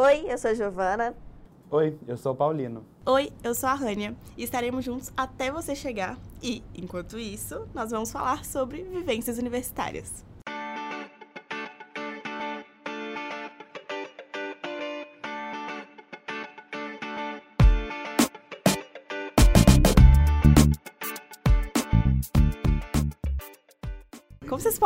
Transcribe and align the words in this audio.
Oi, 0.00 0.26
eu 0.28 0.38
sou 0.38 0.52
a 0.52 0.54
Giovana. 0.54 1.12
Oi, 1.72 1.98
eu 2.06 2.16
sou 2.16 2.30
o 2.30 2.36
Paulino. 2.36 2.84
Oi, 3.04 3.32
eu 3.42 3.52
sou 3.52 3.68
a 3.68 3.74
Rânia 3.74 4.14
e 4.36 4.44
estaremos 4.44 4.84
juntos 4.84 5.12
até 5.16 5.50
você 5.50 5.74
chegar. 5.74 6.16
E, 6.40 6.62
enquanto 6.72 7.18
isso, 7.18 7.66
nós 7.74 7.90
vamos 7.90 8.12
falar 8.12 8.44
sobre 8.44 8.84
vivências 8.84 9.38
universitárias. 9.38 10.24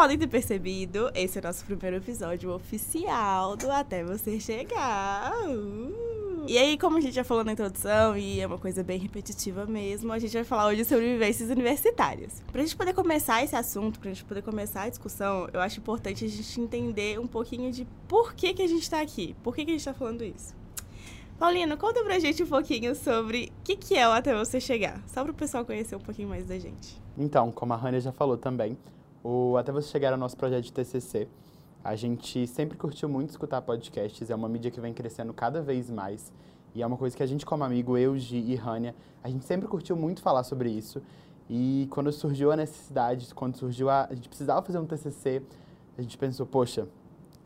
Podem 0.03 0.19
ter 0.19 0.27
percebido, 0.27 1.13
esse 1.15 1.39
é 1.39 1.41
o 1.41 1.45
nosso 1.45 1.65
primeiro 1.65 1.99
episódio 1.99 2.53
oficial 2.53 3.55
do 3.55 3.71
Até 3.71 4.03
Você 4.03 4.41
Chegar. 4.41 5.33
Uh! 5.47 6.45
E 6.49 6.59
aí, 6.59 6.77
como 6.77 6.97
a 6.99 7.01
gente 7.01 7.15
já 7.15 7.23
falou 7.23 7.45
na 7.45 7.53
introdução, 7.53 8.17
e 8.17 8.41
é 8.41 8.47
uma 8.49 8.59
coisa 8.59 8.83
bem 8.83 8.99
repetitiva 8.99 9.65
mesmo, 9.65 10.13
a 10.13 10.19
gente 10.19 10.33
vai 10.33 10.43
falar 10.43 10.67
hoje 10.67 10.85
sobre 10.85 11.05
vivências 11.05 11.51
universitárias. 11.51 12.43
Pra 12.51 12.63
gente 12.63 12.75
poder 12.75 12.93
começar 12.95 13.45
esse 13.45 13.55
assunto, 13.55 14.01
pra 14.01 14.11
gente 14.11 14.25
poder 14.25 14.43
começar 14.43 14.83
a 14.83 14.89
discussão, 14.89 15.49
eu 15.53 15.61
acho 15.61 15.79
importante 15.79 16.25
a 16.25 16.29
gente 16.29 16.61
entender 16.61 17.21
um 17.21 17.29
pouquinho 17.29 17.71
de 17.71 17.87
por 18.09 18.35
que, 18.35 18.55
que 18.55 18.63
a 18.63 18.69
gente 18.69 18.91
tá 18.91 19.01
aqui, 19.01 19.37
por 19.41 19.55
que, 19.55 19.65
que 19.65 19.71
a 19.71 19.75
gente 19.75 19.85
tá 19.85 19.95
falando 19.95 20.25
isso. 20.25 20.53
Paulino, 21.39 21.77
conta 21.77 22.03
pra 22.03 22.19
gente 22.19 22.43
um 22.43 22.49
pouquinho 22.49 22.97
sobre 22.97 23.53
o 23.61 23.63
que, 23.63 23.77
que 23.77 23.95
é 23.95 24.09
o 24.09 24.11
Até 24.11 24.35
Você 24.35 24.61
Chegar, 24.61 25.01
só 25.07 25.23
pro 25.23 25.33
pessoal 25.33 25.65
conhecer 25.65 25.95
um 25.95 26.01
pouquinho 26.01 26.29
mais 26.29 26.45
da 26.45 26.59
gente. 26.59 27.01
Então, 27.17 27.53
como 27.53 27.73
a 27.73 27.77
Rania 27.77 28.01
já 28.01 28.11
falou 28.11 28.37
também, 28.37 28.77
o 29.23 29.57
Até 29.57 29.71
Você 29.73 29.89
Chegar 29.89 30.13
ao 30.13 30.19
nosso 30.19 30.37
projeto 30.37 30.65
de 30.65 30.73
TCC. 30.73 31.29
A 31.85 31.97
gente 31.97 32.47
sempre 32.47 32.77
curtiu 32.77 33.09
muito 33.09 33.31
escutar 33.31 33.61
podcasts, 33.63 34.31
é 34.31 34.35
uma 34.35 34.49
mídia 34.49 34.71
que 34.71 34.81
vem 34.81 34.93
crescendo 34.93 35.33
cada 35.33 35.61
vez 35.61 35.91
mais. 35.91 36.33
E 36.75 36.83
é 36.83 36.87
uma 36.87 36.97
coisa 36.97 37.17
que 37.17 37.23
a 37.23 37.27
gente, 37.27 37.45
como 37.45 37.65
amigo, 37.65 37.99
eu, 37.99 38.17
Gi 38.17 38.39
e 38.39 38.55
Rania, 38.55 38.95
a 39.23 39.29
gente 39.29 39.45
sempre 39.45 39.69
curtiu 39.69 39.97
muito 39.97 40.23
falar 40.23 40.43
sobre 40.43 40.71
isso. 40.71 41.03
E 41.51 41.87
quando 41.91 42.11
surgiu 42.13 42.51
a 42.51 42.57
necessidade, 42.57 43.35
quando 43.35 43.57
surgiu 43.57 43.91
a. 43.91 44.07
A 44.11 44.15
gente 44.15 44.29
precisava 44.29 44.63
fazer 44.63 44.79
um 44.79 44.87
TCC, 44.87 45.43
a 45.99 46.03
gente 46.03 46.17
pensou, 46.17 46.47
poxa, 46.47 46.89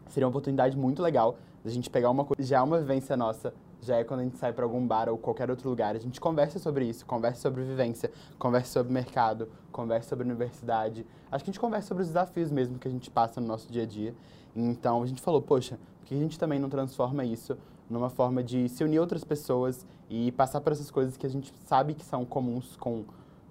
seria 0.09 0.27
uma 0.27 0.31
oportunidade 0.31 0.77
muito 0.77 1.03
legal 1.03 1.37
a 1.65 1.69
gente 1.71 1.91
pegar 1.91 2.11
uma 2.11 2.25
coisa. 2.25 2.43
Já 2.43 2.59
é 2.59 2.63
uma 2.63 2.79
vivência 2.79 3.17
nossa, 3.17 3.53
já 3.87 3.97
é 3.97 4.05
quando 4.05 4.21
a 4.21 4.23
gente 4.25 4.37
sai 4.37 4.53
para 4.53 4.65
algum 4.65 4.87
bar 4.87 5.09
ou 5.09 5.17
qualquer 5.17 5.51
outro 5.51 5.69
lugar, 5.69 5.95
a 5.95 5.99
gente 5.99 6.21
conversa 6.21 6.59
sobre 6.59 6.85
isso, 6.85 7.07
conversa 7.07 7.43
sobre 7.43 7.63
vivência, 7.63 8.11
conversa 8.39 8.73
sobre 8.73 8.93
mercado, 8.93 9.49
conversa 9.73 10.09
sobre 10.09 10.25
universidade. 10.25 11.07
Acho 11.31 11.45
que 11.45 11.51
a 11.51 11.53
gente 11.53 11.61
conversa 11.61 11.89
sobre 11.89 12.03
os 12.03 12.09
desafios 12.09 12.51
mesmo 12.51 12.79
que 12.79 12.89
a 12.89 12.91
gente 12.91 13.11
passa 13.11 13.41
no 13.41 13.47
nosso 13.47 13.71
dia 13.71 13.85
a 13.85 13.87
dia. 13.87 14.15
Então 14.55 15.03
a 15.03 15.07
gente 15.07 15.23
falou, 15.23 15.41
poxa, 15.41 15.79
por 16.01 16.07
que 16.07 16.15
a 16.15 16.19
gente 16.19 16.39
também 16.39 16.59
não 16.59 16.69
transforma 16.69 17.25
isso 17.25 17.57
numa 17.89 18.11
forma 18.11 18.43
de 18.43 18.69
se 18.69 18.83
unir 18.83 18.99
outras 18.99 19.23
pessoas 19.25 19.87
e 20.11 20.33
passar 20.33 20.61
por 20.61 20.73
essas 20.73 20.91
coisas 20.91 21.17
que 21.17 21.27
a 21.27 21.31
gente 21.31 21.53
sabe 21.65 21.95
que 21.95 22.05
são 22.05 22.25
comuns 22.25 22.77
com 22.77 23.05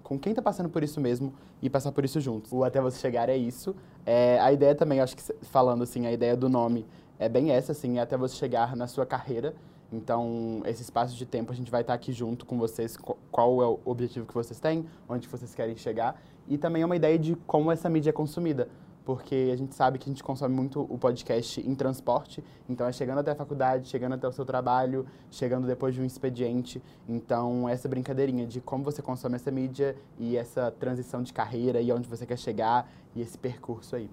com 0.06 0.16
quem 0.16 0.30
está 0.30 0.40
passando 0.40 0.68
por 0.68 0.84
isso 0.84 1.00
mesmo 1.00 1.34
e 1.60 1.68
passar 1.68 1.90
por 1.90 2.04
isso 2.04 2.20
juntos. 2.20 2.52
O 2.52 2.62
Até 2.62 2.80
Você 2.80 3.00
Chegar 3.00 3.28
é 3.28 3.36
isso. 3.36 3.74
É, 4.04 4.38
a 4.38 4.52
ideia 4.52 4.72
também, 4.72 5.00
acho 5.00 5.16
que 5.16 5.22
falando 5.46 5.82
assim, 5.82 6.06
a 6.06 6.12
ideia 6.12 6.36
do 6.36 6.48
nome 6.48 6.86
é 7.18 7.28
bem 7.28 7.50
essa, 7.50 7.72
assim, 7.72 7.98
é 7.98 8.02
até 8.02 8.16
você 8.16 8.36
chegar 8.36 8.76
na 8.76 8.86
sua 8.86 9.04
carreira. 9.04 9.52
Então, 9.92 10.62
esse 10.64 10.82
espaço 10.82 11.16
de 11.16 11.24
tempo 11.24 11.52
a 11.52 11.54
gente 11.54 11.70
vai 11.70 11.82
estar 11.82 11.94
aqui 11.94 12.12
junto 12.12 12.44
com 12.44 12.58
vocês, 12.58 12.96
qual 13.30 13.62
é 13.62 13.66
o 13.66 13.78
objetivo 13.84 14.26
que 14.26 14.34
vocês 14.34 14.58
têm, 14.58 14.86
onde 15.08 15.28
vocês 15.28 15.54
querem 15.54 15.76
chegar. 15.76 16.20
E 16.48 16.58
também 16.58 16.82
é 16.82 16.86
uma 16.86 16.96
ideia 16.96 17.18
de 17.18 17.36
como 17.46 17.70
essa 17.70 17.88
mídia 17.88 18.10
é 18.10 18.12
consumida 18.12 18.68
porque 19.06 19.50
a 19.52 19.56
gente 19.56 19.72
sabe 19.72 20.00
que 20.00 20.10
a 20.10 20.12
gente 20.12 20.22
consome 20.22 20.52
muito 20.52 20.80
o 20.80 20.98
podcast 20.98 21.60
em 21.60 21.74
transporte, 21.76 22.42
então 22.68 22.88
é 22.88 22.92
chegando 22.92 23.18
até 23.18 23.30
a 23.30 23.36
faculdade, 23.36 23.86
chegando 23.86 24.14
até 24.14 24.26
o 24.26 24.32
seu 24.32 24.44
trabalho, 24.44 25.06
chegando 25.30 25.64
depois 25.64 25.94
de 25.94 26.02
um 26.02 26.04
expediente. 26.04 26.82
Então, 27.08 27.68
essa 27.68 27.88
brincadeirinha 27.88 28.44
de 28.44 28.60
como 28.60 28.82
você 28.82 29.00
consome 29.00 29.36
essa 29.36 29.50
mídia 29.52 29.96
e 30.18 30.36
essa 30.36 30.72
transição 30.72 31.22
de 31.22 31.32
carreira 31.32 31.80
e 31.80 31.92
onde 31.92 32.08
você 32.08 32.26
quer 32.26 32.36
chegar 32.36 32.90
e 33.14 33.22
esse 33.22 33.38
percurso 33.38 33.94
aí. 33.94 34.10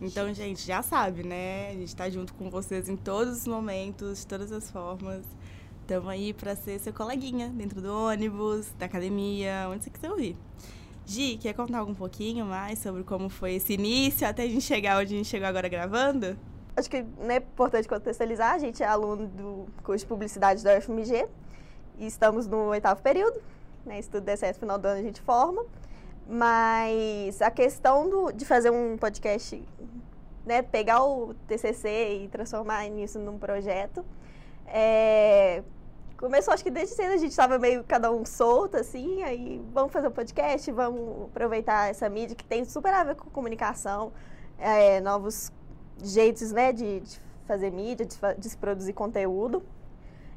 Então, 0.00 0.32
gente, 0.32 0.66
já 0.66 0.82
sabe, 0.82 1.22
né? 1.22 1.68
A 1.68 1.74
gente 1.74 1.94
tá 1.94 2.08
junto 2.08 2.32
com 2.32 2.48
vocês 2.48 2.88
em 2.88 2.96
todos 2.96 3.40
os 3.40 3.46
momentos, 3.46 4.20
de 4.20 4.26
todas 4.26 4.50
as 4.50 4.70
formas. 4.70 5.26
Estamos 5.82 6.08
aí 6.08 6.32
para 6.32 6.56
ser 6.56 6.78
seu 6.78 6.92
coleguinha 6.92 7.50
dentro 7.50 7.82
do 7.82 7.92
ônibus, 7.92 8.72
da 8.78 8.86
academia, 8.86 9.68
onde 9.68 9.84
você 9.84 9.90
quiser 9.90 10.10
ouvir. 10.10 10.38
Gi, 11.04 11.36
quer 11.36 11.52
contar 11.52 11.84
um 11.84 11.94
pouquinho 11.94 12.46
mais 12.46 12.78
sobre 12.78 13.02
como 13.02 13.28
foi 13.28 13.54
esse 13.54 13.74
início 13.74 14.26
até 14.26 14.44
a 14.44 14.46
gente 14.46 14.62
chegar 14.62 14.98
onde 14.98 15.12
a 15.12 15.16
gente 15.18 15.28
chegou 15.28 15.46
agora 15.46 15.68
gravando? 15.68 16.38
Acho 16.74 16.88
que 16.88 16.96
é 16.96 17.36
importante 17.36 17.86
contextualizar, 17.86 18.54
a 18.54 18.58
gente 18.58 18.82
é 18.82 18.86
aluno 18.86 19.26
do 19.26 19.66
curso 19.82 20.04
de 20.04 20.08
Publicidade 20.08 20.64
da 20.64 20.78
UFMG 20.78 21.26
e 21.98 22.06
estamos 22.06 22.46
no 22.46 22.68
oitavo 22.68 23.02
período, 23.02 23.38
né? 23.84 24.00
Se 24.00 24.08
tudo 24.08 24.22
der 24.22 24.38
certo, 24.38 24.60
final 24.60 24.78
do 24.78 24.86
ano 24.86 25.00
a 25.00 25.02
gente 25.02 25.20
forma. 25.20 25.66
Mas 26.28 27.42
a 27.42 27.50
questão 27.50 28.08
do, 28.08 28.32
de 28.32 28.44
fazer 28.44 28.70
um 28.70 28.96
podcast, 28.96 29.62
né, 30.46 30.62
pegar 30.62 31.04
o 31.04 31.34
TCC 31.48 32.24
e 32.24 32.28
transformar 32.28 32.88
nisso 32.88 33.18
num 33.18 33.38
projeto, 33.38 34.04
é, 34.66 35.62
começou, 36.16 36.54
acho 36.54 36.62
que 36.62 36.70
desde 36.70 36.94
cedo 36.94 37.12
a 37.12 37.16
gente 37.16 37.30
estava 37.30 37.58
meio 37.58 37.82
cada 37.82 38.12
um 38.12 38.24
solto, 38.24 38.76
assim, 38.76 39.22
aí 39.22 39.60
vamos 39.72 39.92
fazer 39.92 40.08
um 40.08 40.12
podcast, 40.12 40.70
vamos 40.70 41.24
aproveitar 41.24 41.90
essa 41.90 42.08
mídia 42.08 42.36
que 42.36 42.44
tem 42.44 42.64
super 42.64 42.92
a 42.92 43.02
ver 43.02 43.16
com 43.16 43.28
comunicação, 43.30 44.12
é, 44.58 45.00
novos 45.00 45.50
jeitos, 46.02 46.52
né, 46.52 46.72
de, 46.72 47.00
de 47.00 47.20
fazer 47.46 47.70
mídia, 47.70 48.06
de, 48.06 48.16
de, 48.38 48.48
se 48.48 48.56
produzir 48.56 48.92
conteúdo. 48.92 49.62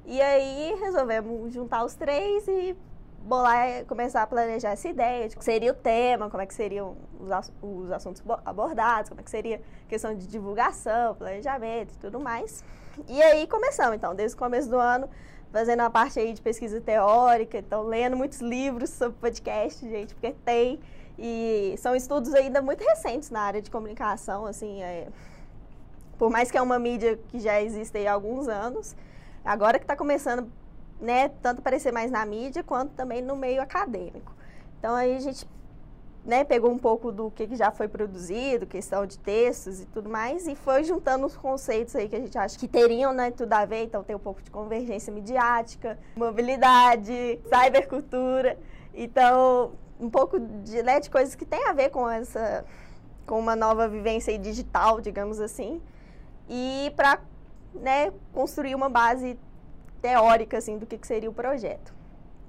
E 0.05 0.21
aí 0.21 0.75
resolvemos 0.79 1.53
juntar 1.53 1.85
os 1.85 1.93
três 1.93 2.47
e 2.47 2.75
bolar, 3.23 3.85
começar 3.85 4.21
a 4.21 4.27
planejar 4.27 4.71
essa 4.71 4.87
ideia 4.87 5.29
de 5.29 5.35
que 5.35 5.43
seria 5.43 5.71
o 5.71 5.75
tema, 5.75 6.29
como 6.29 6.43
é 6.43 6.45
que 6.45 6.53
seriam 6.53 6.97
os, 7.19 7.51
os 7.61 7.91
assuntos 7.91 8.21
abordados, 8.45 9.09
como 9.09 9.21
é 9.21 9.23
que 9.23 9.31
seria 9.31 9.61
questão 9.87 10.13
de 10.13 10.27
divulgação, 10.27 11.15
planejamento 11.15 11.93
e 11.93 11.97
tudo 11.97 12.19
mais. 12.19 12.63
E 13.07 13.21
aí 13.23 13.47
começamos, 13.47 13.95
então, 13.95 14.13
desde 14.13 14.35
o 14.35 14.39
começo 14.39 14.69
do 14.69 14.77
ano, 14.77 15.09
fazendo 15.51 15.79
uma 15.79 15.89
parte 15.89 16.19
aí 16.19 16.33
de 16.33 16.41
pesquisa 16.41 16.81
teórica, 16.81 17.57
então 17.57 17.83
lendo 17.83 18.17
muitos 18.17 18.41
livros 18.41 18.89
sobre 18.89 19.17
podcast, 19.19 19.87
gente, 19.87 20.13
porque 20.13 20.33
tem. 20.43 20.79
E 21.17 21.75
são 21.77 21.95
estudos 21.95 22.33
ainda 22.33 22.61
muito 22.61 22.83
recentes 22.83 23.29
na 23.29 23.41
área 23.41 23.61
de 23.61 23.69
comunicação, 23.69 24.45
assim, 24.45 24.81
é, 24.81 25.07
por 26.17 26.29
mais 26.29 26.49
que 26.51 26.57
é 26.57 26.61
uma 26.61 26.79
mídia 26.79 27.19
que 27.29 27.39
já 27.39 27.61
existe 27.61 28.05
há 28.05 28.13
alguns 28.13 28.47
anos, 28.47 28.95
agora 29.45 29.77
que 29.77 29.83
está 29.83 29.95
começando, 29.95 30.51
né, 31.03 31.29
tanto 31.41 31.59
aparecer 31.59 31.91
mais 31.91 32.09
na 32.09 32.25
mídia 32.25 32.63
quanto 32.63 32.93
também 32.93 33.21
no 33.21 33.35
meio 33.35 33.61
acadêmico. 33.61 34.33
Então 34.79 34.95
aí 34.95 35.15
a 35.15 35.19
gente 35.19 35.45
né, 36.25 36.45
pegou 36.45 36.71
um 36.71 36.77
pouco 36.77 37.11
do 37.11 37.29
que 37.29 37.53
já 37.55 37.69
foi 37.69 37.89
produzido, 37.89 38.65
questão 38.65 39.05
de 39.05 39.19
textos 39.19 39.81
e 39.81 39.85
tudo 39.85 40.09
mais, 40.09 40.47
e 40.47 40.55
foi 40.55 40.85
juntando 40.85 41.25
os 41.25 41.35
conceitos 41.35 41.93
aí 41.95 42.07
que 42.07 42.15
a 42.15 42.19
gente 42.19 42.37
acha 42.37 42.57
que 42.57 42.67
teriam 42.67 43.13
né, 43.13 43.29
tudo 43.31 43.51
a 43.51 43.65
ver. 43.65 43.83
Então, 43.83 44.01
tem 44.03 44.15
um 44.15 44.19
pouco 44.19 44.41
de 44.41 44.49
convergência 44.49 45.11
midiática, 45.11 45.99
mobilidade, 46.15 47.41
cybercultura. 47.43 48.57
Então, 48.93 49.73
um 49.99 50.09
pouco 50.09 50.39
de, 50.39 50.81
né, 50.81 51.01
de 51.01 51.09
coisas 51.09 51.35
que 51.35 51.45
tem 51.45 51.67
a 51.67 51.73
ver 51.73 51.89
com 51.89 52.09
essa 52.09 52.65
com 53.25 53.39
uma 53.39 53.55
nova 53.55 53.87
vivência 53.87 54.37
digital, 54.37 54.99
digamos 54.99 55.39
assim, 55.39 55.81
e 56.49 56.91
para 56.95 57.21
né, 57.73 58.11
construir 58.33 58.75
uma 58.75 58.89
base 58.89 59.39
teórica 60.03 60.57
assim 60.59 60.77
do 60.77 60.85
que, 60.85 60.97
que 60.97 61.07
seria 61.07 61.29
o 61.29 61.33
projeto 61.33 62.03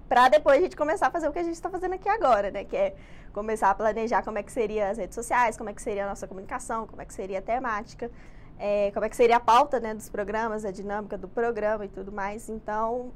para 0.09 0.29
depois 0.29 0.59
a 0.59 0.61
gente 0.61 0.77
começar 0.77 1.09
a 1.09 1.11
fazer 1.11 1.29
o 1.29 1.33
que 1.33 1.39
a 1.39 1.43
gente 1.43 1.55
está 1.55 1.71
fazendo 1.71 1.95
aqui 1.95 2.09
agora, 2.09 2.51
né? 2.51 2.65
Que 2.65 2.77
é 2.77 2.95
começar 3.33 3.71
a 3.71 3.75
planejar 3.75 4.23
como 4.23 4.39
é 4.39 4.43
que 4.43 4.53
seria 4.53 4.91
as 4.91 4.99
redes 4.99 5.15
sociais, 5.15 5.57
como 5.57 5.71
é 5.71 5.75
que 5.75 5.83
seria 5.83 6.05
a 6.05 6.09
nossa 6.09 6.27
comunicação, 6.29 6.87
como 6.87 7.03
é 7.03 7.05
que 7.05 7.13
seria 7.13 7.39
a 7.39 7.43
temática, 7.43 8.11
é, 8.59 8.91
como 8.93 9.05
é 9.05 9.09
que 9.09 9.17
seria 9.17 9.37
a 9.37 9.41
pauta 9.41 9.81
né, 9.81 9.95
dos 9.95 10.09
programas, 10.09 10.65
a 10.65 10.71
dinâmica 10.71 11.19
do 11.19 11.27
programa 11.27 11.85
e 11.85 11.89
tudo 11.89 12.13
mais. 12.13 12.49
Então, 12.49 13.13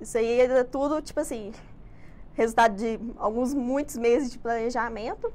isso 0.00 0.18
aí 0.18 0.40
é 0.40 0.64
tudo, 0.64 1.00
tipo 1.00 1.20
assim, 1.20 1.52
resultado 2.34 2.76
de 2.76 3.00
alguns 3.16 3.54
muitos 3.54 3.96
meses 3.96 4.30
de 4.30 4.38
planejamento. 4.38 5.32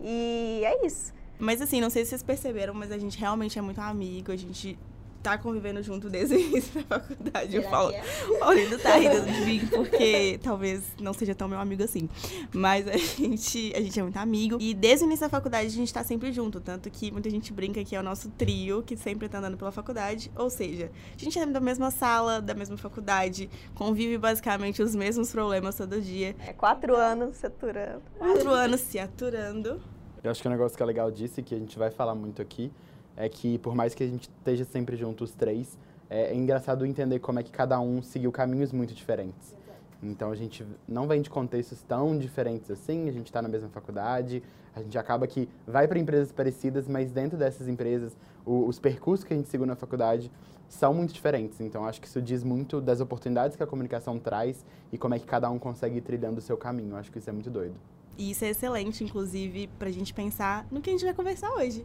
E 0.00 0.62
é 0.64 0.86
isso. 0.86 1.12
Mas 1.38 1.60
assim, 1.60 1.80
não 1.80 1.90
sei 1.90 2.04
se 2.04 2.10
vocês 2.10 2.22
perceberam, 2.22 2.72
mas 2.72 2.92
a 2.92 2.98
gente 2.98 3.18
realmente 3.18 3.58
é 3.58 3.62
muito 3.62 3.80
amigo, 3.80 4.30
a 4.30 4.36
gente 4.36 4.78
tá 5.22 5.38
convivendo 5.38 5.82
junto 5.82 6.10
desde 6.10 6.34
o 6.34 6.38
início 6.38 6.82
da 6.84 6.98
faculdade. 6.98 7.56
Eu 7.56 7.62
falo, 7.62 7.92
é? 7.92 8.02
o 8.28 8.38
Paulino 8.38 8.78
tá 8.78 8.96
rindo 8.96 9.20
de 9.22 9.40
mim 9.44 9.66
porque 9.68 10.38
talvez 10.42 10.82
não 11.00 11.12
seja 11.12 11.34
tão 11.34 11.48
meu 11.48 11.58
amigo 11.58 11.82
assim. 11.82 12.08
Mas 12.52 12.88
a 12.88 12.96
gente, 12.96 13.72
a 13.74 13.80
gente 13.80 13.98
é 13.98 14.02
muito 14.02 14.16
amigo. 14.16 14.58
E 14.60 14.74
desde 14.74 15.04
o 15.04 15.06
início 15.06 15.24
da 15.24 15.30
faculdade 15.30 15.68
a 15.68 15.70
gente 15.70 15.92
tá 15.92 16.02
sempre 16.02 16.32
junto. 16.32 16.60
Tanto 16.60 16.90
que 16.90 17.10
muita 17.12 17.30
gente 17.30 17.52
brinca 17.52 17.82
que 17.84 17.94
é 17.94 18.00
o 18.00 18.02
nosso 18.02 18.28
trio 18.30 18.82
que 18.82 18.96
sempre 18.96 19.28
tá 19.28 19.38
andando 19.38 19.56
pela 19.56 19.70
faculdade. 19.70 20.30
Ou 20.36 20.50
seja, 20.50 20.90
a 21.16 21.18
gente 21.18 21.38
é 21.38 21.46
da 21.46 21.60
mesma 21.60 21.90
sala, 21.90 22.40
da 22.40 22.54
mesma 22.54 22.76
faculdade, 22.76 23.48
convive 23.74 24.18
basicamente 24.18 24.82
os 24.82 24.94
mesmos 24.94 25.30
problemas 25.30 25.76
todo 25.76 26.00
dia. 26.00 26.34
É 26.46 26.52
quatro 26.52 26.96
anos 26.96 27.36
se 27.36 27.46
aturando. 27.46 28.02
Quatro 28.18 28.50
anos 28.50 28.80
se 28.80 28.98
aturando. 28.98 29.80
Eu 30.22 30.30
acho 30.30 30.40
que 30.40 30.46
é 30.46 30.50
um 30.50 30.52
negócio 30.52 30.76
que 30.76 30.82
é 30.82 30.86
legal 30.86 31.10
disso 31.10 31.40
e 31.40 31.42
que 31.42 31.54
a 31.54 31.58
gente 31.58 31.78
vai 31.78 31.90
falar 31.90 32.14
muito 32.14 32.40
aqui 32.40 32.72
é 33.16 33.28
que 33.28 33.58
por 33.58 33.74
mais 33.74 33.94
que 33.94 34.02
a 34.02 34.06
gente 34.06 34.28
esteja 34.28 34.64
sempre 34.64 34.96
junto 34.96 35.24
os 35.24 35.32
três, 35.32 35.78
é, 36.08 36.32
é 36.32 36.34
engraçado 36.34 36.84
entender 36.84 37.18
como 37.18 37.38
é 37.38 37.42
que 37.42 37.50
cada 37.50 37.80
um 37.80 38.02
seguiu 38.02 38.30
caminhos 38.30 38.72
muito 38.72 38.94
diferentes. 38.94 39.54
Então 40.02 40.32
a 40.32 40.34
gente 40.34 40.66
não 40.88 41.06
vem 41.06 41.22
de 41.22 41.30
contextos 41.30 41.80
tão 41.82 42.18
diferentes 42.18 42.70
assim, 42.70 43.08
a 43.08 43.12
gente 43.12 43.26
está 43.26 43.40
na 43.40 43.48
mesma 43.48 43.68
faculdade, 43.68 44.42
a 44.74 44.82
gente 44.82 44.98
acaba 44.98 45.26
que 45.26 45.48
vai 45.66 45.86
para 45.86 45.98
empresas 45.98 46.32
parecidas, 46.32 46.88
mas 46.88 47.12
dentro 47.12 47.38
dessas 47.38 47.68
empresas, 47.68 48.16
o, 48.44 48.66
os 48.66 48.80
percursos 48.80 49.24
que 49.24 49.32
a 49.32 49.36
gente 49.36 49.48
seguiu 49.48 49.66
na 49.66 49.76
faculdade 49.76 50.30
são 50.68 50.92
muito 50.92 51.12
diferentes. 51.12 51.60
Então 51.60 51.86
acho 51.86 52.00
que 52.00 52.08
isso 52.08 52.20
diz 52.20 52.42
muito 52.42 52.80
das 52.80 53.00
oportunidades 53.00 53.56
que 53.56 53.62
a 53.62 53.66
comunicação 53.66 54.18
traz 54.18 54.64
e 54.90 54.98
como 54.98 55.14
é 55.14 55.18
que 55.18 55.26
cada 55.26 55.48
um 55.50 55.58
consegue 55.58 55.98
ir 55.98 56.00
trilhando 56.00 56.38
o 56.38 56.42
seu 56.42 56.56
caminho. 56.56 56.96
Acho 56.96 57.12
que 57.12 57.18
isso 57.18 57.30
é 57.30 57.32
muito 57.32 57.50
doido. 57.50 57.74
E 58.16 58.30
isso 58.30 58.44
é 58.44 58.50
excelente, 58.50 59.02
inclusive, 59.02 59.68
para 59.78 59.88
a 59.88 59.92
gente 59.92 60.12
pensar 60.12 60.66
no 60.70 60.80
que 60.80 60.90
a 60.90 60.92
gente 60.92 61.04
vai 61.04 61.14
conversar 61.14 61.50
hoje. 61.52 61.84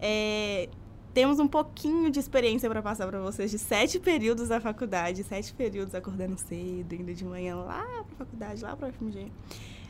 É, 0.00 0.68
temos 1.12 1.38
um 1.38 1.46
pouquinho 1.46 2.10
de 2.10 2.18
experiência 2.18 2.68
para 2.68 2.82
passar 2.82 3.06
para 3.06 3.20
vocês 3.20 3.50
de 3.50 3.58
sete 3.58 4.00
períodos 4.00 4.48
da 4.48 4.60
faculdade, 4.60 5.22
sete 5.22 5.54
períodos 5.54 5.94
acordando 5.94 6.36
cedo, 6.38 6.92
indo 6.94 7.14
de 7.14 7.24
manhã 7.24 7.56
lá 7.56 7.84
para 7.84 8.00
a 8.00 8.18
faculdade, 8.18 8.62
lá 8.62 8.76
para 8.76 8.88
o 8.88 8.92
FMG. 8.92 9.30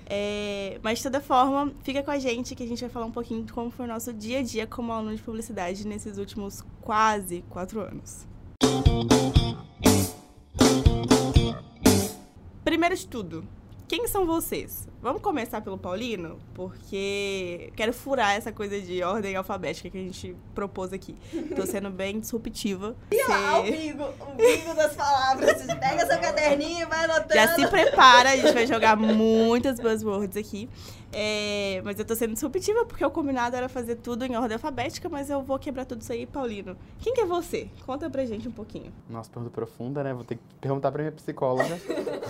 É, 0.07 0.79
mas, 0.83 0.99
de 0.99 1.05
toda 1.05 1.21
forma, 1.21 1.73
fica 1.83 2.03
com 2.03 2.11
a 2.11 2.19
gente 2.19 2.55
que 2.55 2.63
a 2.63 2.67
gente 2.67 2.81
vai 2.81 2.91
falar 2.91 3.07
um 3.07 3.11
pouquinho 3.11 3.43
de 3.43 3.53
como 3.53 3.71
foi 3.71 3.87
o 3.87 3.89
nosso 3.89 4.13
dia 4.13 4.41
a 4.41 4.43
dia 4.43 4.67
como 4.67 4.93
aluno 4.93 5.17
de 5.17 5.23
publicidade 5.23 5.87
nesses 5.87 6.19
últimos 6.19 6.63
quase 6.83 7.43
quatro 7.49 7.81
anos. 7.81 8.27
Primeiro 12.63 12.97
de 12.97 13.09
tudo, 13.09 13.47
quem 13.87 14.09
são 14.09 14.27
vocês? 14.27 14.89
Vamos 15.03 15.21
começar 15.21 15.61
pelo 15.61 15.77
Paulino, 15.77 16.39
porque 16.55 17.71
quero 17.77 17.93
furar 17.93 18.35
essa 18.35 18.51
coisa 18.51 18.81
de 18.81 19.03
ordem 19.03 19.37
alfabética 19.37 19.91
que 19.91 19.99
a 19.99 20.01
gente 20.01 20.35
propôs 20.55 20.95
aqui. 20.95 21.15
Tô 21.55 21.67
sendo 21.67 21.91
bem 21.91 22.19
disruptiva. 22.19 22.97
E 23.11 23.23
lá, 23.29 23.61
o 23.61 23.63
bingo, 23.65 24.05
o 24.05 24.35
bingo 24.35 24.75
das 24.75 24.95
palavras. 24.95 25.63
Pega 25.67 26.07
seu 26.07 26.19
caderninho 26.19 26.83
e 26.83 26.87
vai 26.87 27.05
anotando. 27.05 27.35
Já 27.35 27.55
se 27.55 27.67
prepara, 27.69 28.31
a 28.31 28.37
gente 28.37 28.55
vai 28.55 28.67
jogar 28.67 28.97
muitas 28.97 29.79
buzzwords 29.79 30.39
aqui. 30.39 30.71
É, 31.17 31.81
mas 31.85 31.97
eu 31.97 32.05
tô 32.05 32.17
sendo 32.17 32.33
disruptiva 32.33 32.85
porque 32.85 33.05
o 33.05 33.11
combinado 33.11 33.55
era 33.55 33.69
fazer 33.69 33.97
tudo 33.97 34.25
em 34.25 34.37
ordem 34.37 34.55
alfabética, 34.55 35.09
mas 35.09 35.31
eu 35.31 35.43
vou 35.43 35.59
quebrar 35.61 35.85
tudo 35.85 36.01
isso 36.01 36.13
aí, 36.13 36.27
Paulino. 36.27 36.77
Quem 36.99 37.15
que 37.15 37.21
é 37.21 37.27
você? 37.27 37.71
Conta 37.87 38.11
pra 38.11 38.25
gente 38.25 38.49
um 38.49 38.53
pouquinho. 38.53 38.93
Nossa, 39.09 39.31
pergunta 39.31 39.55
profunda, 39.55 40.03
né? 40.03 40.13
Vou 40.13 40.25
ter 40.25 40.35
que 40.35 40.43
perguntar 40.61 40.91
pra 40.91 41.03
minha 41.03 41.13
psicóloga. 41.13 41.79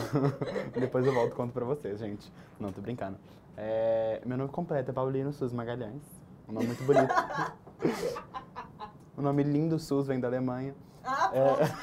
Depois 0.78 1.06
eu 1.06 1.14
volto 1.14 1.32
e 1.32 1.34
conto 1.44 1.52
pra 1.52 1.64
vocês, 1.64 1.98
gente. 1.98 2.32
Não, 2.58 2.72
tô 2.72 2.80
brincando. 2.80 3.18
É, 3.56 4.20
meu 4.24 4.38
nome 4.38 4.50
completo 4.50 4.90
é 4.90 4.94
Paulino 4.94 5.32
Sus 5.32 5.52
Magalhães. 5.52 6.02
Um 6.48 6.52
nome 6.52 6.66
muito 6.66 6.84
bonito. 6.84 7.12
o 9.16 9.20
nome 9.20 9.42
lindo 9.42 9.78
Sus 9.78 10.06
vem 10.06 10.18
da 10.18 10.26
Alemanha. 10.26 10.74
Ah. 11.04 11.30
É, 11.34 11.74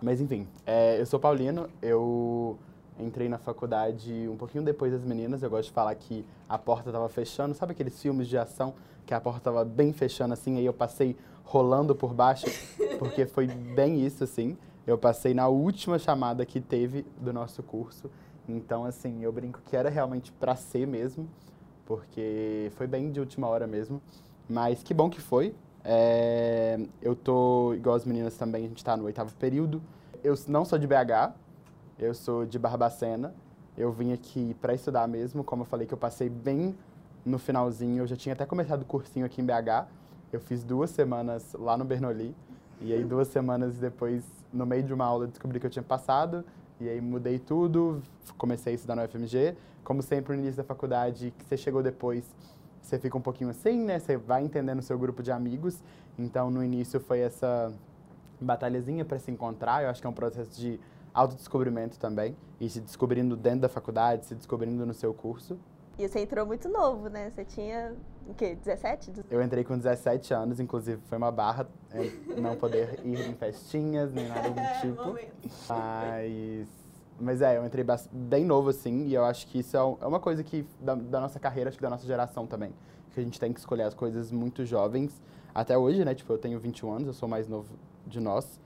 mas 0.00 0.20
enfim, 0.20 0.48
é, 0.66 0.98
eu 0.98 1.04
sou 1.04 1.20
Paulino, 1.20 1.68
eu 1.82 2.58
entrei 2.98 3.28
na 3.28 3.36
faculdade 3.36 4.26
um 4.28 4.36
pouquinho 4.36 4.64
depois 4.64 4.92
das 4.92 5.04
meninas. 5.04 5.42
Eu 5.42 5.50
gosto 5.50 5.68
de 5.68 5.72
falar 5.72 5.94
que 5.94 6.26
a 6.48 6.56
porta 6.56 6.88
estava 6.88 7.08
fechando. 7.10 7.54
Sabe 7.54 7.72
aqueles 7.72 8.00
filmes 8.00 8.26
de 8.26 8.38
ação 8.38 8.74
que 9.04 9.12
a 9.12 9.20
porta 9.20 9.38
estava 9.38 9.64
bem 9.66 9.92
fechando 9.92 10.32
assim? 10.32 10.56
Aí 10.56 10.64
eu 10.64 10.72
passei 10.72 11.14
rolando 11.44 11.94
por 11.94 12.14
baixo, 12.14 12.46
porque 12.98 13.26
foi 13.26 13.46
bem 13.46 14.04
isso 14.04 14.24
assim. 14.24 14.56
Eu 14.86 14.96
passei 14.96 15.34
na 15.34 15.48
última 15.48 15.98
chamada 15.98 16.44
que 16.46 16.60
teve 16.60 17.04
do 17.18 17.32
nosso 17.32 17.62
curso. 17.62 18.10
Então, 18.48 18.84
assim, 18.84 19.22
eu 19.22 19.32
brinco 19.32 19.60
que 19.64 19.76
era 19.76 19.88
realmente 19.88 20.30
para 20.32 20.54
ser 20.54 20.86
mesmo, 20.86 21.28
porque 21.86 22.70
foi 22.76 22.86
bem 22.86 23.10
de 23.10 23.20
última 23.20 23.46
hora 23.48 23.66
mesmo. 23.66 24.00
Mas 24.48 24.82
que 24.82 24.92
bom 24.92 25.08
que 25.08 25.20
foi. 25.20 25.54
É, 25.82 26.78
eu 27.00 27.14
tô, 27.14 27.74
igual 27.74 27.94
as 27.94 28.04
meninas 28.04 28.36
também, 28.36 28.64
a 28.64 28.68
gente 28.68 28.78
está 28.78 28.96
no 28.96 29.04
oitavo 29.04 29.34
período. 29.34 29.82
Eu 30.22 30.34
não 30.48 30.64
sou 30.64 30.78
de 30.78 30.86
BH, 30.86 31.34
eu 31.98 32.14
sou 32.14 32.44
de 32.44 32.58
Barbacena. 32.58 33.34
Eu 33.76 33.90
vim 33.90 34.12
aqui 34.12 34.54
para 34.60 34.72
estudar 34.72 35.06
mesmo, 35.08 35.42
como 35.42 35.62
eu 35.62 35.66
falei 35.66 35.86
que 35.86 35.92
eu 35.92 35.98
passei 35.98 36.28
bem 36.28 36.74
no 37.24 37.38
finalzinho. 37.38 38.02
Eu 38.02 38.06
já 38.06 38.16
tinha 38.16 38.32
até 38.32 38.46
começado 38.46 38.82
o 38.82 38.84
cursinho 38.84 39.26
aqui 39.26 39.40
em 39.40 39.44
BH. 39.44 39.86
Eu 40.32 40.40
fiz 40.40 40.62
duas 40.62 40.90
semanas 40.90 41.54
lá 41.58 41.76
no 41.76 41.84
Bernoulli. 41.84 42.34
E 42.80 42.92
aí, 42.92 43.04
duas 43.04 43.28
semanas 43.28 43.78
depois, 43.78 44.24
no 44.52 44.66
meio 44.66 44.82
de 44.82 44.92
uma 44.92 45.04
aula, 45.04 45.26
descobri 45.26 45.58
que 45.58 45.66
eu 45.66 45.70
tinha 45.70 45.82
passado. 45.82 46.44
E 46.84 46.88
aí, 46.90 47.00
mudei 47.00 47.38
tudo, 47.38 48.02
comecei 48.36 48.72
a 48.72 48.74
estudar 48.74 48.94
no 48.94 49.08
FMG. 49.08 49.56
Como 49.82 50.02
sempre, 50.02 50.36
no 50.36 50.42
início 50.42 50.58
da 50.58 50.64
faculdade, 50.64 51.32
que 51.38 51.42
você 51.42 51.56
chegou 51.56 51.82
depois, 51.82 52.26
você 52.82 52.98
fica 52.98 53.16
um 53.16 53.22
pouquinho 53.22 53.48
assim, 53.48 53.82
né? 53.82 53.98
Você 53.98 54.18
vai 54.18 54.44
entendendo 54.44 54.80
o 54.80 54.82
seu 54.82 54.98
grupo 54.98 55.22
de 55.22 55.32
amigos. 55.32 55.82
Então, 56.18 56.50
no 56.50 56.62
início, 56.62 57.00
foi 57.00 57.20
essa 57.20 57.72
batalhazinha 58.38 59.02
para 59.02 59.18
se 59.18 59.30
encontrar. 59.30 59.82
Eu 59.82 59.88
acho 59.88 60.02
que 60.02 60.06
é 60.06 60.10
um 60.10 60.14
processo 60.14 60.60
de 60.60 60.78
autodescobrimento 61.14 61.98
também. 61.98 62.36
E 62.60 62.68
se 62.68 62.82
descobrindo 62.82 63.34
dentro 63.34 63.60
da 63.60 63.68
faculdade, 63.70 64.26
se 64.26 64.34
descobrindo 64.34 64.84
no 64.84 64.92
seu 64.92 65.14
curso. 65.14 65.58
E 65.98 66.06
você 66.06 66.20
entrou 66.20 66.44
muito 66.44 66.68
novo, 66.68 67.08
né? 67.08 67.30
Você 67.30 67.46
tinha, 67.46 67.94
o 68.28 68.34
quê, 68.34 68.54
17? 68.54 69.12
Eu 69.30 69.42
entrei 69.42 69.64
com 69.64 69.76
17 69.76 70.34
anos, 70.34 70.60
inclusive 70.60 71.00
foi 71.06 71.18
uma 71.18 71.30
barra 71.30 71.66
é, 71.92 72.10
não 72.40 72.56
poder 72.56 73.00
ir 73.04 73.28
em 73.28 73.34
festinhas, 73.34 74.12
nem 74.12 74.28
nada 74.28 74.50
do 74.50 74.58
É, 74.60 74.80
tipo. 74.80 75.18
Mas, 75.68 76.68
mas 77.20 77.42
é, 77.42 77.56
eu 77.58 77.64
entrei 77.66 77.84
bem 78.12 78.44
novo, 78.44 78.70
assim, 78.70 79.06
e 79.06 79.14
eu 79.14 79.24
acho 79.24 79.46
que 79.46 79.60
isso 79.60 79.76
é 79.76 79.82
uma 80.06 80.20
coisa 80.20 80.42
que, 80.42 80.66
da, 80.80 80.94
da 80.94 81.20
nossa 81.20 81.38
carreira, 81.38 81.68
acho 81.68 81.78
que 81.78 81.82
da 81.82 81.90
nossa 81.90 82.06
geração 82.06 82.46
também. 82.46 82.72
Que 83.12 83.20
a 83.20 83.22
gente 83.22 83.38
tem 83.38 83.52
que 83.52 83.60
escolher 83.60 83.84
as 83.84 83.94
coisas 83.94 84.32
muito 84.32 84.64
jovens. 84.64 85.22
Até 85.54 85.78
hoje, 85.78 86.04
né? 86.04 86.14
Tipo, 86.14 86.32
eu 86.32 86.38
tenho 86.38 86.58
21 86.58 86.92
anos, 86.92 87.06
eu 87.06 87.14
sou 87.14 87.28
mais 87.28 87.46
novo 87.46 87.72
de 88.06 88.18
nós. 88.20 88.60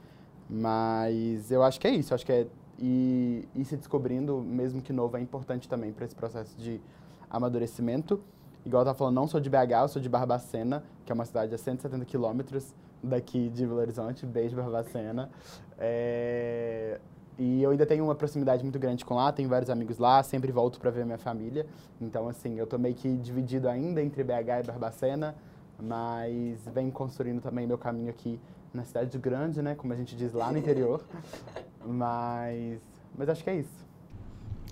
Mas 0.48 1.50
eu 1.50 1.62
acho 1.62 1.78
que 1.78 1.86
é 1.86 1.90
isso, 1.90 2.12
eu 2.12 2.14
acho 2.14 2.24
que 2.24 2.32
é 2.32 2.46
e, 2.78 3.48
e 3.54 3.64
se 3.64 3.76
descobrindo, 3.76 4.40
mesmo 4.40 4.80
que 4.80 4.92
novo, 4.92 5.16
é 5.16 5.20
importante 5.20 5.68
também 5.68 5.92
para 5.92 6.04
esse 6.04 6.14
processo 6.14 6.56
de 6.56 6.80
amadurecimento. 7.28 8.20
Igual 8.64 8.82
eu 8.82 8.86
tava 8.86 8.98
falando, 8.98 9.14
não 9.14 9.26
sou 9.26 9.40
de 9.40 9.48
BH, 9.48 9.82
eu 9.82 9.88
sou 9.88 10.02
de 10.02 10.08
Barbacena, 10.08 10.82
que 11.04 11.12
é 11.12 11.14
uma 11.14 11.24
cidade 11.24 11.54
a 11.54 11.58
170 11.58 12.04
quilômetros 12.04 12.74
daqui 13.02 13.48
de 13.48 13.66
Belo 13.66 13.78
Horizonte, 13.78 14.26
beijo 14.26 14.56
Barbacena. 14.56 15.30
É... 15.78 17.00
E 17.38 17.62
eu 17.62 17.70
ainda 17.70 17.86
tenho 17.86 18.02
uma 18.02 18.16
proximidade 18.16 18.64
muito 18.64 18.80
grande 18.80 19.04
com 19.04 19.14
lá, 19.14 19.30
tenho 19.30 19.48
vários 19.48 19.70
amigos 19.70 19.96
lá, 19.96 20.22
sempre 20.24 20.50
volto 20.50 20.80
para 20.80 20.90
ver 20.90 21.06
minha 21.06 21.18
família. 21.18 21.66
Então, 22.00 22.28
assim, 22.28 22.58
eu 22.58 22.66
tô 22.66 22.76
meio 22.76 22.96
que 22.96 23.16
dividido 23.16 23.68
ainda 23.68 24.02
entre 24.02 24.24
BH 24.24 24.64
e 24.64 24.66
Barbacena, 24.66 25.36
mas 25.80 26.58
venho 26.74 26.90
construindo 26.90 27.40
também 27.40 27.64
meu 27.64 27.78
caminho 27.78 28.10
aqui 28.10 28.40
na 28.74 28.84
cidade 28.84 29.16
grande, 29.18 29.62
né? 29.62 29.76
Como 29.76 29.92
a 29.92 29.96
gente 29.96 30.16
diz 30.16 30.32
lá 30.32 30.50
no 30.50 30.58
interior. 30.58 31.00
mas, 31.86 32.80
mas 33.16 33.28
acho 33.28 33.44
que 33.44 33.50
é 33.50 33.54
isso. 33.54 33.87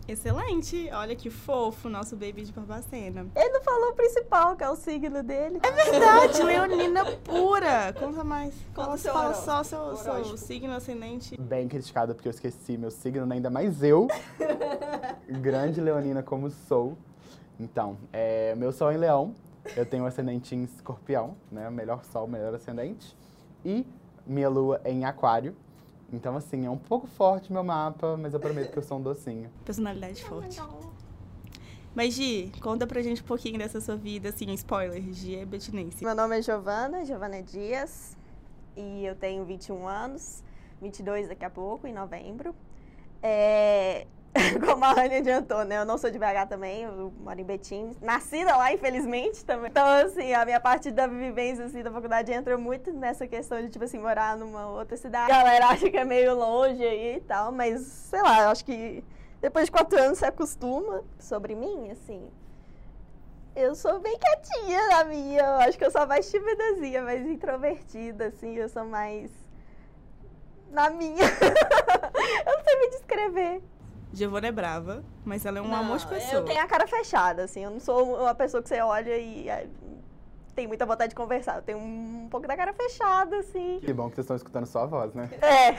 Excelente! 0.09 0.89
Olha 0.93 1.17
que 1.17 1.31
fofo, 1.31 1.89
nosso 1.89 2.15
baby 2.17 2.43
de 2.43 2.53
Barbacena. 2.53 3.27
Ele 3.35 3.49
não 3.51 3.61
falou 3.63 3.91
o 3.91 3.95
principal, 3.95 4.57
que 4.57 4.63
é 4.63 4.71
o 4.71 4.77
signo 4.77 5.23
dele. 5.23 5.61
É 5.63 5.71
verdade, 5.71 6.43
leonina 6.43 7.05
pura! 7.25 7.93
Conta 7.93 8.23
mais. 8.23 8.55
Conta 8.75 8.97
seu 8.97 9.13
fala 9.13 9.35
só 9.35 9.63
seu, 9.63 9.97
seu 9.97 10.37
signo 10.37 10.73
ascendente. 10.75 11.37
Bem 11.41 11.69
criticada 11.69 12.15
porque 12.15 12.29
eu 12.29 12.33
esqueci 12.33 12.77
meu 12.79 12.91
signo, 12.91 13.27
né? 13.27 13.37
ainda 13.37 13.51
mais 13.51 13.83
eu, 13.83 14.07
grande 15.41 15.81
leonina 15.81 16.23
como 16.23 16.51
sou. 16.51 16.97
Então, 17.59 17.97
é, 18.13 18.55
meu 18.55 18.71
sol 18.73 18.91
é 18.91 18.95
em 18.95 18.99
leão, 18.99 19.35
eu 19.75 19.87
tenho 19.87 20.07
ascendente 20.07 20.55
em 20.55 20.65
escorpião, 20.65 21.37
né? 21.51 21.69
Melhor 21.71 22.05
sol, 22.05 22.29
melhor 22.29 22.55
ascendente. 22.55 23.17
E 23.65 23.87
minha 24.27 24.49
lua 24.49 24.81
é 24.85 24.93
em 24.93 25.05
aquário. 25.05 25.57
Então, 26.13 26.37
assim, 26.37 26.67
é 26.67 26.71
um 26.71 26.79
pouco 26.79 27.07
forte 27.07 27.53
meu 27.53 27.65
mapa, 27.65 28.17
mas 28.17 28.33
eu 28.33 28.41
prometo 28.41 28.71
que 28.71 28.79
eu 28.79 28.83
sou 28.83 28.99
um 28.99 29.03
docinho. 29.03 29.51
Personalidade 29.65 30.23
forte. 30.25 30.61
Mas, 31.95 32.15
Gi, 32.15 32.53
conta 32.61 32.87
pra 32.87 33.03
gente 33.03 33.23
um 33.23 33.27
pouquinho 33.27 33.59
dessa 33.59 33.81
sua 33.81 33.97
vida, 33.97 34.29
assim, 34.29 34.53
spoiler. 34.53 35.03
Gi 35.13 35.37
é 35.37 35.45
betinense. 35.45 36.05
Meu 36.05 36.15
nome 36.15 36.39
é 36.39 36.43
Giovana, 36.43 37.05
Giovana 37.05 37.43
Dias, 37.43 38.17
e 38.77 39.05
eu 39.05 39.17
tenho 39.17 39.45
21 39.45 39.89
anos, 39.89 40.45
22 40.81 41.29
daqui 41.29 41.45
a 41.45 41.51
pouco, 41.51 41.87
em 41.87 41.93
novembro. 41.93 42.55
É, 43.23 44.07
Como 44.65 44.85
a 44.85 44.93
Rani 44.93 45.17
adiantou, 45.17 45.65
né? 45.65 45.79
Eu 45.79 45.85
não 45.85 45.99
sou 45.99 46.11
de 46.11 46.19
BH 46.19 46.49
também, 46.49 46.83
eu 46.83 47.13
moro 47.21 47.41
em 47.41 47.45
Betim. 47.45 47.91
Nascida 48.01 48.57
lá, 48.57 48.73
infelizmente, 48.73 49.45
também. 49.45 49.71
Então, 49.71 49.87
assim, 49.87 50.33
a 50.33 50.45
minha 50.45 50.61
parte 50.61 50.91
da 50.91 51.07
vivência, 51.07 51.65
assim, 51.65 51.83
da 51.83 51.91
faculdade 51.91 52.33
entra 52.33 52.57
muito 52.57 52.93
nessa 52.93 53.27
questão 53.27 53.61
de, 53.61 53.69
tipo 53.69 53.85
assim, 53.85 53.99
morar 53.99 54.37
numa 54.37 54.67
outra 54.69 54.97
cidade. 54.97 55.31
A 55.33 55.37
galera 55.37 55.67
acha 55.69 55.91
que 55.91 55.97
é 55.97 56.05
meio 56.05 56.35
longe 56.35 56.83
aí 56.83 57.17
e 57.17 57.21
tal, 57.21 57.53
mas, 57.53 57.81
sei 57.83 58.23
lá, 58.23 58.43
eu 58.43 58.49
acho 58.51 58.65
que 58.65 59.03
depois 59.41 59.67
de 59.67 59.73
quatro 59.73 59.99
anos 59.99 60.19
você 60.19 60.27
acostuma. 60.27 61.03
Sobre 61.19 61.55
mim, 61.55 61.91
assim, 61.91 62.31
eu 63.55 63.75
sou 63.75 63.99
bem 64.01 64.19
quietinha 64.19 64.89
na 64.89 65.05
minha. 65.05 65.41
Eu 65.41 65.61
acho 65.61 65.79
que 65.79 65.85
eu 65.85 65.91
sou 65.91 66.07
mais 66.07 66.31
timidazinha, 66.31 67.03
mais 67.03 67.27
introvertida, 67.27 68.27
assim. 68.27 68.55
Eu 68.55 68.69
sou 68.69 68.85
mais. 68.85 69.31
na 70.71 70.91
minha. 70.91 71.25
eu 72.47 72.57
não 72.57 72.65
sei 72.65 72.81
me 72.81 72.91
descrever. 72.91 73.63
Giovana 74.17 74.47
é 74.47 74.53
brava, 74.53 75.05
mas 75.27 75.45
ela 75.45 75.59
é 75.59 75.61
um 75.61 75.69
Não, 75.69 75.77
amor 75.77 75.99
de 75.99 76.07
pessoa. 76.07 76.41
Eu 76.41 76.45
tenho 76.47 76.59
a 76.59 76.67
cara 76.67 76.87
fechada, 76.87 77.45
assim. 77.45 77.63
Eu 77.63 77.71
não 77.71 77.81
sou 77.81 78.19
uma 78.19 78.35
pessoa 78.35 78.63
que 78.63 78.69
você 78.71 78.81
olha 78.81 79.15
e. 79.19 79.47
tem 80.55 80.67
muita 80.67 80.87
vontade 80.87 81.11
de 81.11 81.15
conversar. 81.15 81.57
Eu 81.57 81.63
tenho 81.63 81.79
um 81.79 82.27
pouco 82.31 82.49
da 82.49 82.57
cara 82.57 82.73
fechada, 82.73 83.37
assim. 83.37 83.79
Que 83.85 83.93
bom 83.93 84.09
que 84.09 84.15
vocês 84.15 84.25
estão 84.25 84.37
escutando 84.37 84.65
só 84.65 84.85
a 84.85 84.87
voz, 84.87 85.13
né? 85.13 85.29
É. 85.43 85.75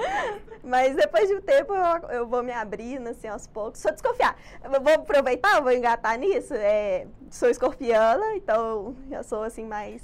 Mas 0.64 0.96
depois 0.96 1.28
de 1.28 1.34
um 1.34 1.42
tempo 1.42 1.74
eu, 1.74 2.08
eu 2.08 2.26
vou 2.26 2.42
me 2.42 2.52
abrindo, 2.52 3.08
assim, 3.08 3.28
aos 3.28 3.46
poucos. 3.46 3.80
Só 3.80 3.90
desconfiar. 3.90 4.34
Eu 4.64 4.80
vou 4.80 4.94
aproveitar, 4.94 5.60
vou 5.60 5.72
engatar 5.72 6.18
nisso. 6.18 6.54
É, 6.54 7.06
sou 7.30 7.50
escorpiana, 7.50 8.34
então 8.34 8.96
eu 9.10 9.22
sou, 9.22 9.42
assim, 9.42 9.66
mais 9.66 10.02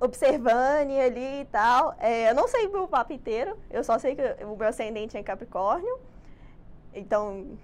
observando 0.00 0.90
ali 0.98 1.42
e 1.42 1.44
tal. 1.52 1.94
É, 2.00 2.30
eu 2.30 2.34
não 2.34 2.48
sei 2.48 2.66
o 2.66 2.88
papo 2.88 3.12
inteiro. 3.12 3.56
Eu 3.70 3.84
só 3.84 3.96
sei 3.96 4.16
que 4.16 4.44
o 4.44 4.56
meu 4.56 4.66
ascendente 4.66 5.16
é 5.16 5.20
em 5.20 5.22
Capricórnio. 5.22 6.10
Então, 6.94 7.58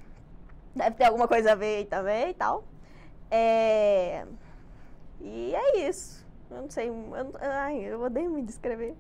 deve 0.75 0.97
ter 0.97 1.05
alguma 1.05 1.29
coisa 1.29 1.53
a 1.53 1.55
ver 1.55 1.79
aí 1.79 1.85
também 1.85 2.31
e 2.31 2.35
tal. 2.35 2.65
É... 3.31 4.25
E 5.21 5.55
é 5.55 5.89
isso. 5.89 6.27
Eu 6.51 6.63
não 6.63 6.71
sei. 6.71 6.89
Eu, 6.89 6.93
não- 6.95 7.33
ai, 7.41 7.79
eu 7.81 8.01
odeio 8.01 8.31
me 8.31 8.43
descrever. 8.43 8.95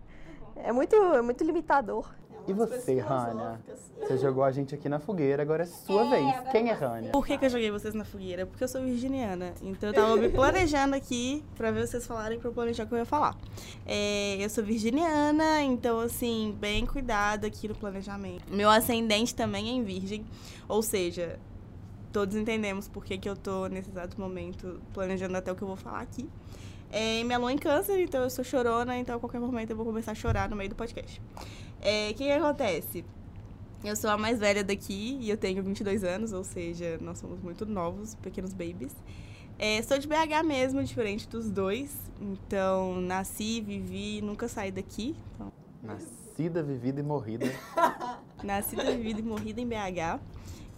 É 0.56 0.72
muito, 0.72 0.94
é 0.96 1.22
muito 1.22 1.44
limitador. 1.44 2.12
E 2.48 2.52
você, 2.54 2.98
Rania? 2.98 3.60
Você 4.00 4.16
jogou 4.16 4.42
a 4.42 4.50
gente 4.50 4.74
aqui 4.74 4.88
na 4.88 4.98
fogueira, 4.98 5.42
agora 5.42 5.64
é 5.64 5.66
sua 5.66 6.08
vez. 6.08 6.24
Quem 6.50 6.70
é 6.70 6.72
Rania? 6.72 7.10
Por 7.10 7.26
que, 7.26 7.36
que 7.36 7.44
eu 7.44 7.50
joguei 7.50 7.70
vocês 7.70 7.92
na 7.92 8.06
fogueira? 8.06 8.46
Porque 8.46 8.64
eu 8.64 8.68
sou 8.68 8.80
virginiana. 8.80 9.52
Então 9.60 9.90
eu 9.90 9.94
tava 9.94 10.16
me 10.16 10.30
planejando 10.32 10.96
aqui 10.96 11.44
pra 11.54 11.70
ver 11.70 11.86
vocês 11.86 12.06
falarem 12.06 12.38
pra 12.38 12.48
eu 12.48 12.54
planejar 12.54 12.84
o 12.84 12.86
que 12.86 12.94
eu 12.94 12.98
ia 12.98 13.04
falar. 13.04 13.36
É, 13.84 14.42
eu 14.42 14.48
sou 14.48 14.64
virginiana, 14.64 15.60
então 15.62 16.00
assim, 16.00 16.56
bem 16.58 16.86
cuidado 16.86 17.44
aqui 17.44 17.68
no 17.68 17.74
planejamento. 17.74 18.44
Meu 18.50 18.70
ascendente 18.70 19.34
também 19.34 19.68
é 19.68 19.72
em 19.72 19.84
virgem. 19.84 20.24
Ou 20.66 20.80
seja, 20.80 21.38
todos 22.10 22.34
entendemos 22.34 22.88
por 22.88 23.04
que, 23.04 23.18
que 23.18 23.28
eu 23.28 23.36
tô 23.36 23.66
nesse 23.66 23.90
exato 23.90 24.18
momento 24.18 24.80
planejando 24.94 25.36
até 25.36 25.52
o 25.52 25.54
que 25.54 25.60
eu 25.60 25.68
vou 25.68 25.76
falar 25.76 26.00
aqui. 26.00 26.26
É, 26.90 27.22
minha 27.22 27.36
lua 27.36 27.52
em 27.52 27.58
câncer, 27.58 28.00
então 28.00 28.22
eu 28.22 28.30
sou 28.30 28.42
chorona, 28.42 28.96
então 28.96 29.16
a 29.16 29.20
qualquer 29.20 29.38
momento 29.38 29.70
eu 29.70 29.76
vou 29.76 29.84
começar 29.84 30.12
a 30.12 30.14
chorar 30.14 30.48
no 30.48 30.56
meio 30.56 30.70
do 30.70 30.76
podcast. 30.76 31.20
É, 31.80 32.10
O 32.10 32.14
que, 32.14 32.24
que 32.24 32.30
acontece? 32.30 33.04
Eu 33.84 33.94
sou 33.94 34.10
a 34.10 34.18
mais 34.18 34.38
velha 34.40 34.64
daqui 34.64 35.18
e 35.20 35.30
eu 35.30 35.36
tenho 35.36 35.62
22 35.62 36.02
anos, 36.02 36.32
ou 36.32 36.42
seja, 36.42 36.98
nós 37.00 37.18
somos 37.18 37.40
muito 37.40 37.64
novos, 37.64 38.16
pequenos 38.16 38.52
babies. 38.52 38.92
É, 39.56 39.80
sou 39.82 39.98
de 39.98 40.06
BH 40.06 40.44
mesmo, 40.44 40.82
diferente 40.82 41.28
dos 41.28 41.50
dois. 41.50 41.96
Então, 42.20 43.00
nasci, 43.00 43.60
vivi, 43.60 44.20
nunca 44.20 44.48
saí 44.48 44.70
daqui. 44.72 45.16
Então, 45.34 45.52
Nascida, 45.82 46.62
vivida 46.62 47.00
e 47.00 47.02
morrida. 47.02 47.46
nascida, 48.42 48.84
vivida 48.84 49.20
e 49.20 49.22
morrida 49.22 49.60
em 49.60 49.66
BH. 49.66 50.20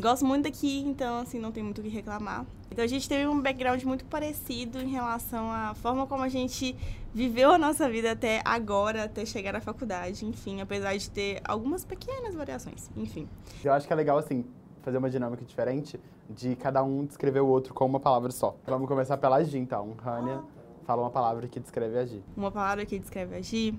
Gosto 0.01 0.25
muito 0.25 0.45
daqui, 0.45 0.81
então, 0.81 1.19
assim, 1.19 1.39
não 1.39 1.53
tem 1.53 1.63
muito 1.63 1.81
o 1.81 1.83
que 1.83 1.91
reclamar. 1.91 2.47
Então, 2.71 2.83
a 2.83 2.87
gente 2.87 3.07
teve 3.07 3.27
um 3.27 3.39
background 3.39 3.83
muito 3.83 4.05
parecido 4.07 4.81
em 4.81 4.89
relação 4.89 5.53
à 5.53 5.75
forma 5.75 6.07
como 6.07 6.23
a 6.23 6.29
gente 6.29 6.75
viveu 7.13 7.51
a 7.51 7.59
nossa 7.59 7.87
vida 7.87 8.13
até 8.13 8.41
agora, 8.43 9.05
até 9.05 9.27
chegar 9.27 9.55
à 9.55 9.61
faculdade, 9.61 10.25
enfim, 10.25 10.63
apesar 10.63 10.97
de 10.97 11.11
ter 11.11 11.43
algumas 11.45 11.85
pequenas 11.85 12.35
variações, 12.35 12.89
enfim. 12.97 13.29
Eu 13.63 13.75
acho 13.75 13.87
que 13.87 13.93
é 13.93 13.97
legal, 13.97 14.17
assim, 14.17 14.47
fazer 14.81 14.97
uma 14.97 15.11
dinâmica 15.11 15.45
diferente 15.45 16.01
de 16.31 16.57
cada 16.57 16.83
um 16.83 17.05
descrever 17.05 17.41
o 17.41 17.47
outro 17.47 17.75
com 17.75 17.85
uma 17.85 18.01
palavra 18.01 18.31
só. 18.31 18.57
Vamos 18.67 18.89
começar 18.89 19.19
pela 19.19 19.43
Gi, 19.45 19.59
então. 19.59 19.95
Rania, 20.03 20.43
fala 20.87 21.03
uma 21.03 21.11
palavra 21.11 21.47
que 21.47 21.61
descreve 21.61 21.99
a 21.99 22.07
Gi. 22.07 22.23
Uma 22.35 22.51
palavra 22.51 22.87
que 22.87 22.99
descreve 22.99 23.37
agir. 23.37 23.75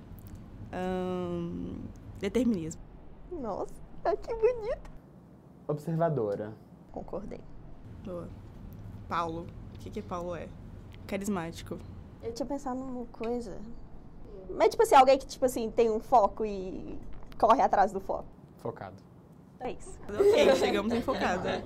ahn, 0.72 1.80
determinismo. 2.20 2.82
Nossa, 3.32 3.74
que 4.04 4.36
bonito. 4.36 5.01
Observadora. 5.72 6.54
Concordei. 6.92 7.40
Boa. 8.06 8.28
Paulo. 9.08 9.48
O 9.76 9.80
que, 9.80 9.90
que 9.90 10.02
Paulo 10.02 10.36
é? 10.36 10.48
Carismático. 11.08 11.78
Eu 12.22 12.34
tinha 12.34 12.46
pensado 12.46 12.80
numa 12.80 13.06
coisa. 13.08 13.58
Mas, 14.50 14.70
tipo 14.70 14.84
assim, 14.84 14.96
alguém 14.96 15.18
que, 15.18 15.26
tipo 15.26 15.46
assim, 15.46 15.72
tem 15.72 15.90
um 15.90 16.00
foco 16.00 16.46
e 16.46 17.00
corre 17.40 17.62
atrás 17.62 17.92
do 17.92 18.00
foco. 18.00 18.26
Focado. 18.58 18.96
É 19.60 19.72
isso. 19.72 20.00
Ok, 20.12 20.56
chegamos 20.56 20.92
em 20.94 21.02
focada. 21.02 21.64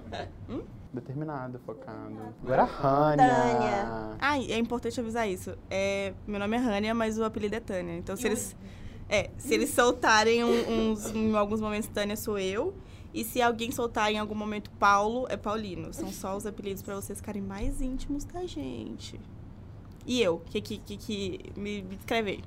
Determinado, 0.94 1.60
focado. 1.60 2.16
Agora 2.44 2.62
a 2.62 2.66
Rania. 2.66 3.26
Tânia. 3.28 4.18
Ah, 4.20 4.38
é 4.38 4.58
importante 4.58 5.00
avisar 5.00 5.28
isso. 5.28 5.58
É, 5.70 6.14
meu 6.28 6.40
nome 6.40 6.56
é 6.56 6.60
Rania, 6.60 6.94
mas 6.94 7.18
o 7.18 7.24
apelido 7.26 7.56
é 7.56 7.60
Tânia. 7.60 7.98
Então, 7.98 8.16
se 8.16 8.28
eles. 8.28 8.56
É, 9.10 9.30
se 9.38 9.54
eles 9.54 9.70
soltarem 9.72 10.44
um- 10.44 10.92
uns, 10.92 11.08
em 11.14 11.36
alguns 11.36 11.60
momentos 11.62 11.88
Tânia 11.90 12.16
sou 12.16 12.40
eu. 12.40 12.74
E 13.16 13.24
se 13.24 13.42
alguém 13.42 13.72
soltar 13.72 14.12
em 14.12 14.20
algum 14.20 14.36
momento 14.36 14.70
Paulo, 14.72 15.26
é 15.30 15.38
Paulino. 15.38 15.94
São 15.94 16.12
só 16.12 16.36
os 16.36 16.46
apelidos 16.46 16.84
pra 16.84 16.96
vocês 16.96 17.18
ficarem 17.20 17.42
mais 17.42 17.80
íntimos 17.82 18.26
da 18.26 18.46
gente. 18.46 19.18
E 20.06 20.22
eu? 20.22 20.42
Que 20.48 20.60
que, 20.60 20.78
que, 20.80 20.98
que 20.98 21.40
me, 21.56 21.82
me 21.82 21.96
descreve 21.96 22.32
aí. 22.32 22.44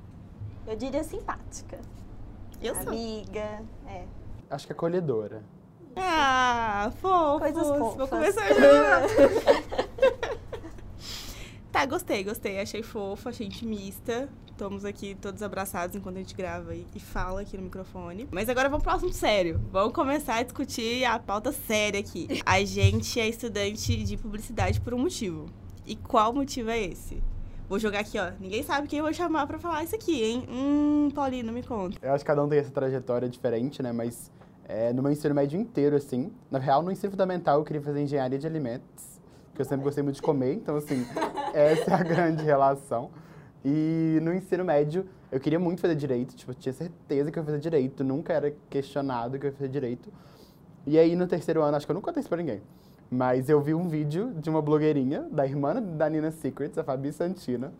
Eu 0.67 0.75
diria 0.75 1.03
simpática. 1.03 1.79
Eu 2.61 2.75
sou. 2.75 2.89
Amiga. 2.89 3.63
É. 3.87 4.05
Acho 4.47 4.67
que 4.67 4.73
acolhedora. 4.73 5.41
Ah, 5.95 6.91
fofo. 7.01 7.39
Coisas 7.39 7.67
Vou 7.67 7.91
fofas. 7.93 8.09
começar 8.09 8.43
a. 8.53 10.18
tá, 11.71 11.85
gostei, 11.85 12.23
gostei. 12.23 12.59
Achei 12.59 12.83
fofo, 12.83 13.29
achei 13.29 13.47
intimista. 13.47 14.29
Estamos 14.51 14.83
aqui 14.83 15.15
todos 15.15 15.41
abraçados 15.41 15.95
enquanto 15.95 16.17
a 16.17 16.19
gente 16.19 16.35
grava 16.35 16.75
e, 16.75 16.85
fala 16.99 17.41
aqui 17.41 17.55
no 17.55 17.63
microfone. 17.63 18.27
Mas 18.29 18.49
agora 18.49 18.67
vamos 18.67 18.83
pro 18.83 18.93
assunto 18.93 19.13
sério. 19.13 19.61
Vamos 19.71 19.93
começar 19.93 20.35
a 20.35 20.43
discutir 20.43 21.05
a 21.05 21.17
pauta 21.17 21.51
séria 21.53 21.99
aqui. 21.99 22.27
A 22.45 22.61
gente 22.65 23.19
é 23.19 23.27
estudante 23.29 24.03
de 24.03 24.17
publicidade 24.17 24.81
por 24.81 24.93
um 24.93 24.99
motivo. 24.99 25.45
E 25.85 25.95
qual 25.95 26.33
motivo 26.33 26.69
é 26.69 26.81
esse? 26.81 27.23
Vou 27.69 27.79
jogar 27.79 27.99
aqui, 27.99 28.19
ó. 28.19 28.31
Ninguém 28.39 28.63
sabe 28.63 28.87
quem 28.87 28.99
eu 28.99 29.05
vou 29.05 29.13
chamar 29.13 29.47
pra 29.47 29.57
falar 29.57 29.83
isso 29.83 29.95
aqui, 29.95 30.23
hein? 30.23 30.45
Hum, 30.49 31.09
Paulino, 31.13 31.53
me 31.53 31.63
conta. 31.63 31.97
Eu 32.01 32.13
acho 32.13 32.23
que 32.23 32.27
cada 32.27 32.43
um 32.43 32.49
tem 32.49 32.59
essa 32.59 32.71
trajetória 32.71 33.29
diferente, 33.29 33.81
né? 33.81 33.93
Mas 33.93 34.29
é, 34.67 34.91
no 34.91 35.01
meu 35.01 35.11
ensino 35.11 35.33
médio 35.33 35.59
inteiro, 35.59 35.95
assim, 35.95 36.31
na 36.51 36.59
real, 36.59 36.83
no 36.83 36.91
ensino 36.91 37.09
fundamental 37.09 37.59
eu 37.59 37.63
queria 37.63 37.81
fazer 37.81 38.01
engenharia 38.01 38.37
de 38.37 38.45
alimentos, 38.45 39.18
porque 39.59 39.63
eu 39.63 39.65
sempre 39.65 39.83
gostei 39.83 40.01
muito 40.01 40.15
de 40.15 40.21
comer, 40.21 40.53
então, 40.53 40.77
assim, 40.77 41.05
essa 41.53 41.91
é 41.91 41.93
a 41.93 42.03
grande 42.03 42.43
relação. 42.43 43.09
E 43.65 44.17
no 44.21 44.33
ensino 44.33 44.63
médio 44.63 45.05
eu 45.29 45.37
queria 45.37 45.59
muito 45.59 45.81
fazer 45.81 45.95
direito, 45.95 46.33
tipo, 46.33 46.51
eu 46.51 46.55
tinha 46.55 46.71
certeza 46.71 47.29
que 47.29 47.37
eu 47.37 47.41
ia 47.41 47.45
fazer 47.45 47.59
direito, 47.59 48.01
nunca 48.01 48.31
era 48.31 48.53
questionado 48.69 49.37
que 49.37 49.45
eu 49.45 49.49
ia 49.49 49.55
fazer 49.55 49.67
direito. 49.67 50.13
E 50.87 50.97
aí 50.97 51.13
no 51.13 51.27
terceiro 51.27 51.61
ano, 51.61 51.75
acho 51.75 51.85
que 51.85 51.91
eu 51.91 51.93
nunca 51.93 52.05
contei 52.05 52.21
isso 52.21 52.29
pra 52.29 52.37
ninguém, 52.37 52.61
mas 53.11 53.49
eu 53.49 53.59
vi 53.59 53.73
um 53.73 53.89
vídeo 53.89 54.33
de 54.33 54.49
uma 54.49 54.61
blogueirinha, 54.61 55.27
da 55.29 55.45
irmã 55.45 55.81
da 55.81 56.09
Nina 56.09 56.31
Secrets, 56.31 56.77
a 56.77 56.83
Fabi 56.83 57.11
Santina, 57.11 57.73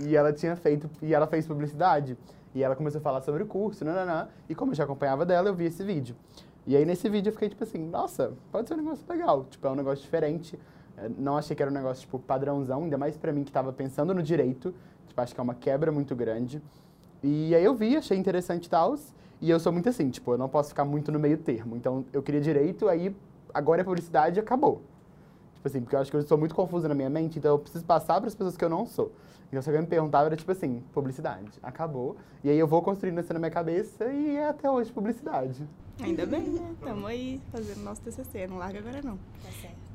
e 0.00 0.16
ela 0.16 0.32
tinha 0.32 0.56
feito, 0.56 0.90
e 1.00 1.14
ela 1.14 1.28
fez 1.28 1.46
publicidade. 1.46 2.18
E 2.52 2.64
ela 2.64 2.74
começou 2.74 2.98
a 2.98 3.02
falar 3.02 3.20
sobre 3.20 3.42
o 3.44 3.46
curso, 3.46 3.84
nananã, 3.84 4.28
e 4.48 4.54
como 4.54 4.72
eu 4.72 4.74
já 4.74 4.82
acompanhava 4.82 5.24
dela, 5.24 5.48
eu 5.48 5.54
vi 5.54 5.66
esse 5.66 5.84
vídeo. 5.84 6.16
E 6.66 6.74
aí 6.74 6.84
nesse 6.84 7.08
vídeo 7.08 7.28
eu 7.28 7.32
fiquei 7.32 7.48
tipo 7.48 7.62
assim, 7.62 7.78
nossa, 7.78 8.32
pode 8.50 8.66
ser 8.66 8.74
um 8.74 8.78
negócio 8.78 9.04
legal, 9.08 9.44
tipo, 9.44 9.64
é 9.64 9.70
um 9.70 9.76
negócio 9.76 10.02
diferente. 10.02 10.58
Não 11.18 11.36
achei 11.36 11.54
que 11.54 11.62
era 11.62 11.70
um 11.70 11.74
negócio, 11.74 12.02
tipo, 12.02 12.18
padrãozão, 12.18 12.84
ainda 12.84 12.96
mais 12.96 13.16
pra 13.16 13.32
mim 13.32 13.44
que 13.44 13.52
tava 13.52 13.72
pensando 13.72 14.14
no 14.14 14.22
direito. 14.22 14.74
Tipo, 15.06 15.20
acho 15.20 15.34
que 15.34 15.40
é 15.40 15.42
uma 15.42 15.54
quebra 15.54 15.92
muito 15.92 16.14
grande. 16.14 16.62
E 17.22 17.54
aí 17.54 17.64
eu 17.64 17.74
vi, 17.74 17.96
achei 17.96 18.16
interessante 18.16 18.66
e 18.66 18.70
tal. 18.70 18.94
E 19.40 19.50
eu 19.50 19.60
sou 19.60 19.72
muito 19.72 19.88
assim, 19.88 20.08
tipo, 20.08 20.32
eu 20.32 20.38
não 20.38 20.48
posso 20.48 20.70
ficar 20.70 20.84
muito 20.84 21.12
no 21.12 21.18
meio 21.18 21.36
termo. 21.36 21.76
Então 21.76 22.04
eu 22.12 22.22
queria 22.22 22.40
direito, 22.40 22.88
aí 22.88 23.14
agora 23.52 23.82
é 23.82 23.84
publicidade 23.84 24.38
e 24.38 24.40
acabou. 24.40 24.80
Tipo 25.54 25.68
assim, 25.68 25.80
porque 25.80 25.96
eu 25.96 26.00
acho 26.00 26.10
que 26.10 26.16
eu 26.16 26.22
sou 26.22 26.38
muito 26.38 26.54
confusa 26.54 26.88
na 26.88 26.94
minha 26.94 27.10
mente, 27.10 27.38
então 27.38 27.50
eu 27.50 27.58
preciso 27.58 27.84
passar 27.84 28.18
para 28.20 28.28
as 28.28 28.34
pessoas 28.34 28.56
que 28.56 28.64
eu 28.64 28.68
não 28.68 28.86
sou. 28.86 29.12
Então 29.48 29.60
se 29.60 29.68
alguém 29.68 29.82
me 29.82 29.88
perguntava, 29.88 30.26
era 30.26 30.36
tipo 30.36 30.50
assim, 30.50 30.82
publicidade, 30.92 31.58
acabou. 31.62 32.16
E 32.42 32.50
aí 32.50 32.58
eu 32.58 32.66
vou 32.66 32.82
construindo 32.82 33.20
isso 33.20 33.32
na 33.32 33.38
minha 33.38 33.50
cabeça 33.50 34.06
e 34.06 34.36
é 34.36 34.48
até 34.48 34.70
hoje 34.70 34.92
publicidade. 34.92 35.66
Ainda 36.00 36.26
bem, 36.26 36.42
né? 36.42 36.74
Tamo 36.80 37.06
aí 37.06 37.40
fazendo 37.52 37.82
nosso 37.82 38.00
TCC. 38.02 38.46
Não 38.46 38.58
larga 38.58 38.78
agora, 38.78 39.00
não. 39.02 39.16
Tá 39.16 39.50
certo. 39.60 39.85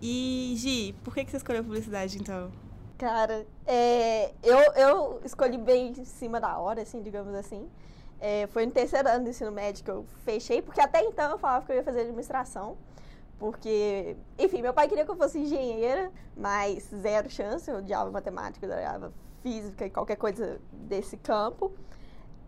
E, 0.00 0.54
Gi, 0.56 0.94
por 1.04 1.14
que, 1.14 1.24
que 1.24 1.30
você 1.30 1.38
escolheu 1.38 1.64
publicidade, 1.64 2.18
então? 2.18 2.50
Cara, 2.98 3.46
é, 3.66 4.32
eu, 4.42 4.58
eu 4.74 5.20
escolhi 5.24 5.58
bem 5.58 5.92
em 5.96 6.04
cima 6.04 6.40
da 6.40 6.58
hora, 6.58 6.82
assim, 6.82 7.02
digamos 7.02 7.34
assim. 7.34 7.68
É, 8.18 8.46
foi 8.46 8.64
no 8.64 8.72
terceiro 8.72 9.08
ano 9.08 9.24
do 9.24 9.30
ensino 9.30 9.52
médio 9.52 9.84
que 9.84 9.90
eu 9.90 10.06
fechei, 10.24 10.62
porque 10.62 10.80
até 10.80 11.02
então 11.04 11.30
eu 11.30 11.38
falava 11.38 11.66
que 11.66 11.72
eu 11.72 11.76
ia 11.76 11.84
fazer 11.84 12.00
administração. 12.00 12.76
Porque, 13.38 14.16
enfim, 14.38 14.62
meu 14.62 14.72
pai 14.72 14.88
queria 14.88 15.04
que 15.04 15.10
eu 15.10 15.16
fosse 15.16 15.38
engenheira, 15.38 16.10
mas 16.34 16.84
zero 16.84 17.28
chance. 17.28 17.70
Eu 17.70 17.78
odiava 17.78 18.10
matemática, 18.10 18.64
eu 18.64 18.72
odiava 18.72 19.12
física 19.42 19.84
e 19.86 19.90
qualquer 19.90 20.16
coisa 20.16 20.58
desse 20.72 21.18
campo. 21.18 21.72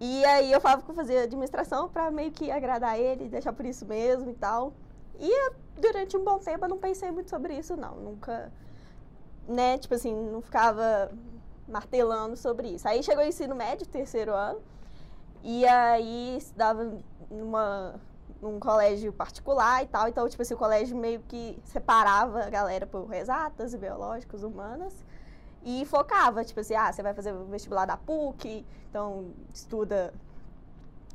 E 0.00 0.24
aí 0.24 0.50
eu 0.50 0.60
falava 0.60 0.82
que 0.82 0.90
eu 0.90 0.94
fazia 0.94 1.24
administração 1.24 1.88
pra 1.88 2.10
meio 2.10 2.30
que 2.30 2.50
agradar 2.50 2.98
ele, 2.98 3.28
deixar 3.28 3.52
por 3.52 3.66
isso 3.66 3.84
mesmo 3.84 4.30
e 4.30 4.34
tal. 4.34 4.72
E 5.20 5.50
durante 5.78 6.16
um 6.16 6.24
bom 6.24 6.38
tempo 6.38 6.64
eu 6.64 6.68
não 6.68 6.78
pensei 6.78 7.10
muito 7.10 7.30
sobre 7.30 7.54
isso, 7.54 7.76
não. 7.76 7.96
Nunca 7.96 8.50
né, 9.48 9.78
tipo 9.78 9.94
assim, 9.94 10.14
não 10.14 10.42
ficava 10.42 11.10
martelando 11.66 12.36
sobre 12.36 12.68
isso. 12.68 12.86
Aí 12.86 13.02
chegou 13.02 13.24
o 13.24 13.26
ensino 13.26 13.54
médio, 13.54 13.86
terceiro 13.86 14.34
ano, 14.34 14.60
e 15.42 15.66
aí 15.66 16.36
estudava 16.36 16.98
numa, 17.30 17.94
num 18.42 18.60
colégio 18.60 19.12
particular 19.12 19.82
e 19.82 19.86
tal, 19.86 20.06
então, 20.06 20.28
tipo 20.28 20.42
assim, 20.42 20.54
o 20.54 20.58
colégio 20.58 20.96
meio 20.96 21.20
que 21.20 21.58
separava 21.64 22.44
a 22.44 22.50
galera 22.50 22.86
por 22.86 23.12
exatas, 23.14 23.74
biológicas, 23.74 24.42
humanas, 24.42 24.94
e 25.64 25.84
focava, 25.86 26.44
tipo 26.44 26.60
assim, 26.60 26.74
ah, 26.74 26.92
você 26.92 27.02
vai 27.02 27.14
fazer 27.14 27.32
o 27.32 27.44
vestibular 27.46 27.86
da 27.86 27.96
PUC, 27.96 28.64
então 28.90 29.32
estuda 29.52 30.12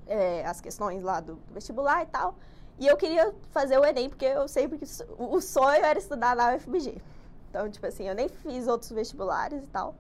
é, 0.08 0.46
as 0.46 0.60
questões 0.60 1.04
lá 1.04 1.20
do, 1.20 1.36
do, 1.36 1.54
vestibular 1.54 2.04
e 2.04 2.08
tal. 2.08 2.36
E 2.80 2.88
eu 2.88 2.98
queria 2.98 3.34
fazer 3.52 3.78
o 3.78 3.86
Enem, 3.86 4.10
porque 4.10 4.26
eu 4.26 4.48
sempre 4.48 4.78
que 4.78 4.86
o 5.18 5.40
sonho 5.40 5.84
era 5.84 5.98
estudar 5.98 6.36
na 6.36 6.56
UFMG. 6.56 7.02
Então, 7.50 7.70
tipo 7.70 7.86
assim, 7.86 8.08
eu 8.08 8.16
nem 8.16 8.28
fiz 8.28 8.68
outros 8.68 8.92
vestibulares 8.92 9.64
e 9.64 9.68
tal. 9.68 9.96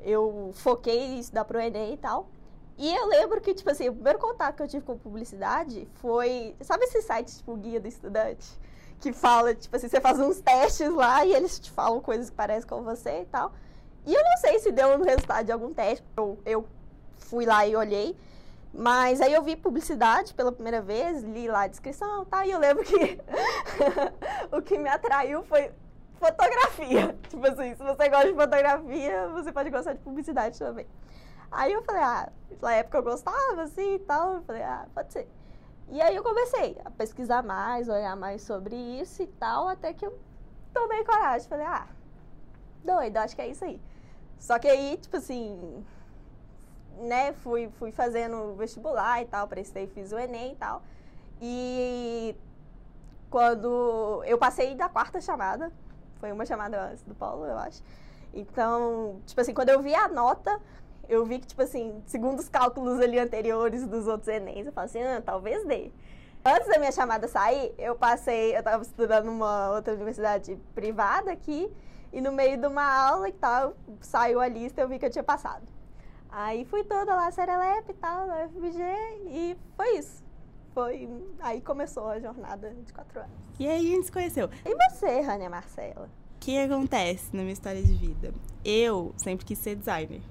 Eu 0.00 0.50
foquei 0.54 0.98
em 0.98 1.20
estudar 1.20 1.44
pro 1.44 1.60
Enem 1.60 1.94
e 1.94 1.96
tal. 1.96 2.28
E 2.76 2.92
eu 2.94 3.06
lembro 3.06 3.40
que, 3.40 3.54
tipo 3.54 3.70
assim, 3.70 3.88
o 3.88 3.92
primeiro 3.92 4.18
contato 4.18 4.56
que 4.56 4.62
eu 4.62 4.68
tive 4.68 4.84
com 4.84 4.96
publicidade 4.96 5.86
foi. 5.96 6.56
Sabe 6.62 6.84
esse 6.84 7.02
site, 7.02 7.36
tipo, 7.36 7.54
Guia 7.56 7.78
do 7.78 7.86
Estudante? 7.86 8.48
Que 8.98 9.12
fala, 9.12 9.54
tipo 9.54 9.76
assim, 9.76 9.88
você 9.88 10.00
faz 10.00 10.18
uns 10.18 10.40
testes 10.40 10.92
lá 10.92 11.24
e 11.24 11.32
eles 11.34 11.58
te 11.58 11.70
falam 11.70 12.00
coisas 12.00 12.30
que 12.30 12.36
parecem 12.36 12.68
com 12.68 12.82
você 12.82 13.20
e 13.20 13.26
tal. 13.26 13.52
E 14.06 14.14
eu 14.14 14.24
não 14.24 14.36
sei 14.38 14.58
se 14.58 14.72
deu 14.72 14.88
um 14.88 15.02
resultado 15.02 15.44
de 15.44 15.52
algum 15.52 15.72
teste. 15.72 16.04
Eu, 16.16 16.38
eu 16.44 16.66
fui 17.18 17.46
lá 17.46 17.66
e 17.66 17.76
olhei. 17.76 18.16
Mas 18.72 19.20
aí 19.20 19.32
eu 19.32 19.42
vi 19.42 19.56
publicidade 19.56 20.32
pela 20.32 20.52
primeira 20.52 20.80
vez, 20.80 21.22
li 21.22 21.48
lá 21.48 21.62
a 21.62 21.66
descrição 21.66 22.24
tá, 22.24 22.46
e 22.46 22.52
eu 22.52 22.58
lembro 22.58 22.84
que 22.84 23.20
o 24.56 24.62
que 24.62 24.78
me 24.78 24.88
atraiu 24.88 25.42
foi 25.42 25.72
fotografia. 26.14 27.16
Tipo 27.28 27.46
assim, 27.48 27.74
se 27.74 27.82
você 27.82 28.08
gosta 28.08 28.28
de 28.28 28.34
fotografia, 28.34 29.28
você 29.28 29.50
pode 29.50 29.70
gostar 29.70 29.94
de 29.94 29.98
publicidade 30.00 30.58
também. 30.58 30.86
Aí 31.50 31.72
eu 31.72 31.82
falei, 31.82 32.02
ah, 32.02 32.30
na 32.62 32.72
época 32.74 32.98
eu 32.98 33.02
gostava, 33.02 33.62
assim, 33.62 33.94
e 33.94 33.98
tal. 34.00 34.34
Eu 34.36 34.42
falei, 34.42 34.62
ah, 34.62 34.86
pode 34.94 35.12
ser. 35.12 35.28
E 35.88 36.00
aí 36.00 36.14
eu 36.14 36.22
comecei 36.22 36.78
a 36.84 36.90
pesquisar 36.90 37.42
mais, 37.42 37.88
olhar 37.88 38.14
mais 38.14 38.42
sobre 38.42 38.76
isso 38.76 39.22
e 39.22 39.26
tal, 39.26 39.66
até 39.66 39.92
que 39.92 40.06
eu 40.06 40.16
tomei 40.72 41.02
coragem. 41.02 41.48
Falei, 41.48 41.66
ah, 41.66 41.88
doido, 42.84 43.16
acho 43.16 43.34
que 43.34 43.42
é 43.42 43.48
isso 43.48 43.64
aí. 43.64 43.80
Só 44.38 44.58
que 44.58 44.68
aí, 44.68 44.96
tipo 44.96 45.16
assim, 45.16 45.84
né, 47.00 47.32
fui, 47.32 47.68
fui 47.78 47.90
fazendo 47.90 48.54
vestibular 48.54 49.22
e 49.22 49.24
tal, 49.24 49.48
prestei, 49.48 49.86
fiz 49.86 50.12
o 50.12 50.18
Enem 50.18 50.52
e 50.52 50.56
tal. 50.56 50.82
E 51.40 52.36
quando 53.30 54.22
eu 54.26 54.36
passei 54.36 54.74
da 54.74 54.88
quarta 54.88 55.20
chamada, 55.20 55.72
foi 56.18 56.30
uma 56.32 56.44
chamada 56.44 56.90
antes 56.90 57.02
do 57.04 57.14
Paulo, 57.14 57.46
eu 57.46 57.58
acho. 57.58 57.82
Então, 58.34 59.20
tipo 59.26 59.40
assim, 59.40 59.54
quando 59.54 59.70
eu 59.70 59.80
vi 59.80 59.94
a 59.94 60.08
nota, 60.08 60.60
eu 61.08 61.24
vi 61.24 61.38
que, 61.38 61.46
tipo 61.46 61.62
assim, 61.62 62.02
segundo 62.06 62.38
os 62.38 62.48
cálculos 62.48 63.00
ali 63.00 63.18
anteriores 63.18 63.86
dos 63.86 64.06
outros 64.06 64.28
Enems, 64.28 64.66
eu 64.66 64.72
falei 64.72 64.90
assim, 64.90 65.02
ah, 65.02 65.22
talvez 65.24 65.66
dê. 65.66 65.90
Antes 66.44 66.68
da 66.68 66.78
minha 66.78 66.92
chamada 66.92 67.28
sair, 67.28 67.74
eu 67.78 67.94
passei, 67.94 68.54
eu 68.54 68.60
estava 68.60 68.82
estudando 68.82 69.26
numa 69.26 69.72
outra 69.72 69.94
universidade 69.94 70.58
privada 70.74 71.32
aqui, 71.32 71.70
e 72.12 72.20
no 72.20 72.32
meio 72.32 72.56
de 72.56 72.66
uma 72.66 72.84
aula 72.84 73.28
e 73.28 73.32
tal, 73.32 73.74
saiu 74.00 74.40
a 74.40 74.48
lista 74.48 74.80
eu 74.80 74.88
vi 74.88 74.98
que 74.98 75.06
eu 75.06 75.10
tinha 75.10 75.24
passado. 75.24 75.62
Aí 76.32 76.64
fui 76.64 76.84
toda 76.84 77.14
lá, 77.14 77.30
Serelepe 77.30 77.90
e 77.90 77.94
tal, 77.94 78.26
na 78.26 78.44
UFBG, 78.44 78.82
e 79.26 79.56
foi 79.76 79.98
isso. 79.98 80.22
Foi, 80.72 81.08
aí 81.40 81.60
começou 81.60 82.06
a 82.08 82.20
jornada 82.20 82.72
de 82.72 82.92
quatro 82.92 83.20
anos. 83.20 83.32
E 83.58 83.66
aí 83.66 83.92
a 83.92 83.96
gente 83.96 84.06
se 84.06 84.12
conheceu. 84.12 84.48
E 84.64 84.90
você, 84.90 85.20
Rania 85.20 85.50
Marcela? 85.50 86.08
O 86.36 86.38
que 86.38 86.58
acontece 86.58 87.34
na 87.34 87.42
minha 87.42 87.52
história 87.52 87.82
de 87.82 87.92
vida? 87.92 88.32
Eu 88.64 89.12
sempre 89.16 89.44
quis 89.44 89.58
ser 89.58 89.74
designer. 89.74 90.22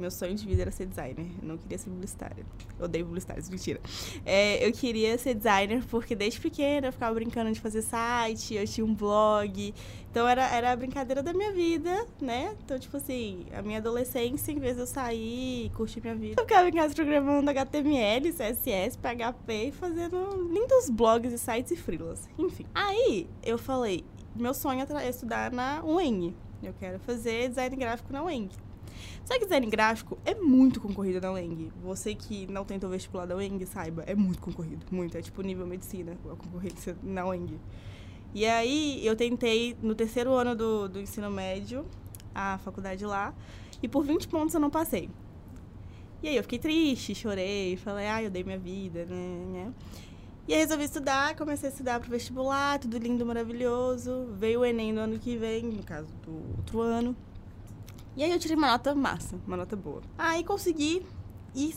Meu 0.00 0.10
sonho 0.10 0.34
de 0.34 0.46
vida 0.46 0.62
era 0.62 0.70
ser 0.70 0.86
designer. 0.86 1.26
Eu 1.42 1.46
não 1.46 1.58
queria 1.58 1.76
ser 1.76 1.90
publicitária. 1.90 2.42
Eu 2.78 2.86
odeio 2.86 3.04
publicitários, 3.04 3.50
mentira. 3.50 3.78
É, 4.24 4.66
eu 4.66 4.72
queria 4.72 5.18
ser 5.18 5.34
designer 5.34 5.84
porque 5.90 6.16
desde 6.16 6.40
pequena 6.40 6.88
eu 6.88 6.92
ficava 6.92 7.14
brincando 7.14 7.52
de 7.52 7.60
fazer 7.60 7.82
site, 7.82 8.54
eu 8.54 8.66
tinha 8.66 8.84
um 8.84 8.94
blog. 8.94 9.74
Então 10.10 10.26
era, 10.26 10.46
era 10.46 10.72
a 10.72 10.76
brincadeira 10.76 11.22
da 11.22 11.34
minha 11.34 11.52
vida, 11.52 12.06
né? 12.18 12.56
Então, 12.64 12.78
tipo 12.78 12.96
assim, 12.96 13.44
a 13.52 13.60
minha 13.60 13.76
adolescência, 13.76 14.50
em 14.52 14.58
vez 14.58 14.74
de 14.74 14.80
eu 14.80 14.86
sair 14.86 15.66
e 15.66 15.70
curtir 15.70 16.00
minha 16.00 16.14
vida, 16.14 16.40
eu 16.40 16.46
ficava 16.46 16.66
em 16.66 16.72
casa 16.72 16.94
programando 16.94 17.50
HTML, 17.50 18.32
CSS, 18.32 18.96
PHP 18.96 19.66
e 19.66 19.72
fazendo 19.72 20.48
lindos 20.50 20.88
blogs 20.88 21.30
e 21.30 21.38
sites 21.38 21.72
e 21.72 21.76
freelas. 21.76 22.26
Enfim. 22.38 22.64
Aí 22.74 23.28
eu 23.42 23.58
falei, 23.58 24.02
meu 24.34 24.54
sonho 24.54 24.80
é 24.80 25.08
estudar 25.10 25.52
na 25.52 25.84
UENG. 25.84 26.34
Eu 26.62 26.74
quero 26.78 26.98
fazer 27.00 27.48
design 27.50 27.76
gráfico 27.76 28.10
na 28.12 28.22
UENG. 28.22 28.50
Só 29.24 29.38
que 29.38 29.44
design 29.44 29.66
gráfico 29.66 30.18
é 30.24 30.34
muito 30.34 30.80
concorrido 30.80 31.20
na 31.20 31.32
UENG. 31.32 31.72
Você 31.82 32.14
que 32.14 32.46
não 32.46 32.64
tentou 32.64 32.90
vestibular 32.90 33.26
da 33.26 33.36
UENG, 33.36 33.64
saiba, 33.66 34.02
é 34.06 34.14
muito 34.14 34.40
concorrido. 34.40 34.84
Muito. 34.90 35.16
É 35.16 35.22
tipo 35.22 35.42
nível 35.42 35.66
medicina, 35.66 36.16
a 36.24 36.36
concorrência 36.36 36.96
na 37.02 37.26
UENG. 37.26 37.58
E 38.34 38.46
aí 38.46 39.04
eu 39.04 39.16
tentei, 39.16 39.76
no 39.82 39.94
terceiro 39.94 40.32
ano 40.34 40.54
do, 40.54 40.88
do 40.88 41.00
ensino 41.00 41.30
médio, 41.30 41.84
a 42.34 42.58
faculdade 42.58 43.04
lá, 43.04 43.34
e 43.82 43.88
por 43.88 44.04
20 44.04 44.28
pontos 44.28 44.54
eu 44.54 44.60
não 44.60 44.70
passei. 44.70 45.10
E 46.22 46.28
aí 46.28 46.36
eu 46.36 46.42
fiquei 46.42 46.58
triste, 46.58 47.14
chorei, 47.14 47.76
falei, 47.76 48.06
ah, 48.06 48.22
eu 48.22 48.30
dei 48.30 48.44
minha 48.44 48.58
vida, 48.58 49.04
né, 49.06 49.44
né? 49.52 49.74
E 50.46 50.52
aí 50.52 50.60
resolvi 50.60 50.84
estudar, 50.84 51.34
comecei 51.36 51.68
a 51.68 51.72
estudar 51.72 52.00
pro 52.00 52.10
vestibular, 52.10 52.78
tudo 52.78 52.98
lindo, 52.98 53.24
maravilhoso. 53.24 54.28
Veio 54.38 54.60
o 54.60 54.64
Enem 54.64 54.92
no 54.92 55.00
ano 55.00 55.18
que 55.18 55.36
vem, 55.36 55.62
no 55.62 55.82
caso 55.82 56.08
do 56.24 56.32
outro 56.58 56.80
ano. 56.80 57.16
E 58.16 58.24
aí 58.24 58.30
eu 58.30 58.38
tirei 58.38 58.56
uma 58.56 58.70
nota 58.70 58.94
massa, 58.94 59.38
uma 59.46 59.56
nota 59.56 59.76
boa. 59.76 60.02
Aí 60.18 60.42
consegui 60.42 61.06
e 61.54 61.74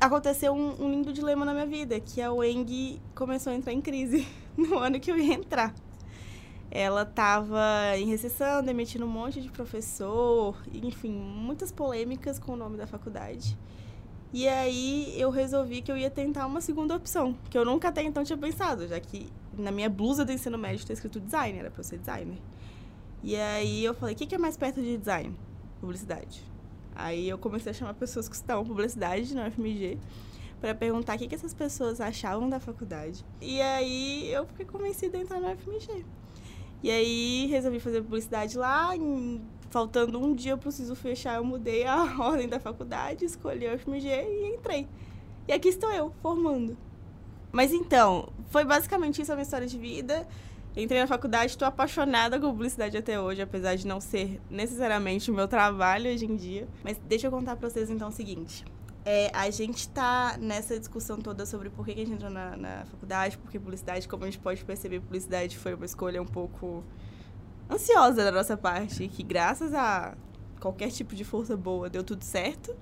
aconteceu 0.00 0.52
um, 0.52 0.82
um 0.82 0.90
lindo 0.90 1.12
dilema 1.12 1.44
na 1.44 1.52
minha 1.52 1.66
vida, 1.66 1.98
que 2.00 2.20
a 2.20 2.32
Weng 2.32 3.00
começou 3.14 3.52
a 3.52 3.56
entrar 3.56 3.72
em 3.72 3.80
crise 3.80 4.26
no 4.56 4.78
ano 4.78 4.98
que 4.98 5.10
eu 5.10 5.16
ia 5.16 5.34
entrar. 5.34 5.74
Ela 6.70 7.02
estava 7.02 7.96
em 7.96 8.06
recessão, 8.06 8.62
demitindo 8.62 9.06
um 9.06 9.08
monte 9.08 9.40
de 9.40 9.48
professor, 9.50 10.54
enfim, 10.72 11.12
muitas 11.12 11.72
polêmicas 11.72 12.38
com 12.38 12.52
o 12.52 12.56
nome 12.56 12.76
da 12.76 12.86
faculdade. 12.86 13.56
E 14.32 14.46
aí 14.46 15.14
eu 15.18 15.30
resolvi 15.30 15.80
que 15.80 15.90
eu 15.90 15.96
ia 15.96 16.10
tentar 16.10 16.46
uma 16.46 16.60
segunda 16.60 16.94
opção, 16.94 17.34
que 17.48 17.56
eu 17.56 17.64
nunca 17.64 17.88
até 17.88 18.02
então 18.02 18.22
tinha 18.22 18.36
pensado, 18.36 18.86
já 18.86 19.00
que 19.00 19.30
na 19.56 19.70
minha 19.70 19.88
blusa 19.88 20.24
do 20.24 20.32
ensino 20.32 20.58
médio 20.58 20.80
está 20.80 20.92
escrito 20.92 21.18
designer, 21.18 21.60
era 21.60 21.70
para 21.70 21.80
eu 21.80 21.84
ser 21.84 21.98
designer. 21.98 22.38
E 23.22 23.34
aí 23.34 23.82
eu 23.82 23.94
falei, 23.94 24.14
o 24.14 24.18
que, 24.18 24.26
que 24.26 24.34
é 24.34 24.38
mais 24.38 24.56
perto 24.56 24.82
de 24.82 24.98
design? 24.98 25.34
Publicidade. 25.80 26.42
Aí 26.94 27.28
eu 27.28 27.38
comecei 27.38 27.70
a 27.70 27.74
chamar 27.74 27.94
pessoas 27.94 28.28
que 28.28 28.34
estavam 28.34 28.64
publicidade 28.64 29.34
no 29.34 29.50
FMG 29.50 29.98
para 30.60 30.74
perguntar 30.74 31.14
o 31.14 31.18
que, 31.18 31.28
que 31.28 31.34
essas 31.34 31.54
pessoas 31.54 32.00
achavam 32.00 32.48
da 32.48 32.58
faculdade. 32.58 33.24
E 33.40 33.60
aí 33.60 34.32
eu 34.32 34.44
fiquei 34.46 34.66
convencida 34.66 35.16
a 35.16 35.20
entrar 35.20 35.40
no 35.40 35.56
FMG. 35.56 36.04
E 36.82 36.90
aí 36.90 37.46
resolvi 37.46 37.80
fazer 37.80 38.02
publicidade 38.02 38.58
lá. 38.58 38.96
Em, 38.96 39.40
faltando 39.70 40.18
um 40.18 40.34
dia 40.34 40.52
eu 40.52 40.58
preciso 40.58 40.94
fechar, 40.96 41.36
eu 41.36 41.44
mudei 41.44 41.86
a 41.86 42.02
ordem 42.18 42.48
da 42.48 42.58
faculdade, 42.58 43.24
escolhi 43.24 43.68
o 43.68 43.78
FMG 43.78 44.08
e 44.08 44.54
entrei. 44.54 44.88
E 45.46 45.52
aqui 45.52 45.68
estou 45.68 45.92
eu, 45.92 46.12
formando. 46.20 46.76
Mas 47.52 47.72
então, 47.72 48.28
foi 48.50 48.64
basicamente 48.64 49.22
isso 49.22 49.32
a 49.32 49.34
minha 49.34 49.44
história 49.44 49.66
de 49.66 49.78
vida. 49.78 50.26
Entrei 50.78 51.00
na 51.00 51.08
faculdade, 51.08 51.50
estou 51.50 51.66
apaixonada 51.66 52.38
com 52.38 52.52
publicidade 52.52 52.96
até 52.96 53.20
hoje, 53.20 53.42
apesar 53.42 53.74
de 53.74 53.84
não 53.84 54.00
ser 54.00 54.40
necessariamente 54.48 55.28
o 55.28 55.34
meu 55.34 55.48
trabalho 55.48 56.08
hoje 56.08 56.24
em 56.24 56.36
dia. 56.36 56.68
Mas 56.84 56.96
deixa 56.98 57.26
eu 57.26 57.32
contar 57.32 57.56
para 57.56 57.68
vocês 57.68 57.90
então 57.90 58.10
o 58.10 58.12
seguinte. 58.12 58.64
É, 59.04 59.28
a 59.34 59.50
gente 59.50 59.78
está 59.78 60.38
nessa 60.38 60.78
discussão 60.78 61.18
toda 61.18 61.44
sobre 61.44 61.68
por 61.68 61.84
que, 61.84 61.90
a 61.90 61.96
gente 61.96 62.12
entrou 62.12 62.30
na, 62.30 62.56
na 62.56 62.84
faculdade, 62.84 63.36
porque 63.38 63.58
publicidade, 63.58 64.06
como 64.06 64.22
a 64.22 64.26
gente 64.26 64.38
pode 64.38 64.64
perceber, 64.64 65.00
publicidade 65.00 65.58
foi 65.58 65.74
uma 65.74 65.84
escolha 65.84 66.22
um 66.22 66.26
pouco 66.26 66.84
ansiosa 67.68 68.22
da 68.22 68.30
nossa 68.30 68.56
parte, 68.56 69.08
que 69.08 69.24
graças 69.24 69.74
a 69.74 70.16
qualquer 70.60 70.92
tipo 70.92 71.16
de 71.16 71.24
força 71.24 71.56
boa 71.56 71.90
deu 71.90 72.04
tudo 72.04 72.22
certo. 72.22 72.72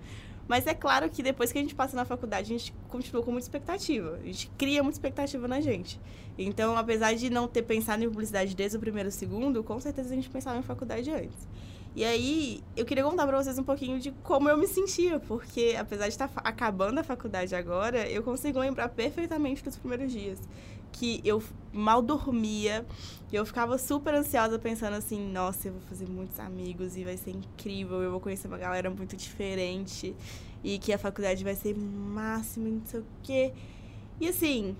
Mas 0.48 0.66
é 0.66 0.74
claro 0.74 1.10
que 1.10 1.22
depois 1.22 1.50
que 1.50 1.58
a 1.58 1.60
gente 1.60 1.74
passa 1.74 1.96
na 1.96 2.04
faculdade, 2.04 2.54
a 2.54 2.58
gente 2.58 2.72
continua 2.88 3.22
com 3.22 3.32
muita 3.32 3.44
expectativa. 3.44 4.18
A 4.22 4.26
gente 4.26 4.50
cria 4.56 4.82
muita 4.82 4.96
expectativa 4.96 5.48
na 5.48 5.60
gente. 5.60 6.00
Então, 6.38 6.76
apesar 6.76 7.14
de 7.14 7.30
não 7.30 7.48
ter 7.48 7.62
pensado 7.62 8.02
em 8.04 8.08
publicidade 8.08 8.54
desde 8.54 8.76
o 8.76 8.80
primeiro 8.80 9.10
segundo, 9.10 9.64
com 9.64 9.80
certeza 9.80 10.12
a 10.12 10.14
gente 10.14 10.30
pensava 10.30 10.58
em 10.58 10.62
faculdade 10.62 11.10
antes. 11.10 11.48
E 11.96 12.04
aí, 12.04 12.62
eu 12.76 12.84
queria 12.84 13.02
contar 13.02 13.26
para 13.26 13.42
vocês 13.42 13.58
um 13.58 13.64
pouquinho 13.64 13.98
de 13.98 14.12
como 14.22 14.50
eu 14.50 14.56
me 14.58 14.66
sentia, 14.66 15.18
porque 15.18 15.74
apesar 15.78 16.04
de 16.04 16.10
estar 16.10 16.30
acabando 16.36 17.00
a 17.00 17.02
faculdade 17.02 17.54
agora, 17.54 18.06
eu 18.06 18.22
consigo 18.22 18.58
lembrar 18.58 18.90
perfeitamente 18.90 19.64
dos 19.64 19.76
primeiros 19.76 20.12
dias 20.12 20.38
que 20.98 21.20
eu 21.24 21.42
mal 21.72 22.02
dormia. 22.02 22.84
E 23.30 23.36
eu 23.36 23.44
ficava 23.44 23.76
super 23.78 24.14
ansiosa 24.14 24.58
pensando 24.58 24.94
assim, 24.94 25.30
nossa, 25.30 25.68
eu 25.68 25.72
vou 25.72 25.82
fazer 25.82 26.08
muitos 26.08 26.38
amigos 26.38 26.96
e 26.96 27.04
vai 27.04 27.16
ser 27.16 27.32
incrível, 27.32 28.00
eu 28.00 28.10
vou 28.10 28.20
conhecer 28.20 28.46
uma 28.46 28.58
galera 28.58 28.88
muito 28.88 29.16
diferente 29.16 30.14
e 30.62 30.78
que 30.78 30.92
a 30.92 30.98
faculdade 30.98 31.42
vai 31.42 31.54
ser 31.54 31.76
máximo, 31.76 32.68
não 32.68 32.86
sei 32.86 33.00
o 33.00 33.06
quê. 33.22 33.52
E 34.20 34.28
assim, 34.28 34.76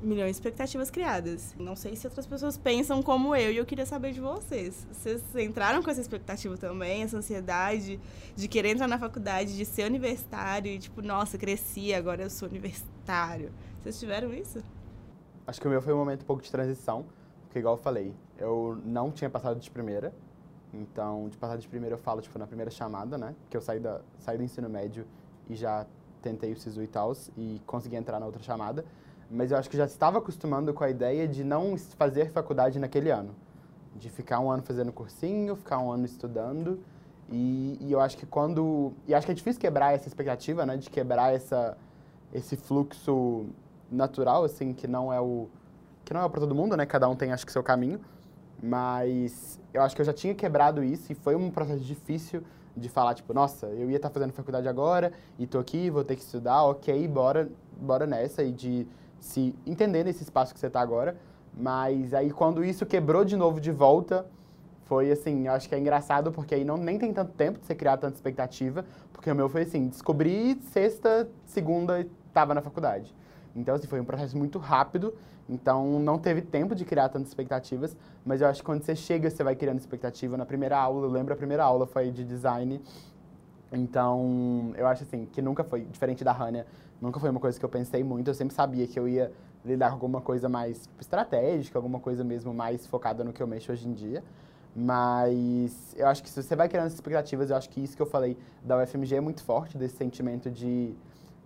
milhões 0.00 0.30
de 0.30 0.36
expectativas 0.36 0.90
criadas. 0.90 1.54
Não 1.58 1.74
sei 1.74 1.96
se 1.96 2.06
outras 2.06 2.26
pessoas 2.26 2.56
pensam 2.56 3.02
como 3.02 3.34
eu 3.34 3.50
e 3.50 3.56
eu 3.56 3.66
queria 3.66 3.84
saber 3.84 4.12
de 4.12 4.20
vocês. 4.20 4.86
Vocês 4.92 5.22
entraram 5.34 5.82
com 5.82 5.90
essa 5.90 6.00
expectativa 6.00 6.56
também, 6.56 7.02
essa 7.02 7.18
ansiedade 7.18 8.00
de 8.34 8.48
querer 8.48 8.70
entrar 8.70 8.86
na 8.86 8.98
faculdade, 8.98 9.56
de 9.56 9.64
ser 9.64 9.86
universitário 9.86 10.70
e 10.70 10.78
tipo, 10.78 11.02
nossa, 11.02 11.36
cresci, 11.36 11.92
agora 11.92 12.22
eu 12.22 12.30
sou 12.30 12.48
universitário. 12.48 13.52
Vocês 13.82 13.98
tiveram 13.98 14.32
isso? 14.32 14.62
Acho 15.46 15.60
que 15.60 15.66
o 15.66 15.70
meu 15.70 15.80
foi 15.80 15.94
um 15.94 15.98
momento 15.98 16.22
um 16.22 16.26
pouco 16.26 16.42
de 16.42 16.50
transição, 16.50 17.04
porque 17.44 17.58
igual 17.58 17.74
eu 17.74 17.80
falei, 17.80 18.14
eu 18.36 18.78
não 18.84 19.10
tinha 19.10 19.30
passado 19.30 19.60
de 19.60 19.70
primeira, 19.70 20.12
Então, 20.72 21.28
de 21.28 21.36
passar 21.36 21.56
de 21.56 21.68
primeiro 21.68 21.94
eu 21.94 21.98
falo, 21.98 22.20
tipo, 22.20 22.38
na 22.38 22.46
primeira 22.46 22.70
chamada, 22.70 23.16
né? 23.16 23.34
Que 23.48 23.56
eu 23.56 23.60
saí, 23.60 23.80
da, 23.80 24.00
saí 24.18 24.36
do 24.36 24.42
ensino 24.42 24.68
médio 24.68 25.06
e 25.48 25.54
já 25.54 25.86
tentei 26.20 26.52
o 26.52 26.56
SISU 26.56 26.82
e 26.82 26.86
tal, 26.86 27.12
e 27.36 27.60
consegui 27.66 27.96
entrar 27.96 28.18
na 28.18 28.26
outra 28.26 28.42
chamada. 28.42 28.84
Mas 29.30 29.50
eu 29.50 29.56
acho 29.58 29.70
que 29.70 29.76
já 29.76 29.84
estava 29.84 30.18
acostumando 30.18 30.72
com 30.74 30.84
a 30.84 30.90
ideia 30.90 31.26
de 31.26 31.42
não 31.44 31.76
fazer 31.96 32.30
faculdade 32.30 32.78
naquele 32.78 33.10
ano. 33.10 33.34
De 33.94 34.10
ficar 34.10 34.40
um 34.40 34.50
ano 34.50 34.62
fazendo 34.62 34.92
cursinho, 34.92 35.56
ficar 35.56 35.78
um 35.78 35.90
ano 35.90 36.04
estudando. 36.04 36.80
E, 37.30 37.78
e 37.80 37.90
eu 37.90 38.00
acho 38.00 38.16
que 38.16 38.26
quando... 38.26 38.92
E 39.06 39.14
acho 39.14 39.26
que 39.26 39.32
é 39.32 39.34
difícil 39.34 39.60
quebrar 39.60 39.94
essa 39.94 40.06
expectativa, 40.08 40.66
né? 40.66 40.76
De 40.76 40.90
quebrar 40.90 41.34
essa, 41.34 41.76
esse 42.32 42.56
fluxo 42.56 43.46
natural, 43.90 44.44
assim, 44.44 44.72
que 44.72 44.86
não 44.86 45.12
é 45.12 45.20
o... 45.20 45.48
Que 46.04 46.14
não 46.14 46.24
é 46.24 46.28
para 46.28 46.40
todo 46.40 46.54
mundo, 46.54 46.76
né? 46.76 46.86
Cada 46.86 47.08
um 47.08 47.16
tem, 47.16 47.32
acho 47.32 47.44
que, 47.44 47.52
seu 47.52 47.62
caminho. 47.62 48.00
Mas 48.62 49.60
eu 49.72 49.82
acho 49.82 49.94
que 49.94 50.00
eu 50.00 50.06
já 50.06 50.12
tinha 50.12 50.34
quebrado 50.34 50.82
isso 50.82 51.12
e 51.12 51.14
foi 51.14 51.34
um 51.34 51.50
processo 51.50 51.82
difícil 51.82 52.42
de 52.76 52.88
falar, 52.88 53.14
tipo, 53.14 53.32
nossa, 53.32 53.66
eu 53.66 53.90
ia 53.90 53.96
estar 53.96 54.08
tá 54.08 54.14
fazendo 54.14 54.32
faculdade 54.32 54.68
agora 54.68 55.12
e 55.38 55.46
tô 55.46 55.58
aqui, 55.58 55.88
vou 55.88 56.04
ter 56.04 56.14
que 56.14 56.22
estudar, 56.22 56.62
ok, 56.64 57.08
bora, 57.08 57.48
bora 57.80 58.06
nessa 58.06 58.42
e 58.42 58.52
de 58.52 58.86
se 59.18 59.54
entender 59.66 60.04
nesse 60.04 60.22
espaço 60.22 60.52
que 60.52 60.60
você 60.60 60.66
está 60.66 60.80
agora. 60.80 61.16
Mas 61.56 62.12
aí 62.12 62.30
quando 62.30 62.62
isso 62.62 62.84
quebrou 62.84 63.24
de 63.24 63.36
novo 63.36 63.60
de 63.60 63.72
volta, 63.72 64.26
foi 64.84 65.10
assim, 65.10 65.46
eu 65.46 65.52
acho 65.52 65.68
que 65.68 65.74
é 65.74 65.78
engraçado 65.78 66.30
porque 66.30 66.54
aí 66.54 66.64
não 66.64 66.76
nem 66.76 66.98
tem 66.98 67.12
tanto 67.12 67.32
tempo 67.32 67.58
de 67.58 67.66
você 67.66 67.74
criar 67.74 67.96
tanta 67.96 68.14
expectativa, 68.14 68.84
porque 69.12 69.30
o 69.30 69.34
meu 69.34 69.48
foi 69.48 69.62
assim, 69.62 69.88
descobri 69.88 70.60
sexta, 70.70 71.28
segunda 71.46 72.06
estava 72.28 72.54
na 72.54 72.60
faculdade. 72.60 73.14
Então 73.56 73.74
assim, 73.74 73.86
foi 73.86 74.00
um 74.00 74.04
processo 74.04 74.36
muito 74.36 74.58
rápido, 74.58 75.14
então 75.48 75.98
não 75.98 76.18
teve 76.18 76.42
tempo 76.42 76.74
de 76.74 76.84
criar 76.84 77.08
tantas 77.08 77.28
expectativas, 77.28 77.96
mas 78.24 78.40
eu 78.40 78.48
acho 78.48 78.60
que 78.60 78.66
quando 78.66 78.82
você 78.82 78.94
chega, 78.94 79.30
você 79.30 79.42
vai 79.42 79.56
criando 79.56 79.78
expectativa 79.78 80.36
na 80.36 80.44
primeira 80.44 80.76
aula, 80.78 81.06
eu 81.06 81.10
lembro 81.10 81.32
a 81.32 81.36
primeira 81.36 81.64
aula 81.64 81.86
foi 81.86 82.10
de 82.10 82.24
design. 82.24 82.80
Então, 83.72 84.72
eu 84.76 84.86
acho 84.86 85.02
assim, 85.02 85.26
que 85.32 85.42
nunca 85.42 85.64
foi 85.64 85.84
diferente 85.84 86.22
da 86.22 86.32
Hania, 86.32 86.66
nunca 87.00 87.18
foi 87.18 87.30
uma 87.30 87.40
coisa 87.40 87.58
que 87.58 87.64
eu 87.64 87.68
pensei 87.68 88.04
muito, 88.04 88.28
eu 88.28 88.34
sempre 88.34 88.54
sabia 88.54 88.86
que 88.86 88.98
eu 88.98 89.08
ia 89.08 89.32
lidar 89.64 89.88
com 89.88 89.94
alguma 89.94 90.20
coisa 90.20 90.48
mais 90.48 90.88
estratégica, 91.00 91.76
alguma 91.76 91.98
coisa 91.98 92.22
mesmo 92.22 92.54
mais 92.54 92.86
focada 92.86 93.24
no 93.24 93.32
que 93.32 93.42
eu 93.42 93.46
mexo 93.46 93.72
hoje 93.72 93.88
em 93.88 93.92
dia. 93.92 94.22
Mas 94.74 95.94
eu 95.96 96.06
acho 96.06 96.22
que 96.22 96.28
se 96.28 96.42
você 96.42 96.54
vai 96.54 96.68
criando 96.68 96.86
essas 96.86 96.98
expectativas, 96.98 97.50
eu 97.50 97.56
acho 97.56 97.68
que 97.70 97.82
isso 97.82 97.96
que 97.96 98.02
eu 98.02 98.06
falei 98.06 98.36
da 98.62 98.80
UFMG 98.82 99.16
é 99.16 99.20
muito 99.20 99.42
forte, 99.42 99.76
desse 99.76 99.96
sentimento 99.96 100.50
de, 100.50 100.94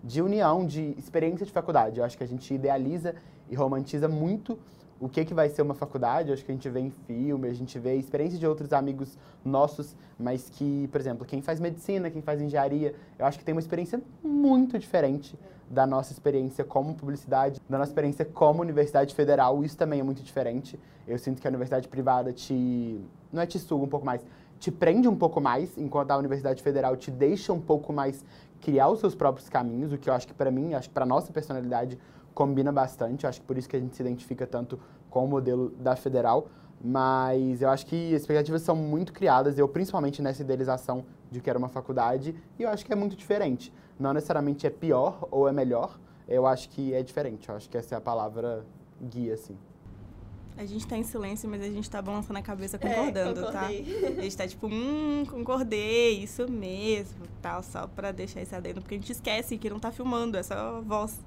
de 0.03 0.23
união, 0.23 0.67
de 0.67 0.95
experiência 0.99 1.45
de 1.45 1.53
faculdade. 1.53 1.99
Eu 1.99 2.05
acho 2.05 2.17
que 2.17 2.25
a 2.25 2.27
gente 2.27 2.53
idealiza 2.53 3.15
e 3.49 3.55
romantiza 3.55 4.09
muito 4.09 4.59
o 5.01 5.09
que, 5.09 5.25
que 5.25 5.33
vai 5.33 5.49
ser 5.49 5.63
uma 5.63 5.75
faculdade. 5.75 6.29
Eu 6.29 6.35
acho 6.35 6.45
que 6.45 6.53
a 6.53 6.55
gente 6.55 6.69
vê 6.69 6.81
em 6.81 6.91
filme, 6.91 7.49
a 7.49 7.55
gente 7.55 7.79
vê 7.79 7.91
a 7.91 7.95
experiência 7.95 8.39
de 8.39 8.47
outros 8.47 8.73
amigos 8.73 9.17
nossos, 9.45 9.97
mas 10.19 10.51
que, 10.51 10.89
por 10.89 11.01
exemplo, 11.01 11.25
quem 11.25 11.41
faz 11.41 11.59
medicina, 11.59 12.11
quem 12.11 12.21
faz 12.21 12.41
engenharia, 12.41 12.95
eu 13.19 13.25
acho 13.25 13.39
que 13.39 13.45
tem 13.45 13.55
uma 13.55 13.61
experiência 13.61 14.01
muito 14.23 14.79
diferente 14.79 15.39
da 15.71 15.87
nossa 15.87 16.13
experiência 16.13 16.65
como 16.65 16.95
publicidade, 16.95 17.61
da 17.69 17.79
nossa 17.79 17.91
experiência 17.91 18.25
como 18.25 18.61
universidade 18.61 19.15
federal. 19.15 19.65
Isso 19.65 19.77
também 19.77 20.01
é 20.01 20.03
muito 20.03 20.23
diferente. 20.23 20.79
Eu 21.07 21.19
sinto 21.19 21.41
que 21.41 21.47
a 21.47 21.51
universidade 21.51 21.89
privada 21.89 22.33
te. 22.33 23.01
não 23.33 23.41
é 23.41 23.47
te 23.47 23.59
suga 23.59 23.85
um 23.85 23.89
pouco 23.89 24.05
mais, 24.05 24.21
te 24.59 24.71
prende 24.71 25.09
um 25.09 25.17
pouco 25.17 25.41
mais, 25.41 25.79
enquanto 25.79 26.11
a 26.11 26.17
universidade 26.19 26.63
federal 26.63 26.97
te 26.97 27.11
deixa 27.11 27.53
um 27.53 27.61
pouco 27.61 27.93
mais 27.93 28.25
criar 28.61 28.89
os 28.89 29.01
seus 29.01 29.15
próprios 29.15 29.49
caminhos, 29.49 29.93
o 29.93 29.99
que 29.99 30.09
eu 30.09 30.15
acho 30.15 30.27
que 30.27 30.35
para 30.35 30.51
mim, 30.51 30.75
acho 30.75 30.89
que 30.89 30.95
para 30.95 31.07
nossa 31.07 31.33
personalidade 31.33 31.99
combina 32.35 32.71
bastante. 32.71 33.27
Acho 33.27 33.41
que 33.41 33.47
por 33.47 33.59
isso 33.59 33.69
que 33.69 33.77
a 33.77 33.81
gente 33.81 33.97
se 33.97 34.03
identifica 34.03 34.47
tanto 34.47 34.79
com 35.09 35.25
o 35.25 35.29
modelo 35.29 35.71
da 35.71 35.97
federal. 35.97 36.47
Mas 36.83 37.61
eu 37.61 37.69
acho 37.69 37.85
que 37.87 38.15
as 38.15 38.23
expectativas 38.23 38.63
são 38.63 38.75
muito 38.75 39.13
criadas, 39.13 39.59
eu 39.59 39.69
principalmente 39.69 40.23
nessa 40.23 40.41
idealização 40.41 41.05
de 41.31 41.39
que 41.41 41.51
era 41.51 41.59
uma 41.59 41.69
faculdade, 41.69 42.35
e 42.59 42.63
eu 42.63 42.71
acho 42.71 42.87
que 42.87 42.93
é 42.93 42.97
muito 42.97 43.15
diferente. 43.15 43.71
Não 43.99 44.15
necessariamente 44.15 44.67
é 44.67 44.71
pior 44.71 45.29
ou 45.31 45.47
é 45.47 45.53
melhor, 45.53 46.01
eu 46.27 46.47
acho 46.47 46.71
que 46.71 46.95
é 46.95 47.03
diferente. 47.03 47.51
Eu 47.51 47.57
acho 47.57 47.69
que 47.69 47.77
essa 47.77 47.95
é 47.95 47.99
a 47.99 48.01
palavra 48.01 48.65
guia, 49.03 49.35
assim. 49.35 49.59
A 50.61 50.67
gente 50.67 50.87
tá 50.87 50.95
em 50.95 51.03
silêncio, 51.03 51.49
mas 51.49 51.63
a 51.63 51.69
gente 51.69 51.89
tá 51.89 52.03
balançando 52.03 52.39
a 52.39 52.43
cabeça 52.43 52.77
é, 52.77 52.79
concordando, 52.79 53.47
é, 53.47 53.51
tá? 53.51 53.67
A 53.67 54.23
gente 54.23 54.37
tá 54.37 54.47
tipo, 54.47 54.67
hum, 54.67 55.25
concordei, 55.31 56.23
isso 56.23 56.47
mesmo, 56.51 57.25
tal, 57.41 57.63
só 57.63 57.87
pra 57.87 58.13
deixar 58.13 58.43
isso 58.43 58.55
adendo, 58.55 58.83
porque 58.83 58.95
a 58.95 58.99
gente 58.99 59.11
esquece 59.11 59.57
que 59.57 59.71
não 59.71 59.81
tá 59.81 59.91
filmando, 59.91 60.37
é 60.37 60.43
só 60.43 60.83
voz. 60.83 61.19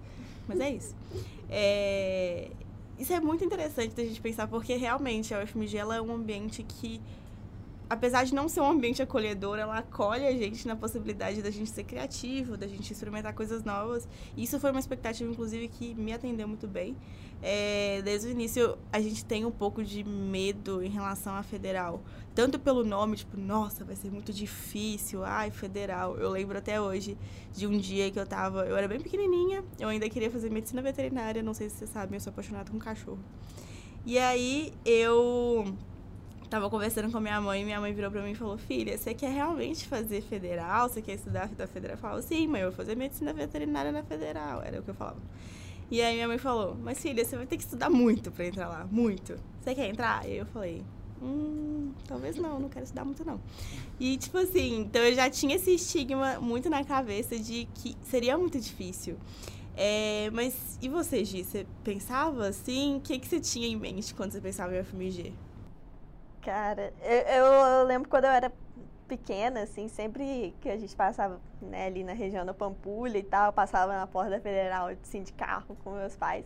Mas 0.47 0.59
é 0.59 0.69
isso. 0.69 0.95
É, 1.55 2.49
isso 2.97 3.13
é 3.13 3.19
muito 3.19 3.45
interessante 3.45 3.93
da 3.93 4.03
gente 4.03 4.19
pensar, 4.19 4.47
porque 4.47 4.75
realmente 4.75 5.35
a 5.35 5.43
UFMG 5.43 5.77
ela 5.77 5.95
é 5.95 6.01
um 6.01 6.11
ambiente 6.11 6.63
que, 6.63 6.99
apesar 7.89 8.23
de 8.23 8.33
não 8.33 8.47
ser 8.47 8.61
um 8.61 8.69
ambiente 8.69 9.01
acolhedor, 9.01 9.57
ela 9.57 9.79
acolhe 9.79 10.25
a 10.25 10.31
gente 10.31 10.67
na 10.67 10.75
possibilidade 10.75 11.41
da 11.41 11.51
gente 11.51 11.69
ser 11.69 11.83
criativo, 11.83 12.57
da 12.57 12.67
gente 12.67 12.91
experimentar 12.91 13.33
coisas 13.33 13.63
novas. 13.63 14.07
Isso 14.35 14.59
foi 14.59 14.71
uma 14.71 14.79
expectativa, 14.79 15.29
inclusive, 15.29 15.67
que 15.67 15.93
me 15.95 16.13
atendeu 16.13 16.47
muito 16.47 16.67
bem. 16.67 16.95
É, 17.41 18.01
desde 18.03 18.29
o 18.29 18.31
início, 18.31 18.77
a 18.91 19.01
gente 19.01 19.25
tem 19.25 19.43
um 19.43 19.51
pouco 19.51 19.83
de 19.83 20.03
medo 20.03 20.81
em 20.81 20.89
relação 20.89 21.35
à 21.35 21.43
federal. 21.43 22.01
Tanto 22.33 22.57
pelo 22.57 22.85
nome, 22.85 23.17
tipo, 23.17 23.37
nossa, 23.37 23.83
vai 23.83 23.95
ser 23.95 24.09
muito 24.09 24.31
difícil, 24.31 25.23
ai, 25.25 25.51
federal. 25.51 26.17
Eu 26.17 26.29
lembro 26.29 26.57
até 26.57 26.79
hoje 26.79 27.17
de 27.53 27.67
um 27.67 27.77
dia 27.77 28.09
que 28.09 28.17
eu 28.17 28.25
tava. 28.25 28.65
Eu 28.65 28.77
era 28.77 28.87
bem 28.87 28.99
pequenininha, 28.99 29.63
eu 29.77 29.89
ainda 29.89 30.09
queria 30.09 30.31
fazer 30.31 30.49
medicina 30.49 30.81
veterinária, 30.81 31.43
não 31.43 31.53
sei 31.53 31.69
se 31.69 31.77
vocês 31.77 31.89
sabem, 31.89 32.15
eu 32.15 32.21
sou 32.21 32.31
apaixonada 32.31 32.71
com 32.71 32.79
cachorro. 32.79 33.19
E 34.05 34.17
aí 34.17 34.73
eu 34.85 35.75
tava 36.53 36.69
conversando 36.69 37.11
com 37.11 37.19
minha 37.19 37.41
mãe 37.41 37.63
e 37.63 37.65
minha 37.65 37.81
mãe 37.81 37.91
virou 37.91 38.11
pra 38.11 38.21
mim 38.21 38.31
e 38.31 38.35
falou: 38.35 38.59
Filha, 38.59 38.95
você 38.95 39.11
quer 39.15 39.31
realmente 39.31 39.87
fazer 39.87 40.21
federal? 40.21 40.87
Você 40.87 41.01
quer 41.01 41.15
estudar 41.15 41.47
da 41.47 41.65
federal? 41.65 41.95
Eu 41.95 41.99
falava: 41.99 42.21
Sim, 42.21 42.45
mãe, 42.45 42.61
eu 42.61 42.69
vou 42.69 42.77
fazer 42.77 42.95
medicina 42.95 43.33
veterinária 43.33 43.91
na 43.91 44.03
federal. 44.03 44.61
Era 44.61 44.79
o 44.79 44.83
que 44.83 44.91
eu 44.91 44.93
falava. 44.93 45.17
E 45.89 45.99
aí 45.99 46.13
minha 46.13 46.27
mãe 46.27 46.37
falou, 46.37 46.75
mas 46.81 47.01
filha, 47.01 47.25
você 47.25 47.35
vai 47.35 47.45
ter 47.45 47.57
que 47.57 47.63
estudar 47.63 47.89
muito 47.89 48.31
pra 48.31 48.45
entrar 48.45 48.67
lá, 48.67 48.87
muito. 48.89 49.35
Você 49.61 49.75
quer 49.75 49.89
entrar? 49.89 50.27
E 50.27 50.37
eu 50.37 50.45
falei, 50.45 50.83
hum, 51.21 51.91
talvez 52.07 52.35
não, 52.35 52.59
não 52.59 52.69
quero 52.69 52.83
estudar 52.83 53.03
muito 53.03 53.25
não. 53.25 53.39
E 53.99 54.17
tipo 54.17 54.37
assim, 54.37 54.81
então 54.81 55.01
eu 55.01 55.13
já 55.13 55.29
tinha 55.29 55.55
esse 55.55 55.73
estigma 55.73 56.39
muito 56.39 56.69
na 56.69 56.83
cabeça 56.83 57.37
de 57.37 57.67
que 57.75 57.95
seria 58.03 58.37
muito 58.37 58.59
difícil. 58.59 59.17
É, 59.75 60.29
mas 60.31 60.77
e 60.81 60.87
você, 60.87 61.25
Gi? 61.25 61.43
Você 61.43 61.65
pensava 61.83 62.47
assim? 62.47 62.97
O 62.97 62.99
que, 63.01 63.17
que 63.19 63.27
você 63.27 63.39
tinha 63.39 63.67
em 63.67 63.75
mente 63.75 64.13
quando 64.13 64.31
você 64.31 64.41
pensava 64.41 64.75
em 64.75 64.83
FMG? 64.83 65.33
Cara, 66.43 66.93
eu, 67.01 67.45
eu 67.45 67.85
lembro 67.85 68.09
quando 68.09 68.25
eu 68.25 68.31
era 68.31 68.51
pequena, 69.07 69.61
assim, 69.61 69.87
sempre 69.87 70.53
que 70.59 70.69
a 70.69 70.77
gente 70.77 70.95
passava 70.95 71.39
né, 71.61 71.87
ali 71.87 72.03
na 72.03 72.13
região 72.13 72.45
da 72.45 72.53
Pampulha 72.53 73.17
e 73.17 73.23
tal, 73.23 73.53
passava 73.53 73.93
na 73.93 74.07
porta 74.07 74.39
Federal, 74.39 74.87
assim, 74.87 75.23
de 75.23 75.31
carro 75.33 75.77
com 75.83 75.91
meus 75.91 76.15
pais. 76.15 76.45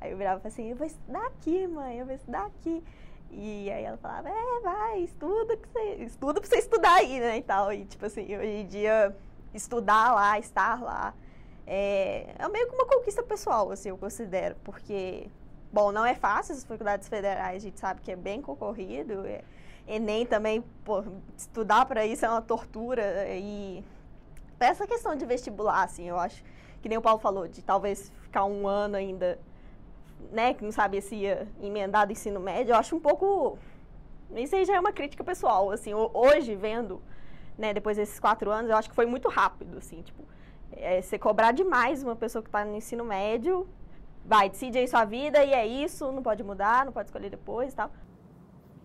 Aí 0.00 0.12
eu 0.12 0.16
virava 0.18 0.46
assim, 0.46 0.70
eu 0.70 0.76
vou 0.76 0.86
estudar 0.86 1.26
aqui, 1.26 1.66
mãe, 1.66 1.98
eu 1.98 2.06
vou 2.06 2.14
estudar 2.14 2.46
aqui. 2.46 2.82
E 3.30 3.70
aí 3.70 3.84
ela 3.84 3.96
falava, 3.96 4.28
é, 4.28 4.60
vai, 4.62 5.00
estuda, 5.00 5.56
que 5.56 5.68
você, 5.68 5.94
estuda 6.04 6.40
pra 6.40 6.48
você 6.48 6.56
estudar 6.56 6.94
aí, 6.94 7.20
né, 7.20 7.38
e 7.38 7.42
tal. 7.42 7.72
E, 7.72 7.84
tipo 7.84 8.06
assim, 8.06 8.22
hoje 8.36 8.46
em 8.46 8.66
dia, 8.66 9.14
estudar 9.52 10.14
lá, 10.14 10.38
estar 10.38 10.80
lá, 10.82 11.14
é, 11.66 12.34
é 12.38 12.48
meio 12.48 12.68
que 12.68 12.74
uma 12.74 12.86
conquista 12.86 13.22
pessoal, 13.22 13.70
assim, 13.70 13.88
eu 13.88 13.98
considero. 13.98 14.56
Porque, 14.62 15.28
bom, 15.74 15.90
não 15.90 16.06
é 16.06 16.14
fácil, 16.14 16.54
as 16.54 16.62
faculdades 16.62 17.08
federais, 17.08 17.56
a 17.56 17.58
gente 17.66 17.80
sabe 17.80 18.00
que 18.00 18.12
é 18.12 18.16
bem 18.16 18.40
concorrido, 18.40 19.26
é, 19.26 19.42
Enem 19.88 20.24
também, 20.24 20.62
pô, 20.84 21.02
estudar 21.36 21.84
para 21.84 22.06
isso 22.06 22.24
é 22.24 22.28
uma 22.28 22.40
tortura. 22.40 23.26
E 23.28 23.84
essa 24.60 24.86
questão 24.86 25.16
de 25.16 25.26
vestibular, 25.26 25.82
assim, 25.82 26.08
eu 26.08 26.18
acho 26.18 26.42
que 26.80 26.88
nem 26.88 26.96
o 26.96 27.02
Paulo 27.02 27.18
falou, 27.18 27.48
de 27.48 27.60
talvez 27.60 28.10
ficar 28.22 28.44
um 28.44 28.68
ano 28.68 28.96
ainda, 28.96 29.38
né, 30.30 30.54
que 30.54 30.64
não 30.64 30.70
sabia 30.70 31.02
se 31.02 31.16
ia 31.16 31.48
emendar 31.60 32.06
do 32.06 32.12
ensino 32.12 32.38
médio, 32.38 32.72
eu 32.72 32.76
acho 32.76 32.94
um 32.94 33.00
pouco. 33.00 33.58
Isso 34.34 34.54
aí 34.54 34.64
já 34.64 34.76
é 34.76 34.80
uma 34.80 34.92
crítica 34.92 35.24
pessoal, 35.24 35.70
assim, 35.70 35.92
hoje, 35.92 36.54
vendo, 36.54 37.02
né, 37.58 37.74
depois 37.74 37.96
desses 37.96 38.20
quatro 38.20 38.50
anos, 38.50 38.70
eu 38.70 38.76
acho 38.76 38.88
que 38.88 38.94
foi 38.94 39.06
muito 39.06 39.28
rápido, 39.28 39.78
assim, 39.78 40.02
tipo, 40.02 40.24
é, 40.72 41.02
você 41.02 41.18
cobrar 41.18 41.52
demais 41.52 42.02
uma 42.02 42.16
pessoa 42.16 42.42
que 42.42 42.48
está 42.48 42.64
no 42.64 42.76
ensino 42.76 43.04
médio, 43.04 43.68
vai, 44.24 44.48
decide 44.48 44.78
aí 44.78 44.88
sua 44.88 45.04
vida 45.04 45.44
e 45.44 45.52
é 45.52 45.66
isso, 45.66 46.10
não 46.10 46.22
pode 46.22 46.42
mudar, 46.42 46.84
não 46.84 46.92
pode 46.92 47.08
escolher 47.08 47.30
depois 47.30 47.72
e 47.72 47.76
tal. 47.76 47.90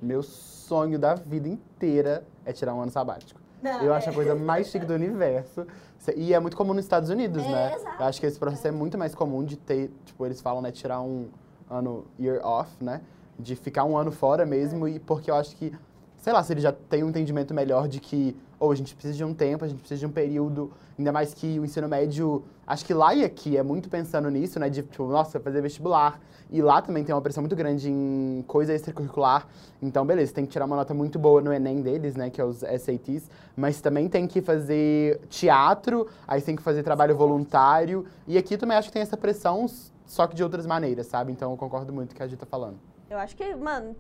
Meu 0.01 0.21
sonho 0.21 0.97
da 0.97 1.15
vida 1.15 1.47
inteira 1.47 2.25
é 2.45 2.53
tirar 2.53 2.73
um 2.73 2.81
ano 2.81 2.91
sabático. 2.91 3.39
Não, 3.61 3.81
eu 3.81 3.93
é. 3.93 3.97
acho 3.97 4.09
a 4.09 4.13
coisa 4.13 4.35
mais 4.35 4.67
chique 4.67 4.85
do 4.85 4.93
universo. 4.93 5.67
E 6.15 6.33
é 6.33 6.39
muito 6.39 6.55
comum 6.55 6.73
nos 6.73 6.85
Estados 6.85 7.09
Unidos, 7.09 7.43
é, 7.43 7.49
né? 7.49 7.75
Exato. 7.75 8.01
Eu 8.01 8.05
acho 8.05 8.19
que 8.19 8.25
esse 8.25 8.39
processo 8.39 8.67
é. 8.67 8.69
é 8.69 8.71
muito 8.71 8.97
mais 8.97 9.13
comum 9.13 9.43
de 9.43 9.57
ter, 9.57 9.91
tipo, 10.05 10.25
eles 10.25 10.41
falam, 10.41 10.61
né, 10.61 10.71
tirar 10.71 11.01
um 11.01 11.27
ano 11.69 12.05
year 12.19 12.39
off, 12.45 12.71
né? 12.81 13.01
De 13.37 13.55
ficar 13.55 13.83
um 13.83 13.97
ano 13.97 14.11
fora 14.11 14.45
mesmo, 14.45 14.87
é. 14.87 14.91
e 14.91 14.99
porque 14.99 15.29
eu 15.29 15.35
acho 15.35 15.55
que, 15.57 15.73
sei 16.17 16.31
lá, 16.31 16.41
se 16.41 16.53
ele 16.53 16.61
já 16.61 16.71
tem 16.71 17.03
um 17.03 17.09
entendimento 17.09 17.53
melhor 17.53 17.87
de 17.87 17.99
que, 17.99 18.35
ou 18.57 18.69
oh, 18.69 18.71
a 18.71 18.75
gente 18.75 18.95
precisa 18.95 19.17
de 19.17 19.23
um 19.23 19.33
tempo, 19.33 19.65
a 19.65 19.67
gente 19.67 19.79
precisa 19.79 19.99
de 19.99 20.05
um 20.05 20.11
período, 20.11 20.71
ainda 20.97 21.11
mais 21.11 21.33
que 21.33 21.59
o 21.59 21.65
ensino 21.65 21.87
médio, 21.87 22.45
acho 22.69 22.85
que 22.85 22.93
lá 22.93 23.15
e 23.15 23.25
aqui 23.25 23.57
é 23.57 23.63
muito 23.63 23.89
pensando 23.89 24.29
nisso, 24.29 24.59
né? 24.59 24.69
De, 24.69 24.83
tipo, 24.83 25.07
nossa, 25.07 25.39
fazer 25.39 25.59
vestibular. 25.59 26.21
E 26.51 26.61
lá 26.61 26.81
também 26.81 27.03
tem 27.03 27.13
uma 27.13 27.21
pressão 27.21 27.41
muito 27.41 27.55
grande 27.55 27.89
em 27.89 28.43
coisa 28.47 28.73
extracurricular. 28.73 29.47
Então, 29.81 30.05
beleza, 30.05 30.33
tem 30.33 30.45
que 30.45 30.51
tirar 30.51 30.65
uma 30.65 30.75
nota 30.75 30.93
muito 30.93 31.17
boa 31.17 31.41
no 31.41 31.51
Enem 31.51 31.81
deles, 31.81 32.15
né? 32.15 32.29
Que 32.29 32.39
é 32.39 32.45
os 32.45 32.59
SATs. 32.59 33.29
Mas 33.55 33.81
também 33.81 34.07
tem 34.07 34.27
que 34.27 34.41
fazer 34.41 35.19
teatro, 35.29 36.07
aí 36.27 36.41
tem 36.41 36.55
que 36.55 36.61
fazer 36.61 36.83
trabalho 36.83 37.15
voluntário. 37.15 38.05
E 38.27 38.37
aqui 38.37 38.55
também 38.55 38.77
acho 38.77 38.89
que 38.89 38.93
tem 38.93 39.01
essa 39.01 39.17
pressão, 39.17 39.65
só 40.05 40.27
que 40.27 40.35
de 40.35 40.43
outras 40.43 40.65
maneiras, 40.65 41.07
sabe? 41.07 41.31
Então, 41.31 41.51
eu 41.51 41.57
concordo 41.57 41.91
muito 41.91 42.09
com 42.09 42.13
o 42.13 42.17
que 42.17 42.23
a 42.23 42.27
gente 42.27 42.39
tá 42.39 42.45
falando. 42.45 42.79
Eu 43.09 43.17
acho 43.17 43.35
que, 43.35 43.55
mano, 43.55 43.95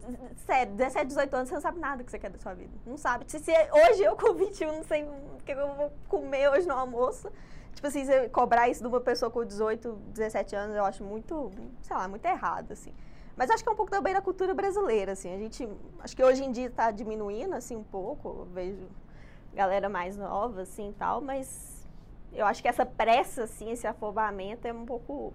sério, 0.45 0.73
17, 0.73 1.07
18 1.07 1.35
anos 1.35 1.49
você 1.49 1.55
não 1.55 1.61
sabe 1.61 1.79
nada 1.79 2.03
que 2.03 2.11
você 2.11 2.19
quer 2.19 2.29
da 2.29 2.37
sua 2.37 2.53
vida. 2.53 2.71
Não 2.85 2.97
sabe. 2.97 3.25
Se, 3.27 3.39
se 3.39 3.51
hoje 3.51 4.03
eu 4.03 4.15
com 4.15 4.35
21 4.35 4.75
não 4.75 4.83
sei 4.83 5.03
o 5.03 5.43
que 5.43 5.51
eu 5.51 5.73
vou 5.75 5.91
comer 6.07 6.49
hoje 6.49 6.67
no 6.67 6.75
almoço. 6.75 7.27
Tipo 7.73 7.87
assim, 7.87 8.05
você 8.05 8.27
cobrar 8.29 8.67
isso 8.67 8.81
de 8.81 8.87
uma 8.87 8.99
pessoa 8.99 9.31
com 9.31 9.43
18, 9.45 9.91
17 10.13 10.55
anos, 10.55 10.75
eu 10.75 10.83
acho 10.83 11.03
muito, 11.03 11.51
sei 11.81 11.95
lá, 11.95 12.07
muito 12.07 12.25
errado, 12.25 12.71
assim. 12.71 12.93
Mas 13.39 13.49
acho 13.49 13.63
que 13.63 13.69
é 13.69 13.71
um 13.71 13.75
pouco 13.75 13.89
também 13.89 14.13
da 14.13 14.21
cultura 14.21 14.53
brasileira, 14.53 15.13
assim. 15.13 15.33
A 15.33 15.37
gente, 15.37 15.67
acho 15.99 16.13
que 16.13 16.21
hoje 16.21 16.43
em 16.43 16.51
dia 16.51 16.67
está 16.67 16.91
diminuindo, 16.91 17.55
assim, 17.55 17.73
um 17.73 17.83
pouco. 17.83 18.27
Eu 18.39 18.45
vejo 18.53 18.87
galera 19.53 19.87
mais 19.87 20.17
nova, 20.17 20.63
assim, 20.63 20.93
tal. 20.99 21.21
Mas 21.21 21.87
eu 22.33 22.45
acho 22.45 22.61
que 22.61 22.67
essa 22.67 22.85
pressa, 22.85 23.43
assim, 23.43 23.71
esse 23.71 23.87
afobamento 23.87 24.67
é 24.67 24.73
um 24.73 24.85
pouco 24.85 25.33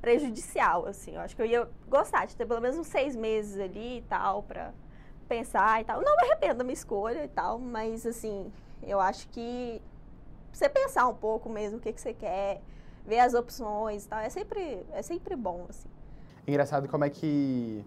prejudicial, 0.00 0.86
assim. 0.86 1.14
Eu 1.14 1.20
acho 1.20 1.36
que 1.36 1.42
eu 1.42 1.46
ia 1.46 1.68
gostar 1.88 2.26
de 2.26 2.34
ter 2.34 2.44
pelo 2.44 2.60
menos 2.60 2.76
uns 2.76 2.88
seis 2.88 3.14
meses 3.14 3.58
ali 3.60 3.98
e 3.98 4.02
tal, 4.02 4.42
pra 4.42 4.72
pensar 5.28 5.80
e 5.80 5.84
tal. 5.84 6.00
Não 6.02 6.16
me 6.16 6.22
arrependo 6.24 6.56
da 6.56 6.64
minha 6.64 6.74
escolha 6.74 7.22
e 7.22 7.28
tal, 7.28 7.58
mas, 7.58 8.04
assim, 8.04 8.52
eu 8.82 8.98
acho 8.98 9.28
que 9.28 9.80
você 10.52 10.68
pensar 10.68 11.06
um 11.08 11.14
pouco 11.14 11.48
mesmo 11.48 11.78
o 11.78 11.80
que, 11.80 11.92
que 11.92 12.00
você 12.00 12.12
quer, 12.12 12.62
ver 13.04 13.20
as 13.20 13.34
opções 13.34 14.04
e 14.04 14.08
tal, 14.08 14.18
é 14.18 14.28
sempre, 14.28 14.84
é 14.92 15.02
sempre 15.02 15.34
bom, 15.34 15.66
assim. 15.68 15.88
Engraçado 16.46 16.88
como 16.88 17.04
é 17.04 17.10
que 17.10 17.84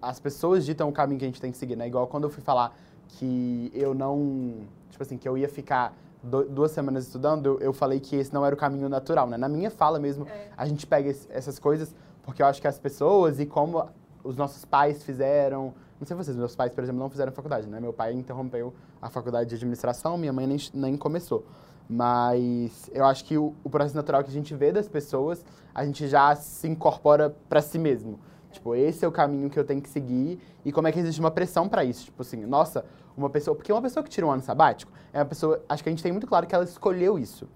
as 0.00 0.20
pessoas 0.20 0.64
ditam 0.64 0.88
o 0.88 0.92
caminho 0.92 1.18
que 1.18 1.24
a 1.24 1.28
gente 1.28 1.40
tem 1.40 1.50
que 1.50 1.58
seguir, 1.58 1.76
né? 1.76 1.86
Igual 1.86 2.06
quando 2.06 2.24
eu 2.24 2.30
fui 2.30 2.42
falar 2.42 2.76
que 3.08 3.70
eu 3.74 3.94
não... 3.94 4.66
Tipo 4.90 5.02
assim, 5.02 5.16
que 5.16 5.28
eu 5.28 5.36
ia 5.36 5.48
ficar 5.48 5.96
duas 6.22 6.72
semanas 6.72 7.06
estudando, 7.06 7.58
eu 7.60 7.72
falei 7.72 8.00
que 8.00 8.16
esse 8.16 8.34
não 8.34 8.44
era 8.44 8.54
o 8.54 8.58
caminho 8.58 8.88
natural, 8.88 9.28
né? 9.28 9.36
Na 9.36 9.48
minha 9.48 9.70
fala 9.70 9.98
mesmo, 9.98 10.26
é. 10.26 10.48
a 10.56 10.66
gente 10.66 10.86
pega 10.86 11.14
essas 11.30 11.58
coisas 11.58 11.94
porque 12.22 12.42
eu 12.42 12.46
acho 12.46 12.60
que 12.60 12.68
as 12.68 12.78
pessoas 12.78 13.40
e 13.40 13.46
como 13.46 13.88
os 14.22 14.36
nossos 14.36 14.64
pais 14.64 15.02
fizeram... 15.02 15.72
Não 15.98 16.06
sei 16.06 16.16
vocês, 16.16 16.36
meus 16.36 16.54
pais, 16.54 16.72
por 16.72 16.84
exemplo, 16.84 17.00
não 17.00 17.10
fizeram 17.10 17.32
faculdade, 17.32 17.66
né? 17.66 17.80
Meu 17.80 17.92
pai 17.92 18.12
interrompeu 18.12 18.72
a 19.00 19.08
faculdade 19.08 19.48
de 19.48 19.56
administração, 19.56 20.16
minha 20.16 20.32
mãe 20.32 20.46
nem, 20.46 20.58
nem 20.74 20.96
começou. 20.96 21.44
Mas 21.88 22.90
eu 22.92 23.04
acho 23.06 23.24
que 23.24 23.38
o, 23.38 23.54
o, 23.64 23.70
processo 23.70 23.96
natural 23.96 24.22
que 24.22 24.28
a 24.28 24.32
gente 24.32 24.54
vê 24.54 24.70
das 24.70 24.86
pessoas, 24.86 25.42
a 25.74 25.84
gente 25.86 26.06
já 26.06 26.34
se 26.34 26.68
incorpora 26.68 27.34
para 27.48 27.62
si 27.62 27.78
mesmo. 27.78 28.20
Tipo, 28.50 28.74
esse 28.74 29.04
é 29.04 29.08
o 29.08 29.12
caminho 29.12 29.48
que 29.48 29.58
eu 29.58 29.64
tenho 29.64 29.80
que 29.80 29.88
seguir 29.88 30.38
e 30.64 30.72
como 30.72 30.86
é 30.86 30.92
que 30.92 30.98
existe 30.98 31.18
uma 31.18 31.30
pressão 31.30 31.68
para 31.68 31.84
isso. 31.84 32.06
Tipo 32.06 32.22
assim, 32.22 32.44
nossa, 32.44 32.84
uma 33.16 33.30
pessoa. 33.30 33.54
Porque 33.54 33.72
uma 33.72 33.80
pessoa 33.80 34.02
que 34.02 34.10
tira 34.10 34.26
um 34.26 34.30
ano 34.30 34.42
sabático 34.42 34.92
é 35.12 35.18
uma 35.18 35.24
pessoa. 35.24 35.62
Acho 35.68 35.82
que 35.82 35.88
a 35.88 35.92
gente 35.92 36.02
tem 36.02 36.12
muito 36.12 36.26
claro 36.26 36.46
que 36.46 36.54
ela 36.54 36.64
escolheu 36.64 37.18
isso. 37.18 37.48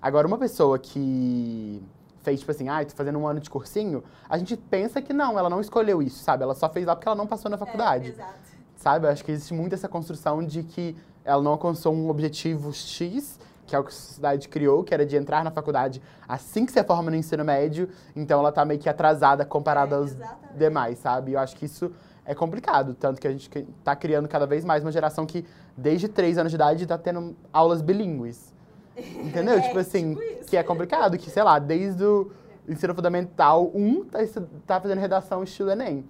Agora, 0.00 0.26
uma 0.26 0.38
pessoa 0.38 0.78
que 0.78 1.82
fez, 2.22 2.40
tipo 2.40 2.50
assim, 2.50 2.68
ah, 2.68 2.84
tô 2.84 2.94
fazendo 2.94 3.18
um 3.18 3.26
ano 3.26 3.40
de 3.40 3.48
cursinho, 3.48 4.02
a 4.28 4.36
gente 4.36 4.56
pensa 4.56 5.00
que 5.00 5.12
não, 5.12 5.38
ela 5.38 5.48
não 5.48 5.60
escolheu 5.60 6.02
isso, 6.02 6.22
sabe? 6.22 6.42
Ela 6.42 6.54
só 6.54 6.68
fez 6.68 6.86
lá 6.86 6.94
porque 6.94 7.08
ela 7.08 7.16
não 7.16 7.26
passou 7.26 7.50
na 7.50 7.56
faculdade. 7.56 8.08
É, 8.08 8.12
exato. 8.12 8.38
Sabe? 8.76 9.06
Eu 9.06 9.10
acho 9.10 9.24
que 9.24 9.32
existe 9.32 9.52
muito 9.52 9.74
essa 9.74 9.88
construção 9.88 10.42
de 10.44 10.62
que 10.62 10.96
ela 11.24 11.42
não 11.42 11.52
alcançou 11.52 11.94
um 11.94 12.08
objetivo 12.08 12.72
X 12.72 13.38
que 13.70 13.76
é 13.76 13.78
o 13.78 13.84
que 13.84 13.90
a 13.90 13.92
sociedade 13.92 14.48
criou, 14.48 14.82
que 14.82 14.92
era 14.92 15.06
de 15.06 15.16
entrar 15.16 15.44
na 15.44 15.50
faculdade 15.52 16.02
assim 16.28 16.66
que 16.66 16.72
você 16.72 16.82
forma 16.82 17.08
no 17.08 17.16
ensino 17.16 17.44
médio, 17.44 17.88
então 18.16 18.40
ela 18.40 18.50
tá 18.50 18.64
meio 18.64 18.80
que 18.80 18.88
atrasada 18.88 19.44
comparada 19.44 19.94
é, 19.94 19.98
aos 19.98 20.16
demais, 20.56 20.98
sabe? 20.98 21.34
Eu 21.34 21.38
acho 21.38 21.54
que 21.54 21.66
isso 21.66 21.92
é 22.24 22.34
complicado, 22.34 22.94
tanto 22.94 23.20
que 23.20 23.28
a 23.28 23.30
gente 23.30 23.48
tá 23.84 23.94
criando 23.94 24.26
cada 24.26 24.44
vez 24.44 24.64
mais 24.64 24.82
uma 24.82 24.90
geração 24.90 25.24
que 25.24 25.46
desde 25.76 26.08
3 26.08 26.38
anos 26.38 26.50
de 26.50 26.56
idade 26.56 26.84
tá 26.84 26.98
tendo 26.98 27.36
aulas 27.52 27.80
bilíngues. 27.80 28.52
Entendeu? 28.98 29.54
é, 29.54 29.60
tipo 29.60 29.78
assim, 29.78 30.16
tipo 30.16 30.46
que 30.46 30.56
é 30.56 30.62
complicado, 30.64 31.16
que 31.16 31.30
sei 31.30 31.44
lá, 31.44 31.60
desde 31.60 32.02
o 32.02 32.32
ensino 32.68 32.92
fundamental 32.92 33.70
1 33.72 34.04
tá, 34.06 34.18
tá 34.66 34.80
fazendo 34.80 34.98
redação 34.98 35.44
estilo 35.44 35.70
ENEM. 35.70 36.04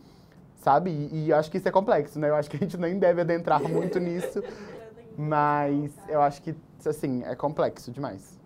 Sabe? 0.62 0.90
E, 0.90 1.24
e 1.26 1.30
eu 1.30 1.36
acho 1.36 1.50
que 1.50 1.58
isso 1.58 1.68
é 1.68 1.70
complexo, 1.70 2.18
né? 2.18 2.30
Eu 2.30 2.36
acho 2.36 2.48
que 2.50 2.56
a 2.56 2.60
gente 2.60 2.78
nem 2.78 2.98
deve 2.98 3.20
adentrar 3.20 3.62
muito 3.62 3.98
nisso, 3.98 4.42
mas 5.16 5.92
eu 6.08 6.22
acho 6.22 6.40
que 6.40 6.54
assim, 6.88 7.22
é 7.24 7.34
complexo 7.34 7.90
demais. 7.90 8.38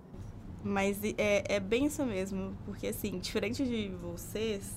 Mas 0.62 0.98
é, 1.18 1.56
é 1.56 1.60
bem 1.60 1.86
isso 1.86 2.04
mesmo, 2.04 2.56
porque 2.64 2.86
assim, 2.86 3.18
diferente 3.18 3.64
de 3.64 3.88
vocês, 4.02 4.72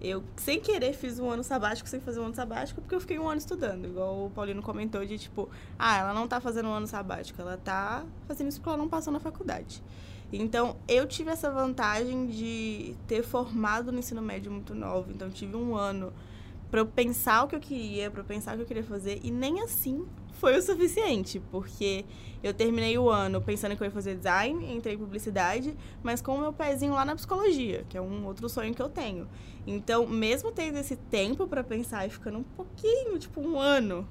eu 0.00 0.24
sem 0.36 0.60
querer 0.60 0.92
fiz 0.94 1.20
um 1.20 1.30
ano 1.30 1.44
sabático 1.44 1.88
sem 1.88 2.00
fazer 2.00 2.18
um 2.18 2.24
ano 2.24 2.34
sabático, 2.34 2.80
porque 2.80 2.94
eu 2.94 3.00
fiquei 3.00 3.18
um 3.20 3.28
ano 3.28 3.38
estudando, 3.38 3.86
igual 3.86 4.26
o 4.26 4.30
Paulino 4.30 4.60
comentou 4.60 5.06
de 5.06 5.16
tipo, 5.16 5.48
ah, 5.78 5.96
ela 5.98 6.12
não 6.12 6.26
tá 6.26 6.40
fazendo 6.40 6.68
um 6.68 6.72
ano 6.72 6.88
sabático, 6.88 7.40
ela 7.40 7.56
tá 7.56 8.04
fazendo 8.26 8.48
isso 8.48 8.58
porque 8.58 8.70
ela 8.70 8.78
não 8.78 8.88
passou 8.88 9.12
na 9.12 9.20
faculdade. 9.20 9.80
Então, 10.32 10.76
eu 10.88 11.06
tive 11.06 11.30
essa 11.30 11.50
vantagem 11.50 12.26
de 12.26 12.96
ter 13.06 13.22
formado 13.22 13.92
no 13.92 13.98
ensino 13.98 14.22
médio 14.22 14.50
muito 14.50 14.74
novo, 14.74 15.12
então 15.12 15.30
tive 15.30 15.54
um 15.56 15.76
ano 15.76 16.12
para 16.70 16.80
eu 16.80 16.86
pensar 16.86 17.44
o 17.44 17.48
que 17.48 17.54
eu 17.54 17.60
queria, 17.60 18.10
para 18.10 18.22
eu 18.22 18.24
pensar 18.24 18.54
o 18.54 18.56
que 18.56 18.62
eu 18.62 18.66
queria 18.66 18.82
fazer, 18.82 19.20
e 19.22 19.30
nem 19.30 19.60
assim 19.60 20.04
foi 20.32 20.56
o 20.56 20.62
suficiente, 20.62 21.40
porque 21.50 22.04
eu 22.42 22.52
terminei 22.52 22.98
o 22.98 23.08
ano 23.08 23.40
pensando 23.40 23.76
que 23.76 23.82
eu 23.82 23.86
ia 23.86 23.90
fazer 23.90 24.16
design, 24.16 24.74
entrei 24.74 24.94
em 24.94 24.98
publicidade, 24.98 25.76
mas 26.02 26.20
com 26.20 26.34
o 26.34 26.40
meu 26.40 26.52
pezinho 26.52 26.94
lá 26.94 27.04
na 27.04 27.14
psicologia, 27.14 27.84
que 27.88 27.96
é 27.96 28.00
um 28.00 28.26
outro 28.26 28.48
sonho 28.48 28.74
que 28.74 28.82
eu 28.82 28.88
tenho. 28.88 29.28
Então, 29.66 30.06
mesmo 30.06 30.50
tendo 30.50 30.78
esse 30.78 30.96
tempo 30.96 31.46
para 31.46 31.62
pensar 31.62 32.06
e 32.06 32.10
ficando 32.10 32.38
um 32.38 32.42
pouquinho, 32.42 33.18
tipo 33.18 33.40
um 33.40 33.58
ano, 33.58 34.08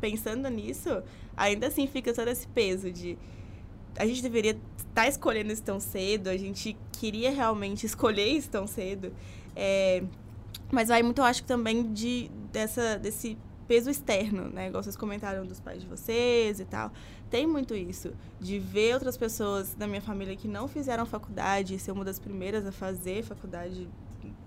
pensando 0.00 0.48
nisso, 0.48 1.02
ainda 1.36 1.66
assim 1.66 1.86
fica 1.86 2.12
todo 2.12 2.28
esse 2.28 2.46
peso 2.48 2.92
de 2.92 3.18
a 3.96 4.06
gente 4.06 4.22
deveria 4.22 4.52
estar 4.76 5.02
tá 5.02 5.08
escolhendo 5.08 5.52
isso 5.52 5.62
tão 5.62 5.78
cedo, 5.80 6.28
a 6.28 6.36
gente 6.36 6.76
queria 6.92 7.30
realmente 7.30 7.86
escolher 7.86 8.26
isso 8.26 8.50
tão 8.50 8.66
cedo. 8.66 9.12
É, 9.56 10.02
mas 10.70 10.88
vai 10.88 11.02
muito, 11.02 11.20
eu 11.20 11.24
acho, 11.24 11.44
também 11.44 11.92
de, 11.92 12.30
dessa, 12.52 12.98
desse 12.98 13.38
peso 13.66 13.90
externo, 13.90 14.48
né? 14.48 14.68
Igual 14.68 14.82
vocês 14.82 14.96
comentaram 14.96 15.46
dos 15.46 15.60
pais 15.60 15.80
de 15.82 15.86
vocês 15.86 16.60
e 16.60 16.64
tal. 16.64 16.92
Tem 17.30 17.46
muito 17.46 17.74
isso, 17.74 18.12
de 18.40 18.58
ver 18.58 18.94
outras 18.94 19.16
pessoas 19.16 19.74
da 19.74 19.86
minha 19.86 20.00
família 20.00 20.36
que 20.36 20.46
não 20.46 20.68
fizeram 20.68 21.04
faculdade, 21.04 21.78
ser 21.78 21.90
uma 21.92 22.04
das 22.04 22.18
primeiras 22.18 22.66
a 22.66 22.72
fazer 22.72 23.24
faculdade, 23.24 23.88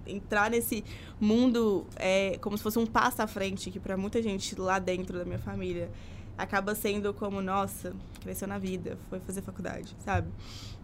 entrar 0.06 0.50
nesse 0.50 0.84
mundo 1.20 1.86
é, 1.98 2.38
como 2.40 2.58
se 2.58 2.64
fosse 2.64 2.80
um 2.80 2.86
passo 2.86 3.22
à 3.22 3.28
frente, 3.28 3.70
que 3.70 3.80
para 3.80 3.98
muita 3.98 4.22
gente 4.22 4.60
lá 4.60 4.80
dentro 4.80 5.18
da 5.18 5.26
minha 5.26 5.40
família 5.40 5.92
acaba 6.38 6.76
sendo 6.76 7.14
como, 7.14 7.42
nossa, 7.42 7.94
cresceu 8.22 8.48
na 8.48 8.58
vida, 8.60 8.98
foi 9.10 9.20
fazer 9.20 9.42
faculdade, 9.42 9.96
sabe? 10.06 10.30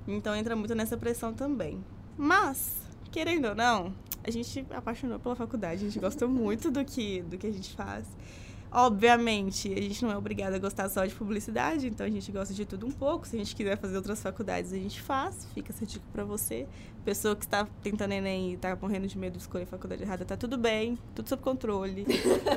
Então 0.08 0.36
entra 0.36 0.56
muito 0.56 0.74
nessa 0.76 0.98
pressão 0.98 1.34
também. 1.34 1.84
Mas, 2.18 2.83
querendo 3.14 3.50
ou 3.50 3.56
não, 3.56 3.94
a 4.24 4.32
gente 4.32 4.66
apaixonou 4.72 5.20
pela 5.20 5.36
faculdade, 5.36 5.86
a 5.86 5.88
gente 5.88 6.00
gosta 6.00 6.28
muito 6.28 6.72
do 6.72 6.84
que, 6.84 7.22
do 7.22 7.38
que 7.38 7.46
a 7.46 7.52
gente 7.52 7.76
faz. 7.76 8.08
Obviamente, 8.76 9.72
a 9.72 9.80
gente 9.80 10.04
não 10.04 10.12
é 10.12 10.18
obrigado 10.18 10.56
a 10.56 10.58
gostar 10.58 10.90
só 10.90 11.06
de 11.06 11.14
publicidade, 11.14 11.86
então 11.86 12.08
a 12.08 12.10
gente 12.10 12.32
gosta 12.32 12.56
de 12.56 12.66
tudo 12.66 12.88
um 12.88 12.92
pouco. 12.92 13.28
Se 13.28 13.36
a 13.36 13.40
gente 13.40 13.56
quiser 13.56 13.78
fazer 13.78 13.96
outras 13.96 14.20
faculdades, 14.20 14.74
a 14.74 14.78
gente 14.78 15.00
faz. 15.00 15.46
Fica 15.54 15.72
essa 15.72 15.86
dica 15.86 16.04
para 16.12 16.24
você. 16.24 16.68
Pessoa 17.06 17.36
que 17.36 17.46
está 17.46 17.68
tentando 17.84 18.14
Enem 18.14 18.50
e 18.50 18.54
está 18.56 18.76
morrendo 18.76 19.06
de 19.06 19.16
medo 19.16 19.34
de 19.34 19.44
escolher 19.44 19.66
a 19.66 19.68
faculdade 19.68 20.02
errada, 20.02 20.26
tá 20.26 20.36
tudo 20.36 20.58
bem, 20.58 20.98
tudo 21.14 21.30
sob 21.30 21.44
controle. 21.44 22.04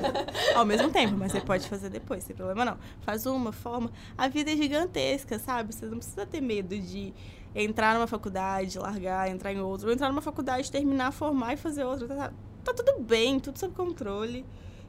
Ao 0.56 0.64
mesmo 0.64 0.90
tempo, 0.90 1.18
mas 1.18 1.32
você 1.32 1.40
pode 1.42 1.68
fazer 1.68 1.90
depois, 1.90 2.24
sem 2.24 2.34
problema 2.34 2.64
não. 2.64 2.78
Faz 3.02 3.26
uma, 3.26 3.52
forma. 3.52 3.92
A 4.16 4.26
vida 4.26 4.50
é 4.50 4.56
gigantesca, 4.56 5.38
sabe? 5.38 5.74
Você 5.74 5.84
não 5.84 5.98
precisa 5.98 6.24
ter 6.24 6.40
medo 6.40 6.78
de 6.78 7.12
entrar 7.56 7.94
numa 7.94 8.06
faculdade, 8.06 8.78
largar, 8.78 9.30
entrar 9.30 9.52
em 9.52 9.60
outra, 9.60 9.86
ou 9.86 9.92
entrar 9.92 10.08
numa 10.10 10.20
faculdade, 10.20 10.70
terminar, 10.70 11.10
formar 11.10 11.54
e 11.54 11.56
fazer 11.56 11.84
outra. 11.84 12.06
Tá, 12.06 12.32
tá 12.62 12.74
tudo 12.74 13.00
bem, 13.00 13.40
tudo 13.40 13.58
sob 13.58 13.74
controle. 13.74 14.44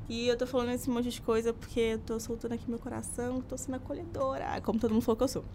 E 0.10 0.27
eu 0.27 0.38
tô 0.38 0.45
falando 0.45 0.71
esse 0.71 0.89
monte 0.89 1.10
de 1.10 1.21
coisa 1.21 1.53
porque 1.53 1.80
eu 1.80 1.99
tô 1.99 2.19
soltando 2.19 2.53
aqui 2.53 2.69
meu 2.69 2.80
coração, 2.80 3.41
tô 3.41 3.58
sendo 3.58 3.75
acolhedora, 3.75 4.62
como 4.62 4.80
todo 4.80 4.93
mundo 4.93 5.01
falou 5.01 5.17
que 5.17 5.23
eu 5.23 5.27
sou. 5.27 5.45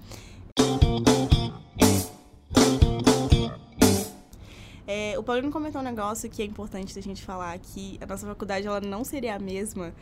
É, 4.86 5.18
o 5.18 5.22
Paulino 5.22 5.50
comentou 5.50 5.80
um 5.80 5.84
negócio 5.84 6.28
que 6.28 6.42
é 6.42 6.44
importante 6.44 6.94
da 6.94 7.00
gente 7.00 7.22
falar, 7.22 7.58
que 7.58 7.98
a 8.00 8.06
nossa 8.06 8.26
faculdade 8.26 8.66
ela 8.66 8.80
não 8.80 9.04
seria 9.04 9.36
a 9.36 9.38
mesma 9.38 9.94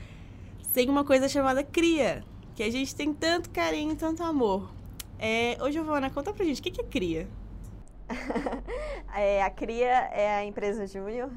sem 0.62 0.88
uma 0.88 1.04
coisa 1.04 1.28
chamada 1.28 1.62
CRIA, 1.62 2.24
que 2.54 2.62
a 2.62 2.70
gente 2.70 2.94
tem 2.94 3.12
tanto 3.12 3.50
carinho, 3.50 3.94
tanto 3.96 4.22
amor. 4.22 4.79
É, 5.22 5.62
ô, 5.62 5.70
Giovana, 5.70 6.08
conta 6.08 6.32
pra 6.32 6.46
gente, 6.46 6.60
o 6.60 6.62
que, 6.62 6.70
que 6.70 6.80
é 6.80 6.84
CRIA? 6.84 7.28
é, 9.14 9.42
a 9.42 9.50
CRIA 9.50 10.08
é 10.12 10.36
a 10.36 10.44
empresa 10.46 10.86
júnior 10.86 11.28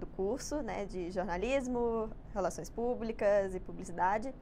do 0.00 0.06
curso 0.08 0.56
né, 0.62 0.84
de 0.84 1.12
jornalismo, 1.12 2.10
relações 2.34 2.68
públicas 2.68 3.54
e 3.54 3.60
publicidade. 3.60 4.34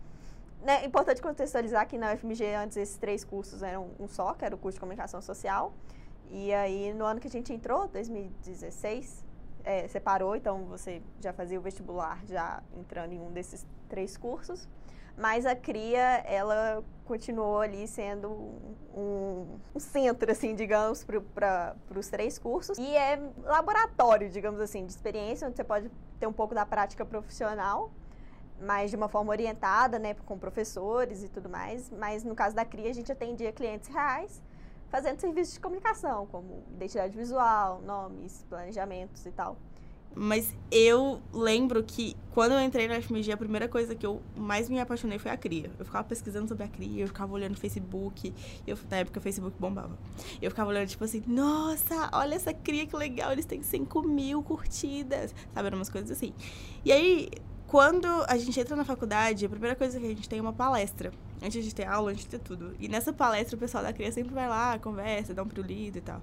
É 0.66 0.87
importante 0.87 1.20
contextualizar 1.20 1.87
que 1.87 1.98
na 1.98 2.14
UFMG 2.14 2.55
antes 2.55 2.79
esses 2.79 2.96
três 2.96 3.22
cursos 3.24 3.62
eram 3.62 3.90
um 4.01 4.09
só, 4.09 4.33
que 4.33 4.42
era 4.42 4.55
o 4.55 4.59
curso 4.59 4.77
de 4.77 4.81
comunicação 4.81 5.20
social. 5.20 5.74
E 6.31 6.55
aí, 6.55 6.94
no 6.94 7.05
ano 7.05 7.20
que 7.20 7.29
a 7.29 7.31
gente 7.31 7.53
entrou, 7.53 7.88
2016, 7.88 9.22
é, 9.64 9.87
separou, 9.87 10.35
então 10.35 10.64
você 10.64 11.03
já 11.20 11.35
fazia 11.35 11.59
o 11.59 11.62
vestibular 11.62 12.24
já 12.27 12.62
entrando 12.74 13.12
em 13.12 13.20
um 13.20 13.31
desses 13.33 13.66
três 13.87 14.16
cursos. 14.16 14.66
Mas 15.18 15.44
a 15.44 15.57
CRIA, 15.57 16.22
ela 16.26 16.85
continuou 17.04 17.61
ali 17.61 17.88
sendo 17.88 18.31
um, 18.94 19.59
um 19.74 19.81
centro, 19.81 20.31
assim, 20.31 20.54
digamos, 20.54 21.04
para 21.35 21.74
os 21.96 22.09
três 22.09 22.38
cursos. 22.38 22.78
E 22.78 22.94
é 22.94 23.20
laboratório, 23.42 24.31
digamos 24.31 24.61
assim, 24.61 24.87
de 24.87 24.92
experiência, 24.92 25.48
onde 25.48 25.57
você 25.57 25.64
pode 25.64 25.90
ter 26.20 26.26
um 26.28 26.33
pouco 26.33 26.54
da 26.54 26.64
prática 26.64 27.04
profissional, 27.04 27.90
mas 28.61 28.90
de 28.90 28.96
uma 28.96 29.09
forma 29.09 29.31
orientada, 29.31 29.98
né, 29.98 30.14
com 30.14 30.38
professores 30.38 31.24
e 31.24 31.28
tudo 31.28 31.48
mais. 31.48 31.90
Mas 31.90 32.22
no 32.22 32.37
caso 32.37 32.54
da 32.54 32.64
CRIA, 32.64 32.90
a 32.90 32.94
gente 32.94 33.11
atendia 33.11 33.50
clientes 33.52 33.88
reais, 33.88 34.40
fazendo 34.88 35.18
serviços 35.18 35.54
de 35.54 35.61
comunicação, 35.61 36.26
como 36.26 36.62
identidade 36.76 37.16
visual, 37.16 37.81
nomes, 37.83 38.44
planejamentos 38.48 39.26
e 39.26 39.33
tal. 39.33 39.57
Mas 40.20 40.52
eu 40.68 41.22
lembro 41.33 41.81
que 41.85 42.16
quando 42.33 42.50
eu 42.50 42.61
entrei 42.61 42.88
na 42.88 43.00
FMG, 43.00 43.31
a 43.31 43.37
primeira 43.37 43.68
coisa 43.68 43.94
que 43.94 44.04
eu 44.04 44.20
mais 44.37 44.68
me 44.68 44.81
apaixonei 44.81 45.16
foi 45.16 45.31
a 45.31 45.37
CRIA. 45.37 45.70
Eu 45.78 45.85
ficava 45.85 46.02
pesquisando 46.02 46.48
sobre 46.48 46.64
a 46.64 46.68
CRIA, 46.68 47.04
eu 47.04 47.07
ficava 47.07 47.33
olhando 47.33 47.52
no 47.52 47.57
Facebook. 47.57 48.35
Eu, 48.66 48.76
na 48.90 48.96
época 48.96 49.20
o 49.20 49.22
Facebook 49.22 49.57
bombava. 49.61 49.96
Eu 50.42 50.50
ficava 50.50 50.70
olhando, 50.70 50.88
tipo 50.88 51.04
assim, 51.04 51.22
nossa, 51.24 52.11
olha 52.12 52.35
essa 52.35 52.52
CRIA 52.52 52.85
que 52.85 52.96
legal, 52.96 53.31
eles 53.31 53.44
têm 53.44 53.62
5 53.62 54.02
mil 54.02 54.42
curtidas. 54.42 55.33
Sabe, 55.54 55.68
eram 55.68 55.78
umas 55.78 55.88
coisas 55.88 56.11
assim. 56.11 56.35
E 56.85 56.90
aí, 56.90 57.28
quando 57.68 58.09
a 58.26 58.37
gente 58.37 58.59
entra 58.59 58.74
na 58.74 58.85
faculdade, 58.85 59.46
a 59.46 59.48
primeira 59.48 59.76
coisa 59.76 60.00
que 60.00 60.04
a 60.04 60.09
gente 60.09 60.28
tem 60.28 60.40
é 60.40 60.42
uma 60.42 60.52
palestra. 60.52 61.12
Antes 61.40 61.64
de 61.64 61.72
ter 61.72 61.87
aula, 61.87 62.11
antes 62.11 62.24
de 62.24 62.31
ter 62.31 62.40
tudo. 62.40 62.74
E 62.81 62.88
nessa 62.88 63.12
palestra 63.12 63.54
o 63.54 63.59
pessoal 63.59 63.85
da 63.85 63.92
CRIA 63.92 64.11
sempre 64.11 64.35
vai 64.35 64.48
lá, 64.48 64.81
conversa, 64.81 65.33
dá 65.33 65.44
um 65.44 65.46
pirulito 65.46 65.98
e 65.98 66.00
tal. 66.00 66.20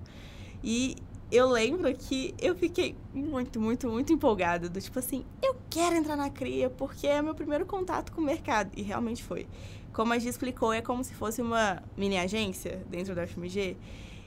E 0.62 0.97
eu 1.32 1.50
lembro 1.50 1.94
que 1.96 2.36
eu 2.40 2.56
fiquei 2.56 2.96
muito, 3.14 3.60
muito, 3.60 3.90
muito 3.90 4.14
empolgada. 4.14 4.70
Do 4.70 4.80
tipo 4.80 5.00
assim, 5.00 5.26
eu 5.42 5.56
quero 5.70 5.96
entrar 5.96 6.16
na 6.16 6.30
CRIA 6.30 6.70
porque 6.70 7.08
é 7.08 7.22
meu 7.22 7.34
primeiro 7.34 7.66
contato 7.66 8.12
com 8.12 8.22
o 8.22 8.24
mercado. 8.24 8.72
E 8.76 8.82
realmente 8.82 9.24
foi. 9.24 9.48
Como 9.92 10.14
a 10.14 10.20
gente 10.20 10.30
explicou, 10.30 10.74
é 10.74 10.82
como 10.82 11.04
se 11.04 11.14
fosse 11.14 11.42
uma 11.42 11.82
mini 11.98 12.18
agência 12.18 12.86
dentro 12.90 13.16
da 13.16 13.26
FMG. 13.26 13.78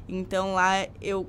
Então 0.08 0.54
lá 0.54 0.86
eu 1.00 1.26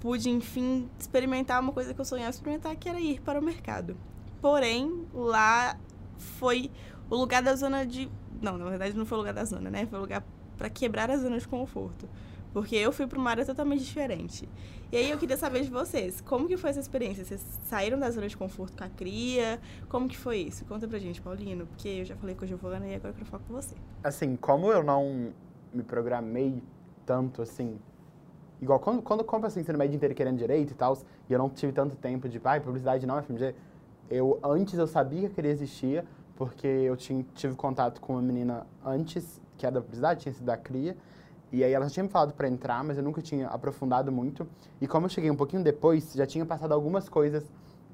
pude, 0.00 0.28
enfim, 0.30 0.88
experimentar 0.98 1.60
uma 1.60 1.72
coisa 1.72 1.94
que 1.94 2.00
eu 2.00 2.04
sonhava 2.04 2.30
experimentar, 2.30 2.74
que 2.74 2.88
era 2.88 2.98
ir 2.98 3.20
para 3.20 3.38
o 3.38 3.42
mercado. 3.42 3.96
Porém, 4.40 5.06
lá 5.14 5.78
foi 6.16 6.70
o 7.08 7.14
lugar 7.14 7.42
da 7.42 7.54
zona 7.54 7.86
de. 7.86 8.10
Não, 8.40 8.58
na 8.58 8.68
verdade 8.68 8.96
não 8.96 9.06
foi 9.06 9.18
o 9.18 9.20
lugar 9.20 9.34
da 9.34 9.44
zona, 9.44 9.70
né? 9.70 9.86
Foi 9.86 9.98
o 9.98 10.02
lugar 10.02 10.24
para 10.56 10.68
quebrar 10.68 11.10
a 11.10 11.16
zona 11.16 11.38
de 11.38 11.46
conforto. 11.46 12.08
Porque 12.52 12.76
eu 12.76 12.92
fui 12.92 13.06
para 13.06 13.18
uma 13.18 13.30
área 13.30 13.44
totalmente 13.44 13.82
diferente. 13.82 14.48
E 14.90 14.96
aí 14.96 15.10
eu 15.10 15.16
queria 15.16 15.36
saber 15.36 15.62
de 15.62 15.70
vocês, 15.70 16.20
como 16.20 16.46
que 16.46 16.56
foi 16.56 16.70
essa 16.70 16.80
experiência? 16.80 17.24
Vocês 17.24 17.40
saíram 17.64 17.98
da 17.98 18.10
zona 18.10 18.28
de 18.28 18.36
conforto 18.36 18.76
com 18.76 18.84
a 18.84 18.88
cria? 18.88 19.58
Como 19.88 20.06
que 20.06 20.18
foi 20.18 20.38
isso? 20.38 20.64
Conta 20.66 20.86
pra 20.86 20.98
gente, 20.98 21.20
Paulino, 21.22 21.66
porque 21.66 21.88
eu 21.88 22.04
já 22.04 22.14
falei 22.14 22.34
com 22.34 22.44
a 22.44 22.46
Giovana 22.46 22.86
e 22.86 22.94
agora 22.94 23.10
eu 23.10 23.14
quero 23.14 23.26
falar 23.26 23.42
com 23.44 23.54
você. 23.54 23.74
Assim, 24.04 24.36
como 24.36 24.70
eu 24.70 24.82
não 24.82 25.32
me 25.72 25.82
programei 25.82 26.62
tanto, 27.06 27.40
assim, 27.40 27.78
igual 28.60 28.78
quando, 28.78 29.00
quando 29.00 29.20
eu 29.20 29.26
compro 29.26 29.46
assim, 29.46 29.60
ensino 29.60 29.78
médio 29.78 29.96
inteiro 29.96 30.14
querendo 30.14 30.36
direito 30.36 30.72
e 30.72 30.74
tal, 30.74 30.98
e 31.28 31.32
eu 31.32 31.38
não 31.38 31.48
tive 31.48 31.72
tanto 31.72 31.96
tempo 31.96 32.28
de, 32.28 32.38
pai, 32.38 32.60
publicidade 32.60 33.06
não, 33.06 33.20
FMG, 33.22 33.54
eu, 34.10 34.38
antes 34.44 34.78
eu 34.78 34.86
sabia 34.86 35.30
que 35.30 35.40
ele 35.40 35.48
existia, 35.48 36.04
porque 36.36 36.66
eu 36.66 36.96
tinha, 36.98 37.24
tive 37.34 37.54
contato 37.54 37.98
com 37.98 38.12
uma 38.12 38.22
menina 38.22 38.66
antes, 38.84 39.40
que 39.56 39.64
era 39.64 39.76
da 39.76 39.80
publicidade, 39.80 40.20
tinha 40.20 40.34
sido 40.34 40.44
da 40.44 40.56
cria, 40.56 40.94
e 41.52 41.62
aí 41.62 41.72
ela 41.72 41.84
já 41.84 41.90
tinha 41.90 42.04
me 42.04 42.08
falado 42.08 42.32
para 42.32 42.48
entrar, 42.48 42.82
mas 42.82 42.96
eu 42.96 43.04
nunca 43.04 43.20
tinha 43.20 43.46
aprofundado 43.48 44.10
muito. 44.10 44.46
E 44.80 44.88
como 44.88 45.04
eu 45.04 45.10
cheguei 45.10 45.30
um 45.30 45.36
pouquinho 45.36 45.62
depois, 45.62 46.12
já 46.14 46.26
tinha 46.26 46.46
passado 46.46 46.72
algumas 46.72 47.10
coisas 47.10 47.44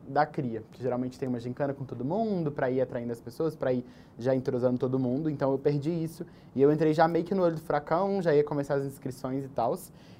da 0.06 0.24
cria, 0.24 0.62
que 0.72 0.82
geralmente 0.82 1.18
tem 1.18 1.28
uma 1.28 1.40
gincana 1.40 1.74
com 1.74 1.84
todo 1.84 2.04
mundo, 2.04 2.50
para 2.50 2.70
ir 2.70 2.80
atraindo 2.80 3.12
as 3.12 3.20
pessoas, 3.20 3.56
para 3.56 3.72
ir 3.72 3.84
já 4.16 4.34
entrosando 4.34 4.78
todo 4.78 4.98
mundo. 4.98 5.28
Então 5.28 5.50
eu 5.50 5.58
perdi 5.58 5.90
isso. 5.90 6.24
E 6.54 6.62
eu 6.62 6.72
entrei 6.72 6.94
já 6.94 7.08
meio 7.08 7.24
que 7.24 7.34
no 7.34 7.42
olho 7.42 7.56
do 7.56 7.60
fracão, 7.60 8.22
já 8.22 8.34
ia 8.34 8.44
começar 8.44 8.76
as 8.76 8.84
inscrições 8.84 9.44
e 9.44 9.48
tal. 9.48 9.76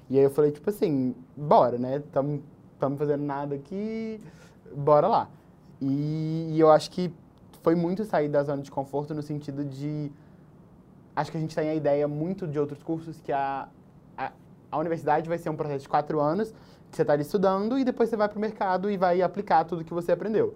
E 0.09 0.17
aí 0.17 0.23
eu 0.23 0.29
falei, 0.29 0.51
tipo 0.51 0.69
assim, 0.69 1.15
bora, 1.35 1.77
né? 1.77 1.97
Estamos 1.97 2.41
fazendo 2.97 3.23
nada 3.23 3.55
aqui, 3.55 4.19
bora 4.75 5.07
lá. 5.07 5.29
E, 5.81 6.49
e 6.51 6.59
eu 6.59 6.69
acho 6.69 6.91
que 6.91 7.11
foi 7.61 7.73
muito 7.73 8.03
sair 8.03 8.27
da 8.27 8.43
zona 8.43 8.61
de 8.61 8.69
conforto 8.69 9.13
no 9.13 9.21
sentido 9.21 9.63
de 9.63 10.11
acho 11.19 11.31
que 11.31 11.37
a 11.37 11.39
gente 11.39 11.53
tem 11.53 11.69
a 11.69 11.75
ideia 11.75 12.07
muito 12.07 12.47
de 12.47 12.57
outros 12.57 12.81
cursos 12.81 13.19
que 13.19 13.31
a, 13.31 13.67
a, 14.17 14.31
a 14.71 14.77
universidade 14.77 15.27
vai 15.27 15.37
ser 15.37 15.49
um 15.49 15.55
processo 15.55 15.83
de 15.83 15.89
quatro 15.89 16.19
anos, 16.21 16.53
que 16.89 16.95
você 16.95 17.01
está 17.01 17.13
ali 17.13 17.23
estudando 17.23 17.77
e 17.77 17.83
depois 17.83 18.09
você 18.09 18.15
vai 18.15 18.29
para 18.29 18.37
o 18.37 18.41
mercado 18.41 18.89
e 18.89 18.95
vai 18.95 19.21
aplicar 19.21 19.65
tudo 19.65 19.83
que 19.83 19.93
você 19.93 20.13
aprendeu. 20.13 20.55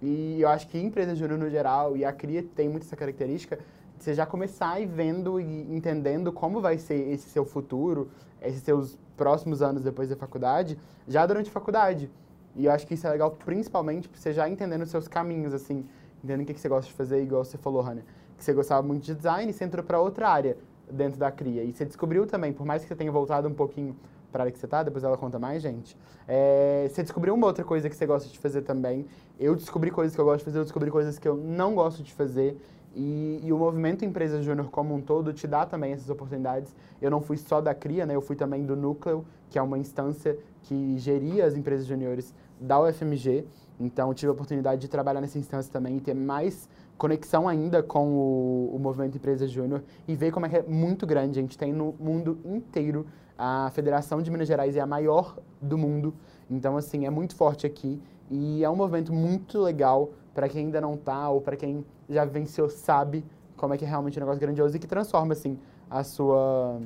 E 0.00 0.40
eu 0.40 0.48
acho 0.48 0.66
que 0.68 0.78
empresa 0.78 1.14
júnior 1.14 1.38
no 1.38 1.48
geral 1.48 1.96
e 1.96 2.04
a 2.04 2.12
CRIA 2.12 2.42
tem 2.56 2.68
muito 2.68 2.84
essa 2.84 2.96
característica 2.96 3.56
de 3.98 4.04
você 4.04 4.14
já 4.14 4.24
começar 4.24 4.80
e 4.80 4.86
vendo 4.86 5.38
e 5.38 5.74
entendendo 5.74 6.32
como 6.32 6.60
vai 6.60 6.78
ser 6.78 7.12
esse 7.12 7.28
seu 7.28 7.44
futuro, 7.44 8.10
esses 8.40 8.62
seus 8.62 8.98
próximos 9.16 9.60
anos 9.60 9.82
depois 9.82 10.08
da 10.08 10.16
faculdade, 10.16 10.78
já 11.06 11.24
durante 11.26 11.50
a 11.50 11.52
faculdade. 11.52 12.10
E 12.56 12.64
eu 12.64 12.72
acho 12.72 12.86
que 12.86 12.94
isso 12.94 13.06
é 13.06 13.10
legal 13.10 13.30
principalmente 13.30 14.08
para 14.08 14.18
você 14.18 14.32
já 14.32 14.48
entendendo 14.48 14.82
os 14.82 14.90
seus 14.90 15.06
caminhos, 15.06 15.52
assim, 15.52 15.86
entendendo 16.18 16.42
o 16.42 16.46
que, 16.46 16.54
que 16.54 16.60
você 16.60 16.68
gosta 16.68 16.90
de 16.90 16.94
fazer, 16.94 17.22
igual 17.22 17.44
você 17.44 17.58
falou, 17.58 17.82
Rania 17.82 18.04
que 18.42 18.46
você 18.46 18.52
gostava 18.52 18.82
muito 18.82 19.04
de 19.04 19.14
design 19.14 19.50
e 19.50 19.54
você 19.54 19.64
entrou 19.64 19.84
para 19.84 20.00
outra 20.00 20.28
área 20.28 20.56
dentro 20.90 21.18
da 21.18 21.30
CRIA. 21.30 21.62
E 21.62 21.72
você 21.72 21.84
descobriu 21.84 22.26
também, 22.26 22.52
por 22.52 22.66
mais 22.66 22.82
que 22.82 22.88
você 22.88 22.96
tenha 22.96 23.10
voltado 23.10 23.48
um 23.48 23.54
pouquinho 23.54 23.96
para 24.32 24.42
a 24.42 24.44
área 24.44 24.52
que 24.52 24.58
você 24.58 24.66
está, 24.66 24.82
depois 24.82 25.04
ela 25.04 25.16
conta 25.16 25.38
mais, 25.38 25.62
gente. 25.62 25.96
É, 26.26 26.88
você 26.90 27.02
descobriu 27.02 27.34
uma 27.34 27.46
outra 27.46 27.64
coisa 27.64 27.88
que 27.88 27.94
você 27.94 28.04
gosta 28.04 28.28
de 28.28 28.38
fazer 28.38 28.62
também. 28.62 29.06
Eu 29.38 29.54
descobri 29.54 29.90
coisas 29.90 30.14
que 30.14 30.20
eu 30.20 30.24
gosto 30.24 30.38
de 30.38 30.44
fazer, 30.46 30.58
eu 30.58 30.64
descobri 30.64 30.90
coisas 30.90 31.18
que 31.18 31.28
eu 31.28 31.36
não 31.36 31.74
gosto 31.74 32.02
de 32.02 32.12
fazer. 32.12 32.60
E, 32.94 33.40
e 33.42 33.52
o 33.52 33.56
movimento 33.56 34.04
Empresa 34.04 34.42
Júnior 34.42 34.68
como 34.70 34.94
um 34.94 35.00
todo 35.00 35.32
te 35.32 35.46
dá 35.46 35.64
também 35.64 35.92
essas 35.92 36.10
oportunidades. 36.10 36.74
Eu 37.00 37.10
não 37.10 37.20
fui 37.20 37.36
só 37.36 37.60
da 37.60 37.74
CRIA, 37.74 38.04
né? 38.04 38.16
Eu 38.16 38.20
fui 38.20 38.36
também 38.36 38.64
do 38.64 38.74
Núcleo, 38.74 39.24
que 39.48 39.58
é 39.58 39.62
uma 39.62 39.78
instância 39.78 40.36
que 40.62 40.98
geria 40.98 41.46
as 41.46 41.54
empresas 41.54 41.86
juniores 41.86 42.34
da 42.60 42.80
UFMG. 42.80 43.46
Então, 43.80 44.12
tive 44.14 44.30
a 44.30 44.32
oportunidade 44.32 44.80
de 44.80 44.88
trabalhar 44.88 45.20
nessa 45.20 45.38
instância 45.38 45.72
também 45.72 45.96
e 45.96 46.00
ter 46.00 46.14
mais 46.14 46.68
conexão 46.96 47.48
ainda 47.48 47.82
com 47.82 48.06
o, 48.08 48.76
o 48.76 48.78
movimento 48.78 49.16
Empresa 49.16 49.46
Júnior 49.46 49.82
e 50.06 50.14
ver 50.14 50.30
como 50.30 50.46
é 50.46 50.48
que 50.48 50.56
é 50.56 50.62
muito 50.62 51.06
grande. 51.06 51.38
A 51.38 51.42
gente 51.42 51.58
tem 51.58 51.72
no 51.72 51.94
mundo 51.98 52.38
inteiro. 52.44 53.06
A 53.36 53.70
Federação 53.74 54.22
de 54.22 54.30
Minas 54.30 54.46
Gerais 54.46 54.76
é 54.76 54.80
a 54.80 54.86
maior 54.86 55.36
do 55.60 55.76
mundo. 55.76 56.14
Então, 56.48 56.76
assim, 56.76 57.06
é 57.06 57.10
muito 57.10 57.34
forte 57.34 57.66
aqui. 57.66 58.00
E 58.30 58.62
é 58.62 58.70
um 58.70 58.76
movimento 58.76 59.12
muito 59.12 59.58
legal 59.60 60.10
para 60.32 60.48
quem 60.48 60.66
ainda 60.66 60.80
não 60.80 60.96
tá 60.96 61.28
ou 61.28 61.40
para 61.40 61.56
quem 61.56 61.84
já 62.08 62.24
venceu, 62.24 62.68
sabe 62.68 63.24
como 63.56 63.74
é 63.74 63.78
que 63.78 63.84
é 63.84 63.88
realmente 63.88 64.18
um 64.18 64.20
negócio 64.20 64.40
grandioso 64.40 64.76
e 64.76 64.78
que 64.78 64.86
transforma, 64.86 65.32
assim, 65.32 65.58
a 65.90 66.02
sua 66.02 66.80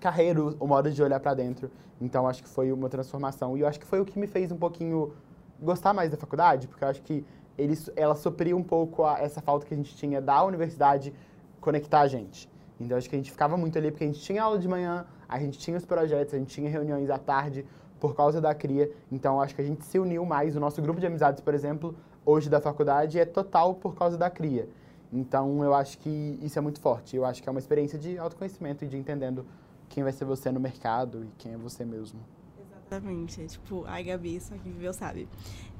carreira, 0.00 0.42
o 0.58 0.66
modo 0.66 0.90
de 0.90 1.02
olhar 1.02 1.20
para 1.20 1.34
dentro. 1.34 1.70
Então, 2.00 2.26
acho 2.26 2.42
que 2.42 2.48
foi 2.48 2.72
uma 2.72 2.88
transformação. 2.88 3.56
E 3.56 3.60
eu 3.60 3.66
acho 3.66 3.78
que 3.78 3.86
foi 3.86 4.00
o 4.00 4.04
que 4.04 4.18
me 4.18 4.26
fez 4.26 4.50
um 4.50 4.56
pouquinho 4.56 5.12
gostar 5.60 5.92
mais 5.92 6.10
da 6.10 6.16
faculdade, 6.16 6.66
porque 6.66 6.82
eu 6.82 6.88
acho 6.88 7.02
que 7.02 7.24
ele, 7.56 7.78
ela 7.96 8.14
supriu 8.14 8.56
um 8.56 8.62
pouco 8.62 9.04
a, 9.04 9.18
essa 9.18 9.40
falta 9.40 9.66
que 9.66 9.74
a 9.74 9.76
gente 9.76 9.94
tinha 9.96 10.20
da 10.20 10.42
universidade 10.44 11.12
conectar 11.60 12.00
a 12.00 12.08
gente. 12.08 12.50
Então, 12.80 12.98
acho 12.98 13.08
que 13.08 13.14
a 13.14 13.18
gente 13.18 13.30
ficava 13.30 13.56
muito 13.56 13.78
ali, 13.78 13.90
porque 13.90 14.04
a 14.04 14.06
gente 14.06 14.20
tinha 14.20 14.42
aula 14.42 14.58
de 14.58 14.66
manhã, 14.66 15.06
a 15.28 15.38
gente 15.38 15.58
tinha 15.58 15.76
os 15.76 15.84
projetos, 15.84 16.34
a 16.34 16.38
gente 16.38 16.52
tinha 16.52 16.68
reuniões 16.68 17.08
à 17.10 17.18
tarde 17.18 17.64
por 18.00 18.16
causa 18.16 18.40
da 18.40 18.54
CRIA. 18.54 18.90
Então, 19.10 19.40
acho 19.40 19.54
que 19.54 19.62
a 19.62 19.64
gente 19.64 19.84
se 19.84 19.98
uniu 19.98 20.24
mais. 20.24 20.56
O 20.56 20.60
nosso 20.60 20.82
grupo 20.82 20.98
de 20.98 21.06
amizades, 21.06 21.40
por 21.40 21.54
exemplo, 21.54 21.94
hoje 22.26 22.50
da 22.50 22.60
faculdade, 22.60 23.18
é 23.18 23.24
total 23.24 23.74
por 23.74 23.94
causa 23.94 24.18
da 24.18 24.28
CRIA. 24.28 24.68
Então, 25.12 25.62
eu 25.62 25.74
acho 25.74 25.98
que 25.98 26.38
isso 26.42 26.58
é 26.58 26.62
muito 26.62 26.80
forte. 26.80 27.14
Eu 27.14 27.24
acho 27.24 27.42
que 27.42 27.48
é 27.48 27.52
uma 27.52 27.60
experiência 27.60 27.98
de 27.98 28.18
autoconhecimento 28.18 28.84
e 28.84 28.88
de 28.88 28.96
entendendo 28.96 29.46
quem 29.88 30.02
vai 30.02 30.12
ser 30.12 30.24
você 30.24 30.50
no 30.50 30.58
mercado 30.58 31.24
e 31.24 31.28
quem 31.38 31.52
é 31.52 31.56
você 31.56 31.84
mesmo. 31.84 32.18
Exatamente. 32.58 33.42
É 33.42 33.46
tipo, 33.46 33.84
ai, 33.86 34.02
Gabi, 34.02 34.40
só 34.40 34.54
que 34.54 34.68
viveu 34.68 34.92
sabe. 34.92 35.28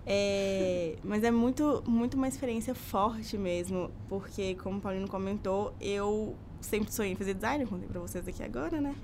É, 0.05 0.97
mas 1.05 1.23
é 1.23 1.31
muito, 1.31 1.83
muito 1.87 2.15
uma 2.17 2.27
experiência 2.27 2.75
forte 2.75 3.39
mesmo, 3.39 3.91
porque, 4.09 4.55
como 4.57 4.79
o 4.79 4.81
Paulino 4.81 5.09
comentou, 5.09 5.75
eu 5.81 6.37
sempre 6.61 6.93
sonhei 6.93 7.13
em 7.13 7.17
fazer 7.17 7.35
design, 7.35 7.67
contei 7.67 7.89
pra 7.89 8.01
vocês 8.01 8.27
aqui 8.27 8.43
agora, 8.43 8.81
né? 8.81 8.95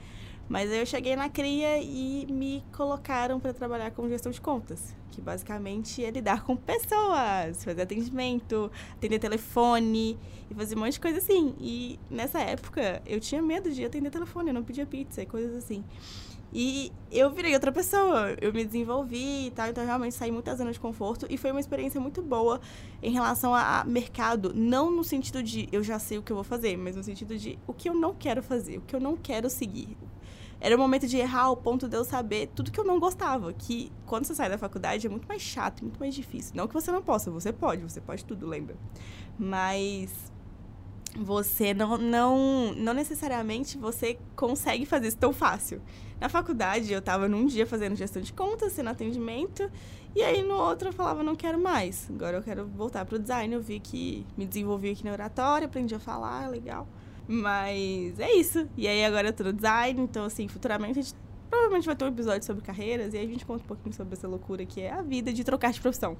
Mas 0.48 0.72
eu 0.72 0.86
cheguei 0.86 1.14
na 1.14 1.28
CRIA 1.28 1.78
e 1.82 2.26
me 2.30 2.64
colocaram 2.72 3.38
para 3.38 3.52
trabalhar 3.52 3.90
com 3.90 4.08
gestão 4.08 4.32
de 4.32 4.40
contas, 4.40 4.94
que 5.10 5.20
basicamente 5.20 6.02
é 6.02 6.10
lidar 6.10 6.42
com 6.42 6.56
pessoas, 6.56 7.62
fazer 7.62 7.82
atendimento, 7.82 8.70
atender 8.94 9.18
telefone 9.18 10.18
e 10.50 10.54
fazer 10.54 10.74
um 10.74 10.80
monte 10.80 10.94
de 10.94 11.00
coisa 11.00 11.18
assim. 11.18 11.54
E 11.60 12.00
nessa 12.10 12.40
época 12.40 13.02
eu 13.04 13.20
tinha 13.20 13.42
medo 13.42 13.70
de 13.70 13.84
atender 13.84 14.10
telefone, 14.10 14.48
eu 14.48 14.54
não 14.54 14.64
pedia 14.64 14.86
pizza 14.86 15.20
e 15.20 15.26
coisas 15.26 15.54
assim. 15.54 15.84
E 16.52 16.90
eu 17.10 17.30
virei 17.30 17.52
outra 17.52 17.70
pessoa, 17.70 18.34
eu 18.40 18.52
me 18.52 18.64
desenvolvi 18.64 19.46
e 19.46 19.50
tal, 19.50 19.68
então 19.68 19.84
realmente 19.84 20.14
saí 20.14 20.30
muita 20.30 20.56
zona 20.56 20.72
de 20.72 20.80
conforto 20.80 21.26
e 21.28 21.36
foi 21.36 21.50
uma 21.50 21.60
experiência 21.60 22.00
muito 22.00 22.22
boa 22.22 22.58
em 23.02 23.12
relação 23.12 23.54
a 23.54 23.84
mercado, 23.84 24.52
não 24.54 24.90
no 24.90 25.04
sentido 25.04 25.42
de 25.42 25.68
eu 25.70 25.82
já 25.82 25.98
sei 25.98 26.16
o 26.16 26.22
que 26.22 26.32
eu 26.32 26.36
vou 26.36 26.44
fazer, 26.44 26.76
mas 26.76 26.96
no 26.96 27.02
sentido 27.02 27.36
de 27.36 27.58
o 27.66 27.74
que 27.74 27.88
eu 27.88 27.94
não 27.94 28.14
quero 28.14 28.42
fazer, 28.42 28.78
o 28.78 28.80
que 28.80 28.96
eu 28.96 29.00
não 29.00 29.16
quero 29.16 29.50
seguir. 29.50 29.96
era 30.60 30.74
o 30.74 30.78
momento 30.78 31.06
de 31.06 31.16
errar 31.18 31.42
ao 31.42 31.56
ponto 31.56 31.88
de 31.88 31.96
eu 31.96 32.04
saber 32.04 32.48
tudo 32.54 32.70
que 32.72 32.80
eu 32.80 32.84
não 32.84 32.98
gostava. 32.98 33.52
Que 33.52 33.92
quando 34.06 34.24
você 34.24 34.34
sai 34.34 34.48
da 34.48 34.58
faculdade 34.58 35.06
é 35.06 35.10
muito 35.10 35.28
mais 35.28 35.42
chato, 35.42 35.82
muito 35.82 36.00
mais 36.00 36.14
difícil. 36.14 36.52
Não 36.56 36.66
que 36.66 36.74
você 36.74 36.90
não 36.90 37.02
possa, 37.02 37.30
você 37.30 37.52
pode, 37.52 37.82
você 37.82 38.00
pode 38.00 38.24
tudo, 38.24 38.46
lembra? 38.46 38.76
Mas 39.38 40.32
você 41.16 41.72
não, 41.74 41.96
não, 41.98 42.72
não 42.74 42.92
necessariamente 42.92 43.78
você 43.78 44.18
consegue 44.34 44.84
fazer 44.86 45.08
isso 45.08 45.18
tão 45.18 45.32
fácil. 45.32 45.80
Na 46.20 46.28
faculdade, 46.28 46.92
eu 46.92 46.98
estava 46.98 47.28
num 47.28 47.46
dia 47.46 47.66
fazendo 47.66 47.94
gestão 47.94 48.20
de 48.20 48.32
contas, 48.32 48.72
sendo 48.72 48.90
atendimento, 48.90 49.70
e 50.16 50.22
aí 50.22 50.42
no 50.42 50.54
outro 50.54 50.88
eu 50.88 50.92
falava, 50.92 51.22
não 51.22 51.36
quero 51.36 51.60
mais. 51.60 52.08
Agora 52.10 52.38
eu 52.38 52.42
quero 52.42 52.66
voltar 52.66 53.04
para 53.04 53.16
o 53.16 53.18
design. 53.18 53.54
Eu 53.54 53.60
vi 53.60 53.78
que 53.78 54.26
me 54.36 54.46
desenvolvi 54.46 54.90
aqui 54.90 55.04
na 55.04 55.12
oratória, 55.12 55.66
aprendi 55.66 55.94
a 55.94 56.00
falar, 56.00 56.48
legal. 56.48 56.88
Mas 57.28 58.18
é 58.18 58.34
isso. 58.34 58.66
E 58.76 58.88
aí 58.88 59.04
agora 59.04 59.28
eu 59.28 59.32
tô 59.32 59.44
no 59.44 59.52
design, 59.52 60.00
então 60.00 60.24
assim, 60.24 60.48
futuramente 60.48 60.98
a 60.98 61.02
gente 61.02 61.14
provavelmente 61.48 61.86
vai 61.86 61.96
ter 61.96 62.04
um 62.04 62.08
episódio 62.08 62.44
sobre 62.44 62.62
carreiras, 62.62 63.14
e 63.14 63.18
aí 63.18 63.24
a 63.24 63.28
gente 63.28 63.44
conta 63.44 63.64
um 63.64 63.66
pouquinho 63.66 63.94
sobre 63.94 64.14
essa 64.14 64.28
loucura 64.28 64.64
que 64.64 64.80
é 64.80 64.92
a 64.92 65.02
vida 65.02 65.32
de 65.32 65.44
trocar 65.44 65.72
de 65.72 65.80
profissão. 65.80 66.16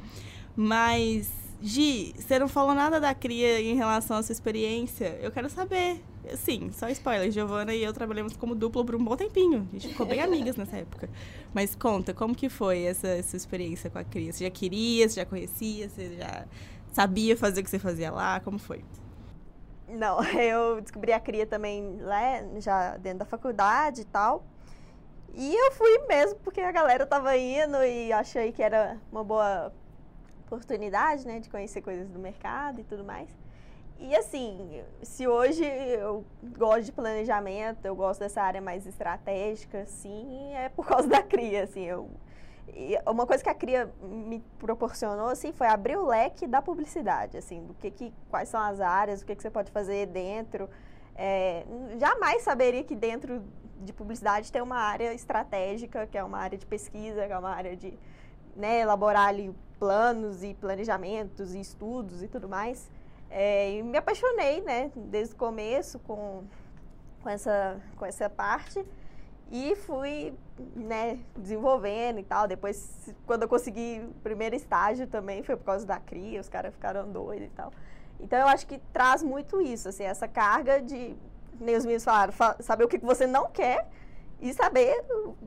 Mas 0.57 1.31
Gi, 1.61 2.15
você 2.17 2.39
não 2.39 2.47
falou 2.47 2.73
nada 2.73 3.01
da 3.01 3.13
cria 3.13 3.61
em 3.61 3.75
relação 3.75 4.17
à 4.17 4.23
sua 4.23 4.33
experiência. 4.33 5.19
Eu 5.21 5.33
quero 5.33 5.51
saber. 5.51 6.01
Sim, 6.37 6.71
só 6.73 6.89
spoiler. 6.89 7.33
Giovana 7.33 7.75
e 7.75 7.83
eu 7.83 7.93
trabalhamos 7.93 8.37
como 8.37 8.55
duplo 8.55 8.85
por 8.85 8.95
um 8.95 9.03
bom 9.03 9.17
tempinho. 9.17 9.67
A 9.69 9.73
gente 9.73 9.89
ficou 9.89 10.07
bem 10.07 10.21
amigas 10.21 10.57
nessa 10.57 10.77
época. 10.77 11.11
Mas 11.53 11.75
conta, 11.75 12.15
como 12.15 12.33
que 12.33 12.49
foi 12.49 12.83
essa, 12.83 13.09
essa 13.09 13.37
experiência 13.37 13.91
com 13.91 13.99
a 13.99 14.05
cria? 14.05 14.33
Você 14.33 14.45
já 14.45 14.51
queria, 14.51 15.09
você 15.09 15.17
já 15.17 15.27
conhecia, 15.27 15.89
você 15.89 16.17
já 16.17 16.45
sabia 16.93 17.37
fazer 17.37 17.61
o 17.61 17.65
que 17.65 17.71
você 17.71 17.79
fazia 17.79 18.13
lá? 18.13 18.39
Como 18.39 18.59
foi? 18.59 18.85
Não, 19.89 20.23
eu 20.39 20.81
descobri 20.81 21.13
a 21.13 21.19
cria 21.19 21.47
também 21.47 21.97
lá, 22.01 22.21
já 22.61 22.97
dentro 22.99 23.21
da 23.21 23.25
faculdade 23.25 24.03
e 24.03 24.05
tal. 24.05 24.45
E 25.41 25.55
eu 25.55 25.71
fui 25.71 25.99
mesmo 26.09 26.37
porque 26.41 26.61
a 26.61 26.73
galera 26.73 27.07
tava 27.07 27.37
indo 27.37 27.81
e 27.85 28.13
achei 28.13 28.51
que 28.51 28.61
era 28.61 28.99
uma 29.13 29.23
boa 29.23 29.73
oportunidade, 30.45 31.25
né, 31.25 31.39
de 31.39 31.49
conhecer 31.49 31.81
coisas 31.81 32.09
do 32.09 32.19
mercado 32.19 32.81
e 32.81 32.83
tudo 32.83 33.05
mais. 33.05 33.29
E 34.01 34.17
assim, 34.17 34.83
se 35.01 35.29
hoje 35.29 35.65
eu 35.65 36.25
gosto 36.57 36.87
de 36.87 36.93
planejamento, 36.93 37.85
eu 37.85 37.95
gosto 37.95 38.19
dessa 38.19 38.43
área 38.43 38.61
mais 38.61 38.85
estratégica, 38.85 39.87
sim, 39.87 40.53
é 40.55 40.69
por 40.71 40.85
causa 40.85 41.07
da 41.07 41.23
CRIA, 41.23 41.63
assim, 41.63 41.85
eu 41.85 42.11
e 42.75 42.99
uma 43.07 43.25
coisa 43.25 43.43
que 43.43 43.49
a 43.49 43.55
CRIA 43.55 43.89
me 44.03 44.41
proporcionou, 44.59 45.29
assim, 45.29 45.53
foi 45.53 45.69
abrir 45.69 45.97
o 45.97 46.07
leque 46.07 46.49
da 46.49 46.61
publicidade, 46.61 47.37
assim, 47.37 47.65
do 47.65 47.75
que, 47.75 47.93
que 47.93 48.13
quais 48.29 48.49
são 48.49 48.61
as 48.61 48.81
áreas, 48.81 49.23
o 49.23 49.27
que, 49.27 49.37
que 49.37 49.43
você 49.43 49.51
pode 49.51 49.71
fazer 49.71 50.07
dentro. 50.07 50.69
É, 51.15 51.65
jamais 51.99 52.43
saberia 52.43 52.85
que 52.85 52.95
dentro 52.95 53.43
de 53.81 53.93
publicidade 53.93 54.51
tem 54.53 54.63
uma 54.63 54.79
área 54.79 55.13
estratégica, 55.15 56.07
que 56.07 56.19
é 56.19 56.25
uma 56.25 56.39
área 56.39 56.59
de 56.59 56.67
pesquisa, 56.67 57.27
que 57.27 57.33
é 57.33 57.39
uma 57.39 57.51
área 57.51 57.77
de 57.77 57.99
né, 58.57 58.81
elaborar 58.81 59.29
ali 59.29 59.55
planos 59.79 60.43
e 60.43 60.55
planejamentos 60.55 61.55
e 61.55 61.61
estudos 61.61 62.23
e 62.23 62.29
tudo 62.29 62.49
mais. 62.49 62.91
É, 63.31 63.73
e 63.73 63.83
me 63.83 63.97
apaixonei, 63.97 64.61
né, 64.63 64.91
desde 64.95 65.35
o 65.35 65.37
começo 65.37 65.99
com, 66.01 66.45
com, 67.23 67.29
essa, 67.29 67.81
com 67.97 68.05
essa 68.05 68.29
parte 68.29 68.85
e 69.51 69.77
fui, 69.77 70.35
né, 70.75 71.19
desenvolvendo 71.37 72.19
e 72.19 72.25
tal. 72.25 72.47
Depois, 72.47 73.15
quando 73.27 73.43
eu 73.43 73.49
consegui 73.49 74.03
o 74.05 74.21
primeiro 74.23 74.55
estágio 74.55 75.07
também, 75.07 75.43
foi 75.43 75.57
por 75.57 75.65
causa 75.65 75.87
da 75.87 75.99
cria, 75.99 76.41
os 76.41 76.49
caras 76.49 76.73
ficaram 76.75 77.11
doidos 77.11 77.47
e 77.47 77.51
tal. 77.51 77.73
Então, 78.21 78.39
eu 78.39 78.49
acho 78.49 78.67
que 78.67 78.79
traz 78.93 79.23
muito 79.23 79.61
isso, 79.61 79.89
assim, 79.89 80.03
essa 80.03 80.27
carga 80.27 80.83
de, 80.83 81.17
nem 81.61 81.77
os 81.77 81.85
meninos 81.85 82.05
falaram, 82.05 82.33
saber 82.61 82.85
o 82.85 82.89
que 82.89 82.99
você 82.99 83.27
não 83.27 83.51
quer 83.51 83.87
e 84.41 84.53
saber 84.53 85.05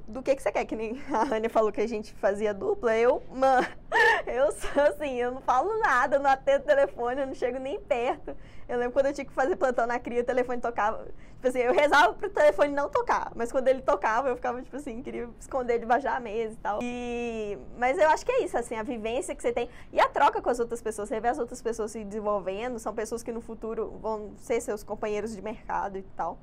do 0.07 0.22
que, 0.22 0.36
que 0.36 0.41
você 0.41 0.51
quer. 0.51 0.66
Que 0.66 0.76
nem 0.76 1.01
a 1.12 1.24
Rania 1.24 1.49
falou 1.49 1.72
que 1.72 1.82
a 1.82 1.88
gente 1.88 2.14
fazia 2.16 2.53
dupla. 2.53 2.95
Eu, 2.95 3.22
mano, 3.34 3.68
eu 4.28 4.51
sou 4.51 4.84
assim, 4.84 5.16
eu 5.16 5.32
não 5.32 5.41
falo 5.41 5.80
nada, 5.80 6.20
não 6.20 6.30
atendo 6.30 6.66
telefone, 6.66 7.22
eu 7.22 7.28
não 7.28 7.36
chego 7.36 7.59
nem 7.59 7.80
perto. 7.80 8.36
Eu 8.72 8.78
lembro 8.78 8.93
quando 8.93 9.07
eu 9.07 9.13
tinha 9.13 9.26
que 9.26 9.34
fazer 9.34 9.57
plantão 9.57 9.86
na 9.86 9.99
cria, 9.99 10.22
o 10.22 10.24
telefone 10.24 10.61
tocava. 10.61 11.05
Tipo 11.36 11.47
assim, 11.49 11.59
eu 11.59 11.74
rezava 11.74 12.13
pro 12.13 12.30
telefone 12.30 12.72
não 12.72 12.88
tocar. 12.88 13.30
Mas 13.36 13.51
quando 13.51 13.67
ele 13.67 13.82
tocava, 13.82 14.30
eu 14.30 14.36
ficava, 14.38 14.61
tipo 14.61 14.78
assim, 14.78 15.03
queria 15.03 15.28
esconder 15.38 15.78
debaixo 15.78 16.05
da 16.05 16.17
mesa 16.22 16.53
e 16.53 16.57
tal. 16.57 16.80
E... 16.82 17.57
Mas 17.78 17.97
eu 17.97 18.09
acho 18.09 18.26
que 18.26 18.32
é 18.32 18.45
isso, 18.45 18.57
assim, 18.57 18.76
a 18.76 18.84
vivência 18.84 19.36
que 19.36 19.41
você 19.41 19.51
tem. 19.51 19.69
E 19.91 19.99
a 19.99 20.07
troca 20.07 20.41
com 20.41 20.49
as 20.49 20.57
outras 20.57 20.82
pessoas, 20.82 21.09
você 21.09 21.19
vê 21.19 21.28
as 21.28 21.38
outras 21.38 21.61
pessoas 21.61 21.91
se 21.91 22.01
desenvolvendo, 22.01 22.80
são 22.80 22.95
pessoas 22.95 23.22
que 23.22 23.34
no 23.34 23.41
futuro 23.41 23.99
vão 24.01 24.32
ser 24.38 24.61
seus 24.61 24.84
companheiros 24.84 25.36
de 25.36 25.41
mercado 25.41 25.97
e 25.97 26.03
tal. 26.15 26.39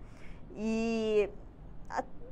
E 0.55 1.31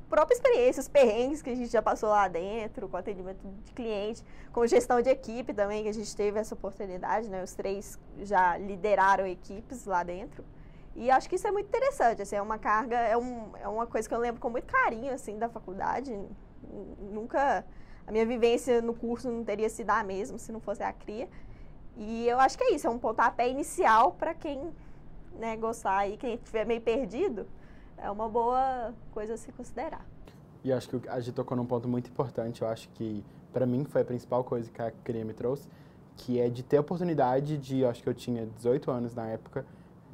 própria 0.08 0.34
experiência, 0.34 0.80
os 0.80 0.88
perrengues 0.88 1.42
que 1.42 1.50
a 1.50 1.54
gente 1.54 1.70
já 1.70 1.82
passou 1.82 2.08
lá 2.08 2.28
dentro, 2.28 2.88
com 2.88 2.96
atendimento 2.96 3.40
de 3.64 3.72
cliente, 3.72 4.22
com 4.52 4.66
gestão 4.66 5.02
de 5.02 5.10
equipe 5.10 5.52
também, 5.52 5.82
que 5.82 5.88
a 5.88 5.94
gente 5.94 6.14
teve 6.14 6.38
essa 6.38 6.54
oportunidade, 6.54 7.28
né? 7.28 7.42
Os 7.42 7.54
três 7.54 7.98
já 8.18 8.56
lideraram 8.56 9.26
equipes 9.26 9.84
lá 9.84 10.02
dentro. 10.02 10.44
E 10.94 11.10
acho 11.10 11.28
que 11.28 11.36
isso 11.36 11.46
é 11.46 11.50
muito 11.50 11.66
interessante, 11.66 12.22
assim, 12.22 12.36
é 12.36 12.42
uma 12.42 12.58
carga, 12.58 12.96
é, 12.96 13.16
um, 13.16 13.50
é 13.60 13.68
uma 13.68 13.86
coisa 13.86 14.08
que 14.08 14.14
eu 14.14 14.18
lembro 14.18 14.40
com 14.40 14.48
muito 14.48 14.66
carinho, 14.66 15.12
assim, 15.12 15.38
da 15.38 15.48
faculdade. 15.48 16.18
Nunca, 16.98 17.64
a 18.06 18.10
minha 18.10 18.24
vivência 18.24 18.80
no 18.80 18.94
curso 18.94 19.30
não 19.30 19.44
teria 19.44 19.68
sido 19.68 19.90
a 19.90 20.02
mesma 20.02 20.38
se 20.38 20.50
não 20.50 20.60
fosse 20.60 20.82
a 20.82 20.92
CRIA. 20.92 21.28
E 21.96 22.26
eu 22.26 22.38
acho 22.40 22.56
que 22.56 22.64
é 22.64 22.74
isso, 22.74 22.86
é 22.86 22.90
um 22.90 22.98
pontapé 22.98 23.48
inicial 23.48 24.12
para 24.12 24.34
quem 24.34 24.72
né, 25.38 25.56
gostar 25.56 26.06
e 26.08 26.16
quem 26.16 26.34
estiver 26.34 26.64
meio 26.64 26.80
perdido, 26.80 27.46
é 27.98 28.10
uma 28.10 28.28
boa 28.28 28.92
coisa 29.12 29.34
a 29.34 29.36
se 29.36 29.50
considerar. 29.52 30.06
E 30.64 30.72
acho 30.72 30.88
que 30.88 31.08
a 31.08 31.20
gente 31.20 31.34
tocou 31.34 31.56
num 31.56 31.66
ponto 31.66 31.88
muito 31.88 32.10
importante, 32.10 32.62
eu 32.62 32.68
acho 32.68 32.88
que 32.90 33.24
para 33.52 33.64
mim 33.64 33.84
foi 33.84 34.02
a 34.02 34.04
principal 34.04 34.42
coisa 34.44 34.70
que 34.70 34.82
a 34.82 34.90
CRIA 35.04 35.24
me 35.24 35.32
trouxe, 35.32 35.68
que 36.16 36.40
é 36.40 36.48
de 36.48 36.62
ter 36.62 36.78
a 36.78 36.80
oportunidade 36.80 37.56
de, 37.58 37.84
acho 37.84 38.02
que 38.02 38.08
eu 38.08 38.14
tinha 38.14 38.46
18 38.46 38.90
anos 38.90 39.14
na 39.14 39.26
época, 39.26 39.64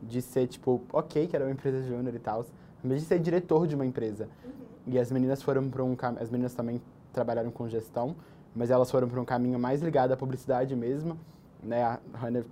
de 0.03 0.21
ser 0.21 0.47
tipo, 0.47 0.83
ok, 0.93 1.27
que 1.27 1.37
era 1.37 1.45
uma 1.45 1.53
empresa 1.53 1.83
júnior 1.83 2.15
e 2.15 2.19
tal, 2.19 2.45
mas 2.83 3.01
de 3.01 3.07
ser 3.07 3.19
diretor 3.19 3.67
de 3.67 3.75
uma 3.75 3.87
empresa. 3.87 4.29
Uhum. 4.45 4.51
E 4.89 4.99
as 4.99 5.11
meninas 5.13 5.43
foram 5.43 5.69
para 5.71 5.83
um 5.83 5.97
as 6.21 6.29
meninas 6.31 6.55
também 6.55 6.83
trabalharam 7.13 7.51
com 7.51 7.69
gestão, 7.69 8.17
mas 8.55 8.71
elas 8.71 8.91
foram 8.91 9.09
para 9.09 9.21
um 9.21 9.25
caminho 9.25 9.59
mais 9.59 9.81
ligado 9.81 10.13
à 10.13 10.17
publicidade 10.17 10.75
mesmo, 10.75 11.19
né? 11.63 11.83
A 11.83 12.01
Hannah 12.15 12.45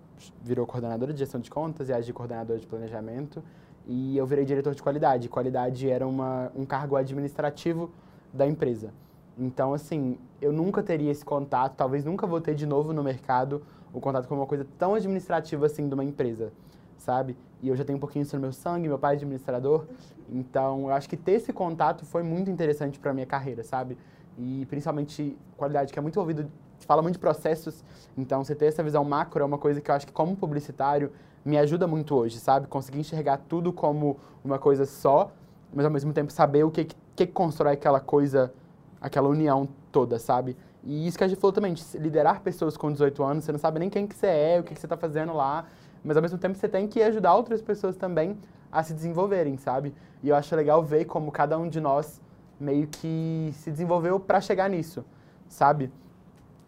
virou 0.43 0.67
coordenadora 0.67 1.13
de 1.13 1.19
gestão 1.19 1.41
de 1.41 1.51
contas 1.51 1.89
e 1.89 1.93
a 1.93 2.01
de 2.01 2.13
coordenadora 2.13 2.59
de 2.59 2.67
planejamento 2.67 3.43
e 3.87 4.17
eu 4.17 4.27
virei 4.27 4.45
diretor 4.45 4.75
de 4.75 4.83
qualidade. 4.83 5.29
Qualidade 5.29 5.89
era 5.89 6.07
uma, 6.07 6.51
um 6.55 6.65
cargo 6.65 6.97
administrativo 6.97 7.91
da 8.33 8.47
empresa. 8.47 8.93
Então, 9.39 9.73
assim, 9.73 10.19
eu 10.41 10.53
nunca 10.53 10.83
teria 10.83 11.11
esse 11.11 11.25
contato, 11.25 11.75
talvez 11.75 12.05
nunca 12.05 12.27
vou 12.27 12.41
ter 12.41 12.55
de 12.55 12.67
novo 12.67 12.93
no 12.93 13.03
mercado 13.03 13.63
o 13.93 14.01
contato 14.01 14.29
com 14.29 14.35
uma 14.35 14.47
coisa 14.47 14.67
tão 14.79 14.95
administrativa 14.95 15.67
assim 15.67 15.89
de 15.89 15.95
uma 15.95 16.05
empresa, 16.05 16.53
sabe? 16.97 17.37
E 17.63 17.69
eu 17.69 17.77
já 17.77 17.85
tenho 17.85 17.97
um 17.97 18.01
pouquinho 18.01 18.23
isso 18.23 18.37
no 18.37 18.43
meu 18.43 18.53
sangue, 18.53 18.87
meu 18.87 18.99
pai 18.99 19.15
é 19.15 19.17
administrador. 19.17 19.87
Então, 20.29 20.83
eu 20.83 20.93
acho 20.93 21.09
que 21.09 21.17
ter 21.17 21.33
esse 21.33 21.53
contato 21.53 22.05
foi 22.05 22.23
muito 22.23 22.51
interessante 22.51 22.99
para 22.99 23.13
minha 23.13 23.27
carreira, 23.27 23.65
sabe? 23.65 23.97
E 24.39 24.67
principalmente 24.67 25.37
qualidade, 25.57 25.93
que 25.93 25.99
é 25.99 26.03
muito 26.03 26.15
envolvido, 26.15 26.51
fala 26.87 27.03
muito 27.03 27.15
de 27.15 27.21
processos. 27.21 27.85
Então, 28.17 28.45
você 28.45 28.55
ter 28.55 28.67
essa 28.67 28.83
visão 28.83 29.05
macro 29.05 29.43
é 29.43 29.45
uma 29.45 29.59
coisa 29.59 29.81
que 29.81 29.91
eu 29.91 29.95
acho 29.95 30.07
que 30.07 30.13
como 30.13 30.37
publicitário 30.37 31.11
me 31.45 31.59
ajuda 31.59 31.87
muito 31.87 32.15
hoje, 32.15 32.39
sabe? 32.39 32.67
Conseguir 32.67 33.01
enxergar 33.01 33.39
tudo 33.49 33.73
como 33.73 34.19
uma 34.45 34.59
coisa 34.59 34.85
só, 34.87 35.33
mas 35.73 35.85
ao 35.85 35.91
mesmo 35.91 36.13
tempo 36.13 36.33
saber 36.33 36.65
o 36.65 36.71
que, 36.71 36.89
que 37.17 37.27
constrói 37.27 37.73
aquela 37.73 38.01
coisa, 38.01 38.53
aquela 39.01 39.29
união 39.29 39.69
toda, 39.91 40.19
sabe? 40.19 40.57
E 40.83 41.07
isso 41.07 41.19
que 41.19 41.25
a 41.25 41.29
gente 41.29 41.39
falou 41.39 41.53
também, 41.53 41.75
de 41.75 41.85
liderar 41.99 42.41
pessoas 42.41 42.77
com 42.77 42.91
18 42.91 43.23
anos, 43.23 43.45
você 43.45 43.53
não 43.53 43.59
sabe 43.59 43.79
nem 43.79 43.91
quem 43.91 44.07
que 44.07 44.15
você 44.15 44.27
é, 44.27 44.61
o 44.61 44.63
que, 44.63 44.75
que 44.75 44.81
você 44.81 44.87
está 44.87 44.97
fazendo 44.97 45.35
lá, 45.35 45.67
mas 46.03 46.17
ao 46.17 46.23
mesmo 46.23 46.39
tempo 46.39 46.57
você 46.57 46.69
tem 46.69 46.87
que 46.87 47.03
ajudar 47.03 47.35
outras 47.35 47.61
pessoas 47.61 47.97
também 47.97 48.39
a 48.73 48.83
se 48.83 48.95
desenvolverem, 48.95 49.57
sabe? 49.57 49.95
E 50.23 50.29
eu 50.29 50.37
acho 50.37 50.55
legal 50.55 50.83
ver 50.83 51.05
como 51.05 51.31
cada 51.31 51.59
um 51.59 51.69
de 51.69 51.81
nós 51.81 52.21
meio 52.59 52.87
que 52.87 53.51
se 53.55 53.71
desenvolveu 53.71 54.21
para 54.21 54.41
chegar 54.41 54.69
nisso, 54.69 55.05
sabe? 55.49 55.91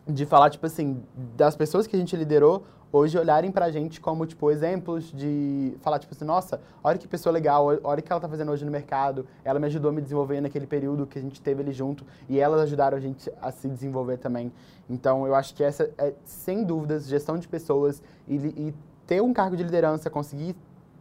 De 0.07 0.27
falar, 0.27 0.51
tipo 0.51 0.67
assim, 0.67 1.03
das 1.37 1.55
pessoas 1.55 1.87
que 1.87 1.95
a 1.95 1.99
gente 1.99 2.17
liderou, 2.17 2.65
hoje 2.93 3.19
olharem 3.19 3.51
pra 3.51 3.71
gente 3.71 4.01
como, 4.01 4.27
tipo, 4.27 4.51
exemplos 4.51 5.11
de 5.13 5.75
falar, 5.81 5.99
tipo 5.99 6.15
assim, 6.15 6.25
nossa, 6.25 6.61
olha 6.85 6.99
que 6.99 7.09
pessoa 7.09 7.33
legal, 7.33 7.67
olha 7.83 8.01
o 8.01 8.03
que 8.03 8.13
ela 8.13 8.21
tá 8.21 8.29
fazendo 8.29 8.53
hoje 8.53 8.65
no 8.65 8.71
mercado, 8.71 9.27
ela 9.45 9.59
me 9.59 9.67
ajudou 9.67 9.91
a 9.91 9.95
me 9.95 10.03
desenvolver 10.03 10.41
naquele 10.41 10.67
período 10.67 11.07
que 11.07 11.19
a 11.19 11.23
gente 11.23 11.41
teve 11.41 11.63
ali 11.63 11.73
junto 11.73 12.05
e 12.29 12.39
elas 12.39 12.61
ajudaram 12.61 12.99
a 12.99 13.01
gente 13.01 13.33
a 13.41 13.51
se 13.51 13.69
desenvolver 13.69 14.19
também. 14.19 14.53
Então, 14.91 15.27
eu 15.27 15.35
acho 15.35 15.55
que 15.55 15.65
essa 15.65 15.91
é, 15.97 16.13
sem 16.25 16.63
dúvidas, 16.65 17.07
gestão 17.07 17.39
de 17.39 17.49
pessoas 17.49 18.03
e, 18.29 18.37
e 18.37 18.75
ter 19.07 19.23
um 19.23 19.33
cargo 19.33 19.57
de 19.57 19.63
liderança, 19.63 20.11
conseguir 20.11 20.55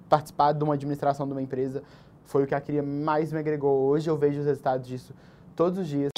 participar 0.07 0.53
de 0.53 0.63
uma 0.63 0.75
administração 0.75 1.25
de 1.25 1.33
uma 1.33 1.41
empresa, 1.41 1.83
foi 2.25 2.43
o 2.43 2.47
que 2.47 2.55
a 2.55 2.61
Cria 2.61 2.81
mais 2.81 3.31
me 3.31 3.39
agregou. 3.39 3.77
Hoje 3.87 4.09
eu 4.09 4.17
vejo 4.17 4.39
os 4.39 4.45
resultados 4.45 4.87
disso 4.87 5.13
todos 5.55 5.79
os 5.79 5.87
dias. 5.87 6.11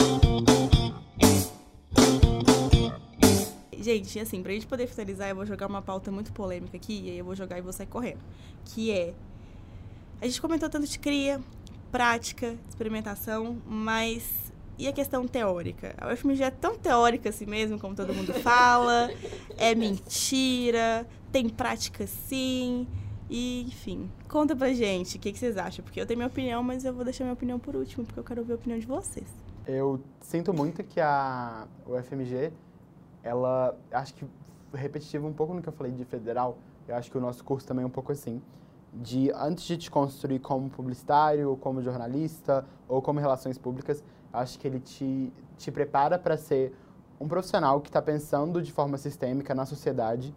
Gente, 3.83 4.17
assim, 4.17 4.41
pra 4.41 4.53
gente 4.53 4.65
poder 4.65 4.87
finalizar, 4.87 5.29
eu 5.29 5.35
vou 5.35 5.45
jogar 5.45 5.67
uma 5.67 5.81
pauta 5.81 6.09
muito 6.09 6.31
polêmica 6.31 6.77
aqui, 6.77 7.01
e 7.03 7.09
aí 7.09 7.17
eu 7.17 7.25
vou 7.25 7.35
jogar 7.35 7.57
e 7.57 7.61
vou 7.61 7.73
sair 7.73 7.87
correndo. 7.87 8.21
Que 8.63 8.91
é. 8.91 9.13
A 10.21 10.25
gente 10.25 10.41
comentou 10.41 10.69
tanto 10.69 10.87
de 10.87 10.97
cria, 10.97 11.41
prática, 11.91 12.55
experimentação, 12.69 13.61
mas 13.67 14.23
e 14.79 14.87
a 14.87 14.93
questão 14.93 15.27
teórica? 15.27 15.93
A 15.97 16.13
UFMG 16.13 16.43
é 16.43 16.49
tão 16.51 16.77
teórica 16.77 17.27
assim 17.27 17.45
mesmo, 17.45 17.77
como 17.77 17.93
todo 17.93 18.13
mundo 18.13 18.33
fala, 18.39 19.09
é 19.57 19.75
mentira, 19.75 21.05
tem 21.29 21.49
prática 21.49 22.07
sim, 22.07 22.87
e 23.29 23.63
enfim. 23.67 24.09
Conta 24.29 24.55
pra 24.55 24.71
gente 24.71 25.17
o 25.17 25.19
que, 25.19 25.33
que 25.33 25.37
vocês 25.37 25.57
acham, 25.57 25.83
porque 25.83 25.99
eu 25.99 26.05
tenho 26.05 26.19
minha 26.19 26.27
opinião, 26.27 26.63
mas 26.63 26.85
eu 26.85 26.93
vou 26.93 27.03
deixar 27.03 27.25
minha 27.25 27.33
opinião 27.33 27.59
por 27.59 27.75
último, 27.75 28.05
porque 28.05 28.19
eu 28.19 28.23
quero 28.23 28.39
ouvir 28.39 28.53
a 28.53 28.55
opinião 28.55 28.79
de 28.79 28.85
vocês. 28.85 29.27
Eu 29.67 30.01
sinto 30.21 30.53
muito 30.53 30.83
que 30.83 30.99
a 30.99 31.67
UFMG, 31.85 32.51
ela, 33.23 33.75
acho 33.91 34.13
que 34.13 34.25
repetitivo 34.73 35.27
um 35.27 35.33
pouco 35.33 35.53
no 35.53 35.61
que 35.61 35.69
eu 35.69 35.73
falei 35.73 35.91
de 35.91 36.03
federal, 36.03 36.57
eu 36.87 36.95
acho 36.95 37.09
que 37.09 37.17
o 37.17 37.21
nosso 37.21 37.43
curso 37.43 37.65
também 37.65 37.83
é 37.83 37.85
um 37.85 37.91
pouco 37.91 38.11
assim, 38.11 38.41
de 38.93 39.31
antes 39.33 39.63
de 39.63 39.77
te 39.77 39.89
construir 39.89 40.39
como 40.39 40.69
publicitário, 40.69 41.57
como 41.61 41.81
jornalista 41.81 42.65
ou 42.87 43.01
como 43.01 43.19
relações 43.19 43.57
públicas, 43.57 44.03
acho 44.31 44.59
que 44.59 44.67
ele 44.67 44.79
te, 44.79 45.31
te 45.57 45.71
prepara 45.71 46.19
para 46.19 46.37
ser 46.37 46.75
um 47.19 47.27
profissional 47.27 47.79
que 47.79 47.89
está 47.89 48.01
pensando 48.01 48.61
de 48.61 48.71
forma 48.71 48.97
sistêmica 48.97 49.55
na 49.55 49.65
sociedade. 49.65 50.35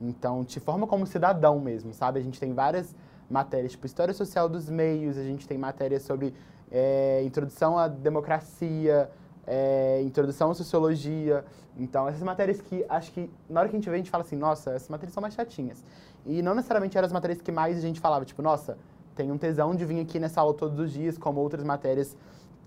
Então, 0.00 0.44
te 0.44 0.60
forma 0.60 0.86
como 0.86 1.06
cidadão 1.06 1.60
mesmo, 1.60 1.92
sabe? 1.92 2.18
A 2.18 2.22
gente 2.22 2.40
tem 2.40 2.54
várias 2.54 2.94
matérias, 3.28 3.72
tipo 3.72 3.86
História 3.86 4.14
Social 4.14 4.48
dos 4.48 4.68
Meios, 4.70 5.18
a 5.18 5.22
gente 5.22 5.46
tem 5.46 5.58
matérias 5.58 6.02
sobre 6.02 6.34
é, 6.70 7.22
Introdução 7.24 7.78
à 7.78 7.86
Democracia, 7.86 9.10
é, 9.50 10.00
Introdução 10.02 10.52
à 10.52 10.54
Sociologia. 10.54 11.44
Então, 11.76 12.06
essas 12.06 12.22
matérias 12.22 12.60
que 12.60 12.84
acho 12.88 13.10
que 13.10 13.28
na 13.48 13.60
hora 13.60 13.68
que 13.68 13.74
a 13.74 13.78
gente 13.78 13.90
vê, 13.90 13.96
a 13.96 13.98
gente 13.98 14.10
fala 14.10 14.22
assim, 14.22 14.36
nossa, 14.36 14.70
essas 14.70 14.88
matérias 14.88 15.12
são 15.12 15.20
mais 15.20 15.34
chatinhas. 15.34 15.84
E 16.24 16.40
não 16.40 16.54
necessariamente 16.54 16.96
eram 16.96 17.06
as 17.06 17.12
matérias 17.12 17.42
que 17.42 17.50
mais 17.50 17.76
a 17.76 17.80
gente 17.80 17.98
falava, 17.98 18.24
tipo, 18.24 18.40
nossa, 18.40 18.78
tem 19.16 19.32
um 19.32 19.36
tesão 19.36 19.74
de 19.74 19.84
vir 19.84 20.00
aqui 20.00 20.20
nessa 20.20 20.40
aula 20.40 20.54
todos 20.54 20.78
os 20.78 20.92
dias, 20.92 21.18
como 21.18 21.40
outras 21.40 21.64
matérias 21.64 22.16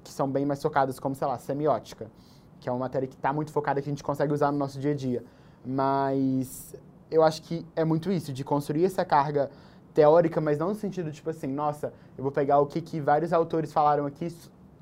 que 0.04 0.12
são 0.12 0.30
bem 0.30 0.46
mais 0.46 0.62
focadas, 0.62 1.00
como, 1.00 1.16
sei 1.16 1.26
lá, 1.26 1.38
semiótica, 1.38 2.12
que 2.60 2.68
é 2.68 2.72
uma 2.72 2.80
matéria 2.80 3.08
que 3.08 3.16
está 3.16 3.32
muito 3.32 3.52
focada 3.52 3.82
que 3.82 3.88
a 3.90 3.92
gente 3.92 4.04
consegue 4.04 4.34
usar 4.34 4.52
no 4.52 4.58
nosso 4.58 4.78
dia 4.78 4.92
a 4.92 4.96
dia. 4.96 5.24
Mas 5.66 6.76
eu 7.10 7.24
acho 7.24 7.42
que 7.44 7.66
é 7.78 7.86
muito 7.86 8.12
isso, 8.12 8.34
de 8.34 8.44
construir 8.44 8.84
essa 8.84 9.06
carga 9.06 9.50
teórica, 9.94 10.42
mas 10.42 10.58
não 10.58 10.70
no 10.70 10.76
sentido, 10.76 11.12
tipo 11.12 11.30
assim, 11.30 11.48
nossa, 11.48 11.94
eu 12.18 12.24
vou 12.24 12.32
pegar 12.32 12.60
o 12.60 12.66
que, 12.66 12.82
que 12.82 13.00
vários 13.00 13.32
autores 13.32 13.72
falaram 13.72 14.06
aqui, 14.06 14.36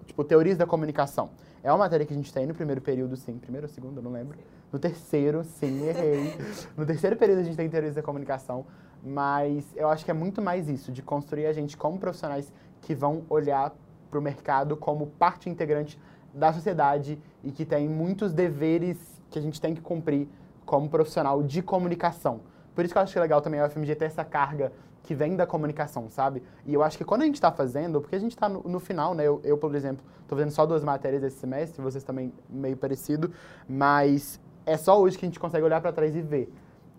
tipo, 0.07 0.23
teorias 0.23 0.57
da 0.57 0.65
comunicação. 0.65 1.29
É 1.63 1.71
uma 1.71 1.77
matéria 1.77 2.05
que 2.05 2.13
a 2.13 2.15
gente 2.15 2.33
tem 2.33 2.45
no 2.45 2.53
primeiro 2.53 2.81
período, 2.81 3.15
sim. 3.15 3.37
Primeiro 3.37 3.67
ou 3.67 3.73
segundo, 3.73 3.97
eu 3.97 4.03
não 4.03 4.11
lembro. 4.11 4.37
No 4.71 4.79
terceiro, 4.79 5.43
sim, 5.43 5.87
errei. 5.87 6.35
no 6.75 6.85
terceiro 6.85 7.15
período 7.15 7.39
a 7.39 7.43
gente 7.43 7.55
tem 7.55 7.69
teorias 7.69 7.95
da 7.95 8.01
comunicação. 8.01 8.65
Mas 9.03 9.65
eu 9.75 9.89
acho 9.89 10.03
que 10.05 10.11
é 10.11 10.13
muito 10.13 10.41
mais 10.41 10.69
isso, 10.69 10.91
de 10.91 11.01
construir 11.01 11.45
a 11.45 11.53
gente 11.53 11.77
como 11.77 11.97
profissionais 11.97 12.51
que 12.81 12.95
vão 12.95 13.23
olhar 13.29 13.73
para 14.09 14.19
o 14.19 14.21
mercado 14.21 14.75
como 14.75 15.07
parte 15.07 15.49
integrante 15.49 15.99
da 16.33 16.51
sociedade 16.51 17.19
e 17.43 17.51
que 17.51 17.65
tem 17.65 17.87
muitos 17.87 18.33
deveres 18.33 19.21
que 19.29 19.39
a 19.39 19.41
gente 19.41 19.59
tem 19.59 19.73
que 19.73 19.81
cumprir 19.81 20.27
como 20.65 20.89
profissional 20.89 21.41
de 21.41 21.61
comunicação. 21.61 22.41
Por 22.75 22.85
isso 22.85 22.93
que 22.93 22.97
eu 22.97 23.01
acho 23.01 23.13
que 23.13 23.19
é 23.19 23.21
legal 23.21 23.41
também 23.41 23.59
a 23.59 23.67
UFMG 23.67 23.95
ter 23.95 24.05
essa 24.05 24.23
carga 24.23 24.71
que 25.03 25.15
vem 25.15 25.35
da 25.35 25.45
comunicação, 25.45 26.09
sabe? 26.09 26.43
E 26.65 26.73
eu 26.73 26.83
acho 26.83 26.97
que 26.97 27.03
quando 27.03 27.23
a 27.23 27.25
gente 27.25 27.35
está 27.35 27.51
fazendo, 27.51 28.01
porque 28.01 28.15
a 28.15 28.19
gente 28.19 28.31
está 28.31 28.47
no, 28.47 28.61
no, 28.63 28.79
final, 28.79 29.13
né? 29.13 29.23
Eu, 29.25 29.41
eu 29.43 29.57
por 29.57 29.73
exemplo, 29.75 30.05
estou 30.21 30.37
fazendo 30.37 30.51
só 30.51 30.65
duas 30.65 30.83
matérias 30.83 31.23
esse 31.23 31.37
semestre, 31.37 31.81
vocês 31.81 32.03
também 32.03 32.31
meio 32.49 32.77
parecido, 32.77 33.31
mas 33.67 34.39
é 34.65 34.77
só 34.77 34.99
hoje 34.99 35.17
que 35.17 35.25
a 35.25 35.27
gente 35.27 35.39
consegue 35.39 35.63
olhar 35.63 35.81
para 35.81 35.91
trás 35.91 36.15
e 36.15 36.21
ver. 36.21 36.53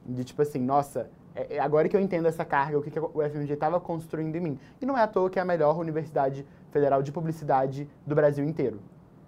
De 0.05 0.25
tipo 0.25 0.43
assim, 0.43 0.59
nossa, 0.59 1.09
é, 1.35 1.57
é 1.57 1.59
agora 1.61 1.89
que 1.89 1.97
eu 1.97 2.01
entendo 2.01 2.27
essa 2.27 2.45
carga, 2.45 2.79
o 2.79 2.83
que, 2.83 2.91
que 2.91 2.99
o 2.99 3.11
UFMG 3.15 3.53
estava 3.53 3.81
construindo 3.81 4.35
em 4.35 4.41
mim. 4.41 4.59
E 4.81 4.87
não 4.87 4.99
é 4.99 5.03
à 5.03 5.07
toa 5.07 5.31
que 5.31 5.39
é 5.39 5.43
a 5.43 5.45
melhor 5.45 5.79
universidade 5.79 6.45
federal 6.71 7.03
de 7.03 7.13
publicidade 7.13 7.89
do 8.05 8.15
Brasil 8.15 8.45
inteiro. 8.45 8.81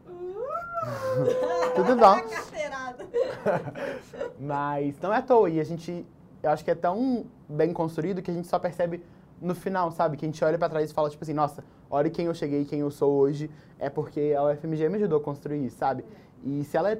Uh! 0.08 1.74
Tudo 1.76 1.96
bom? 1.96 2.16
Mas 4.40 4.98
não 5.00 5.12
é 5.12 5.18
à 5.18 5.22
toa. 5.22 5.48
E 5.50 5.60
a 5.60 5.64
gente, 5.64 6.06
eu 6.44 6.50
acho 6.50 6.62
que 6.62 6.70
é 6.70 6.74
tão 6.74 7.24
bem 7.48 7.72
construído 7.72 8.20
que 8.20 8.30
a 8.30 8.34
gente 8.34 8.46
só 8.46 8.58
percebe 8.58 9.02
no 9.40 9.54
final, 9.54 9.90
sabe? 9.90 10.16
Que 10.16 10.26
a 10.26 10.28
gente 10.28 10.44
olha 10.44 10.58
para 10.58 10.68
trás 10.68 10.90
e 10.90 10.94
fala, 10.94 11.08
tipo 11.08 11.24
assim, 11.24 11.32
nossa, 11.32 11.64
olha 11.90 12.10
quem 12.10 12.26
eu 12.26 12.34
cheguei, 12.34 12.66
quem 12.66 12.80
eu 12.80 12.90
sou 12.90 13.12
hoje, 13.12 13.50
é 13.78 13.88
porque 13.88 14.34
a 14.36 14.44
UFMG 14.44 14.88
me 14.90 14.96
ajudou 14.96 15.18
a 15.18 15.22
construir 15.22 15.70
sabe? 15.70 16.04
E 16.44 16.62
se 16.64 16.76
ela 16.76 16.92
é, 16.92 16.98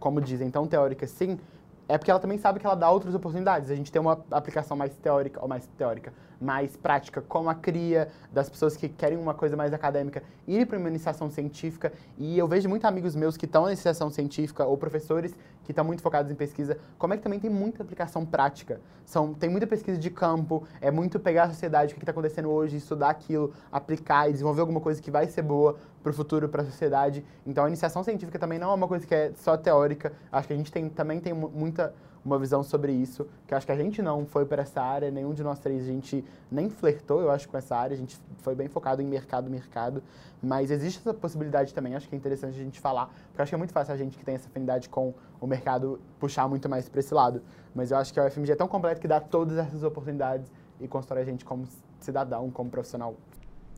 como 0.00 0.18
dizem, 0.18 0.50
tão 0.50 0.66
teórica 0.66 1.06
sim, 1.06 1.38
é 1.86 1.98
porque 1.98 2.10
ela 2.10 2.18
também 2.18 2.38
sabe 2.38 2.58
que 2.58 2.66
ela 2.66 2.74
dá 2.74 2.90
outras 2.90 3.14
oportunidades. 3.14 3.70
A 3.70 3.74
gente 3.74 3.92
tem 3.92 4.00
uma 4.00 4.24
aplicação 4.30 4.76
mais 4.76 4.96
teórica, 4.96 5.40
ou 5.42 5.46
mais 5.46 5.66
teórica, 5.78 6.12
mais 6.40 6.76
prática, 6.76 7.22
como 7.22 7.48
a 7.48 7.54
cria 7.54 8.08
das 8.32 8.48
pessoas 8.48 8.76
que 8.76 8.88
querem 8.88 9.18
uma 9.18 9.34
coisa 9.34 9.56
mais 9.56 9.72
acadêmica, 9.72 10.22
ir 10.46 10.66
para 10.66 10.78
uma 10.78 10.88
iniciação 10.88 11.30
científica. 11.30 11.92
E 12.18 12.38
eu 12.38 12.46
vejo 12.46 12.68
muitos 12.68 12.86
amigos 12.86 13.14
meus 13.14 13.36
que 13.36 13.46
estão 13.46 13.62
na 13.62 13.68
iniciação 13.68 14.10
científica, 14.10 14.64
ou 14.64 14.76
professores 14.76 15.34
que 15.64 15.72
estão 15.72 15.84
muito 15.84 16.00
focados 16.00 16.30
em 16.30 16.34
pesquisa, 16.34 16.78
como 16.96 17.12
é 17.12 17.16
que 17.16 17.22
também 17.22 17.40
tem 17.40 17.50
muita 17.50 17.82
aplicação 17.82 18.24
prática. 18.24 18.80
São, 19.04 19.34
tem 19.34 19.50
muita 19.50 19.66
pesquisa 19.66 19.98
de 19.98 20.10
campo, 20.10 20.62
é 20.80 20.90
muito 20.90 21.18
pegar 21.18 21.44
a 21.44 21.48
sociedade, 21.48 21.92
o 21.92 21.96
que 21.96 22.02
está 22.02 22.12
acontecendo 22.12 22.48
hoje, 22.48 22.76
estudar 22.76 23.10
aquilo, 23.10 23.52
aplicar 23.70 24.28
e 24.28 24.32
desenvolver 24.32 24.60
alguma 24.60 24.80
coisa 24.80 25.02
que 25.02 25.10
vai 25.10 25.26
ser 25.26 25.42
boa 25.42 25.76
para 26.02 26.10
o 26.10 26.14
futuro, 26.14 26.48
para 26.48 26.62
a 26.62 26.64
sociedade. 26.64 27.24
Então 27.44 27.64
a 27.64 27.68
iniciação 27.68 28.04
científica 28.04 28.38
também 28.38 28.58
não 28.60 28.70
é 28.70 28.74
uma 28.74 28.86
coisa 28.86 29.04
que 29.04 29.14
é 29.14 29.32
só 29.34 29.56
teórica. 29.56 30.12
Acho 30.30 30.46
que 30.46 30.54
a 30.54 30.56
gente 30.56 30.70
tem, 30.70 30.88
também 30.88 31.20
tem 31.20 31.34
muita 31.34 31.92
uma 32.26 32.38
visão 32.40 32.62
sobre 32.62 32.92
isso, 32.92 33.26
que 33.46 33.54
acho 33.54 33.64
que 33.64 33.70
a 33.70 33.76
gente 33.76 34.02
não 34.02 34.26
foi 34.26 34.44
para 34.44 34.62
essa 34.62 34.82
área, 34.82 35.10
nenhum 35.10 35.32
de 35.32 35.44
nós 35.44 35.60
três 35.60 35.84
a 35.84 35.86
gente 35.86 36.24
nem 36.50 36.68
flertou, 36.68 37.20
eu 37.20 37.30
acho, 37.30 37.48
com 37.48 37.56
essa 37.56 37.76
área, 37.76 37.94
a 37.94 37.96
gente 37.96 38.20
foi 38.38 38.54
bem 38.54 38.68
focado 38.68 39.00
em 39.00 39.06
mercado, 39.06 39.48
mercado, 39.48 40.02
mas 40.42 40.72
existe 40.72 40.98
essa 40.98 41.14
possibilidade 41.14 41.72
também, 41.72 41.94
acho 41.94 42.08
que 42.08 42.16
é 42.16 42.18
interessante 42.18 42.58
a 42.58 42.62
gente 42.62 42.80
falar, 42.80 43.06
porque 43.28 43.42
acho 43.42 43.50
que 43.50 43.54
é 43.54 43.58
muito 43.58 43.72
fácil 43.72 43.94
a 43.94 43.96
gente 43.96 44.18
que 44.18 44.24
tem 44.24 44.34
essa 44.34 44.48
afinidade 44.48 44.88
com 44.88 45.14
o 45.40 45.46
mercado 45.46 46.00
puxar 46.18 46.48
muito 46.48 46.68
mais 46.68 46.88
para 46.88 46.98
esse 46.98 47.14
lado, 47.14 47.40
mas 47.72 47.92
eu 47.92 47.96
acho 47.96 48.12
que 48.12 48.18
a 48.18 48.26
UFMG 48.26 48.52
é 48.52 48.56
tão 48.56 48.66
completa 48.66 49.00
que 49.00 49.06
dá 49.06 49.20
todas 49.20 49.56
essas 49.56 49.84
oportunidades 49.84 50.50
e 50.80 50.88
constrói 50.88 51.22
a 51.22 51.24
gente 51.24 51.44
como 51.44 51.64
cidadão, 52.00 52.50
como 52.50 52.68
profissional. 52.68 53.14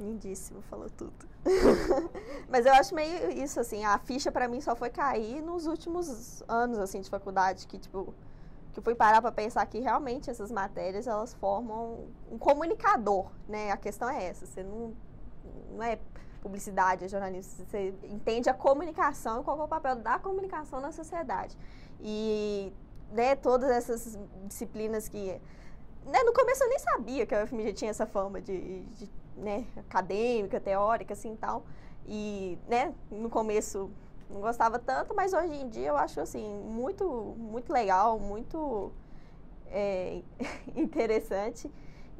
Lindíssimo, 0.00 0.62
falou 0.62 0.88
tudo. 0.88 1.12
Mas 2.48 2.66
eu 2.66 2.72
acho 2.72 2.94
meio 2.94 3.30
isso, 3.32 3.58
assim, 3.58 3.84
a 3.84 3.98
ficha 3.98 4.30
para 4.30 4.46
mim 4.46 4.60
só 4.60 4.76
foi 4.76 4.90
cair 4.90 5.42
nos 5.42 5.66
últimos 5.66 6.42
anos, 6.46 6.78
assim, 6.78 7.00
de 7.00 7.10
faculdade, 7.10 7.66
que, 7.66 7.78
tipo, 7.78 8.14
que 8.78 8.84
fui 8.84 8.94
parar 8.94 9.20
para 9.20 9.32
pensar 9.32 9.66
que 9.66 9.80
realmente 9.80 10.30
essas 10.30 10.50
matérias 10.50 11.06
elas 11.06 11.34
formam 11.34 12.06
um 12.30 12.38
comunicador, 12.38 13.30
né? 13.48 13.70
A 13.72 13.76
questão 13.76 14.08
é 14.08 14.24
essa, 14.24 14.46
você 14.46 14.62
não, 14.62 14.94
não 15.72 15.82
é 15.82 15.98
publicidade, 16.40 17.04
é 17.04 17.08
jornalismo, 17.08 17.66
você 17.66 17.92
entende 18.04 18.48
a 18.48 18.54
comunicação 18.54 19.40
e 19.40 19.44
qual 19.44 19.60
é 19.60 19.64
o 19.64 19.68
papel 19.68 19.96
da 19.96 20.18
comunicação 20.18 20.80
na 20.80 20.92
sociedade. 20.92 21.56
E 22.00 22.72
né, 23.10 23.34
todas 23.34 23.68
essas 23.70 24.16
disciplinas 24.46 25.08
que 25.08 25.40
né, 26.06 26.22
no 26.22 26.32
começo 26.32 26.62
eu 26.62 26.68
nem 26.68 26.78
sabia 26.78 27.26
que 27.26 27.34
a 27.34 27.44
UFMG 27.44 27.72
tinha 27.72 27.90
essa 27.90 28.06
fama 28.06 28.40
de, 28.40 28.82
de 28.82 29.10
né, 29.36 29.66
acadêmica, 29.76 30.60
teórica, 30.60 31.12
assim, 31.12 31.36
tal. 31.36 31.64
E, 32.06 32.58
né, 32.68 32.94
no 33.10 33.28
começo 33.28 33.90
não 34.30 34.40
gostava 34.40 34.78
tanto, 34.78 35.14
mas 35.14 35.32
hoje 35.32 35.54
em 35.54 35.68
dia 35.68 35.88
eu 35.88 35.96
acho 35.96 36.20
assim 36.20 36.46
muito 36.60 37.34
muito 37.36 37.72
legal, 37.72 38.18
muito 38.18 38.92
é, 39.66 40.22
interessante 40.76 41.70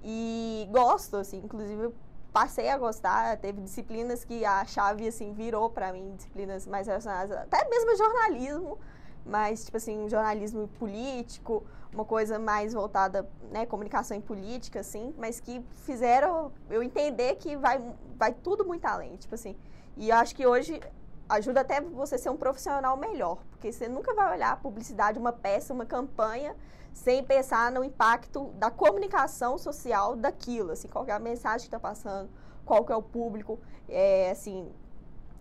e 0.03 0.69
gosto 0.71 1.17
assim, 1.17 1.39
inclusive 1.39 1.93
passei 2.33 2.69
a 2.69 2.79
gostar, 2.79 3.37
teve 3.39 3.61
disciplinas 3.61 4.25
que 4.25 4.45
a 4.45 4.65
chave 4.65 5.09
assim 5.09 5.33
virou 5.33 5.71
para 5.71 5.93
mim, 5.93 6.15
disciplinas 6.17 6.67
mais 6.67 6.87
relacionadas 6.87 7.37
até 7.37 7.69
mesmo 7.69 7.97
jornalismo, 7.97 8.79
mas 9.25 9.65
tipo 9.65 9.77
assim, 9.77 10.09
jornalismo 10.09 10.69
político, 10.79 11.65
uma 11.93 12.05
coisa 12.05 12.39
mais 12.39 12.75
voltada, 12.75 13.29
né, 13.51 13.67
comunicação 13.67 14.17
e 14.17 14.21
política 14.21 14.81
assim, 14.81 15.15
mas 15.19 15.41
que 15.41 15.65
fizeram 15.85 16.53
eu 16.71 16.83
entender 16.83 17.37
que 17.37 17.57
vai 17.57 17.83
vai 18.17 18.33
tudo 18.33 18.65
muito 18.65 18.85
além, 18.85 19.17
tipo 19.17 19.35
assim. 19.35 19.57
E 19.97 20.11
eu 20.11 20.17
acho 20.17 20.35
que 20.35 20.47
hoje 20.47 20.81
ajuda 21.29 21.61
até 21.61 21.81
você 21.81 22.17
ser 22.17 22.31
um 22.31 22.37
profissional 22.37 22.97
melhor, 22.97 23.39
porque 23.51 23.71
você 23.71 23.89
nunca 23.89 24.15
vai 24.15 24.33
olhar 24.35 24.53
a 24.53 24.57
publicidade, 24.57 25.19
uma 25.19 25.33
peça, 25.33 25.75
uma 25.75 25.85
campanha, 25.85 26.57
sem 26.93 27.23
pensar 27.23 27.71
no 27.71 27.85
impacto 27.85 28.51
da 28.55 28.71
comunicação 28.71 29.59
social 29.59 30.17
daquilo, 30.17 30.73
assim, 30.73 30.89
qual 30.89 31.05
é 31.07 31.13
a 31.13 31.19
mensagem 31.19 31.69
que 31.69 31.75
está 31.75 31.79
passando, 31.79 32.29
qual 32.65 32.85
que 32.85 32.93
é 32.93 32.97
o 32.97 33.03
público, 33.03 33.59
é, 33.89 34.31
assim, 34.31 34.69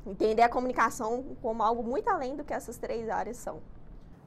entender 0.05 0.41
a 0.41 0.49
comunicação 0.49 1.23
como 1.41 1.63
algo 1.63 1.81
muito 1.81 2.09
além 2.09 2.35
do 2.35 2.43
que 2.43 2.53
essas 2.53 2.77
três 2.77 3.09
áreas 3.09 3.37
são. 3.37 3.59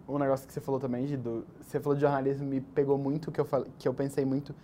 Um 0.09 0.19
negócio 0.19 0.47
que 0.47 0.53
você 0.53 0.61
falou 0.61 0.81
também, 0.81 1.07
Gido, 1.07 1.47
você 1.61 1.79
falou 1.79 1.95
de 1.95 2.01
jornalismo, 2.01 2.47
me 2.47 2.61
pegou 2.61 2.99
muito, 2.99 3.31
que 3.31 3.41
eu, 3.41 3.45
falei, 3.45 3.71
que 3.79 3.87
eu 3.87 3.95
pensei 3.95 4.25
muito, 4.25 4.55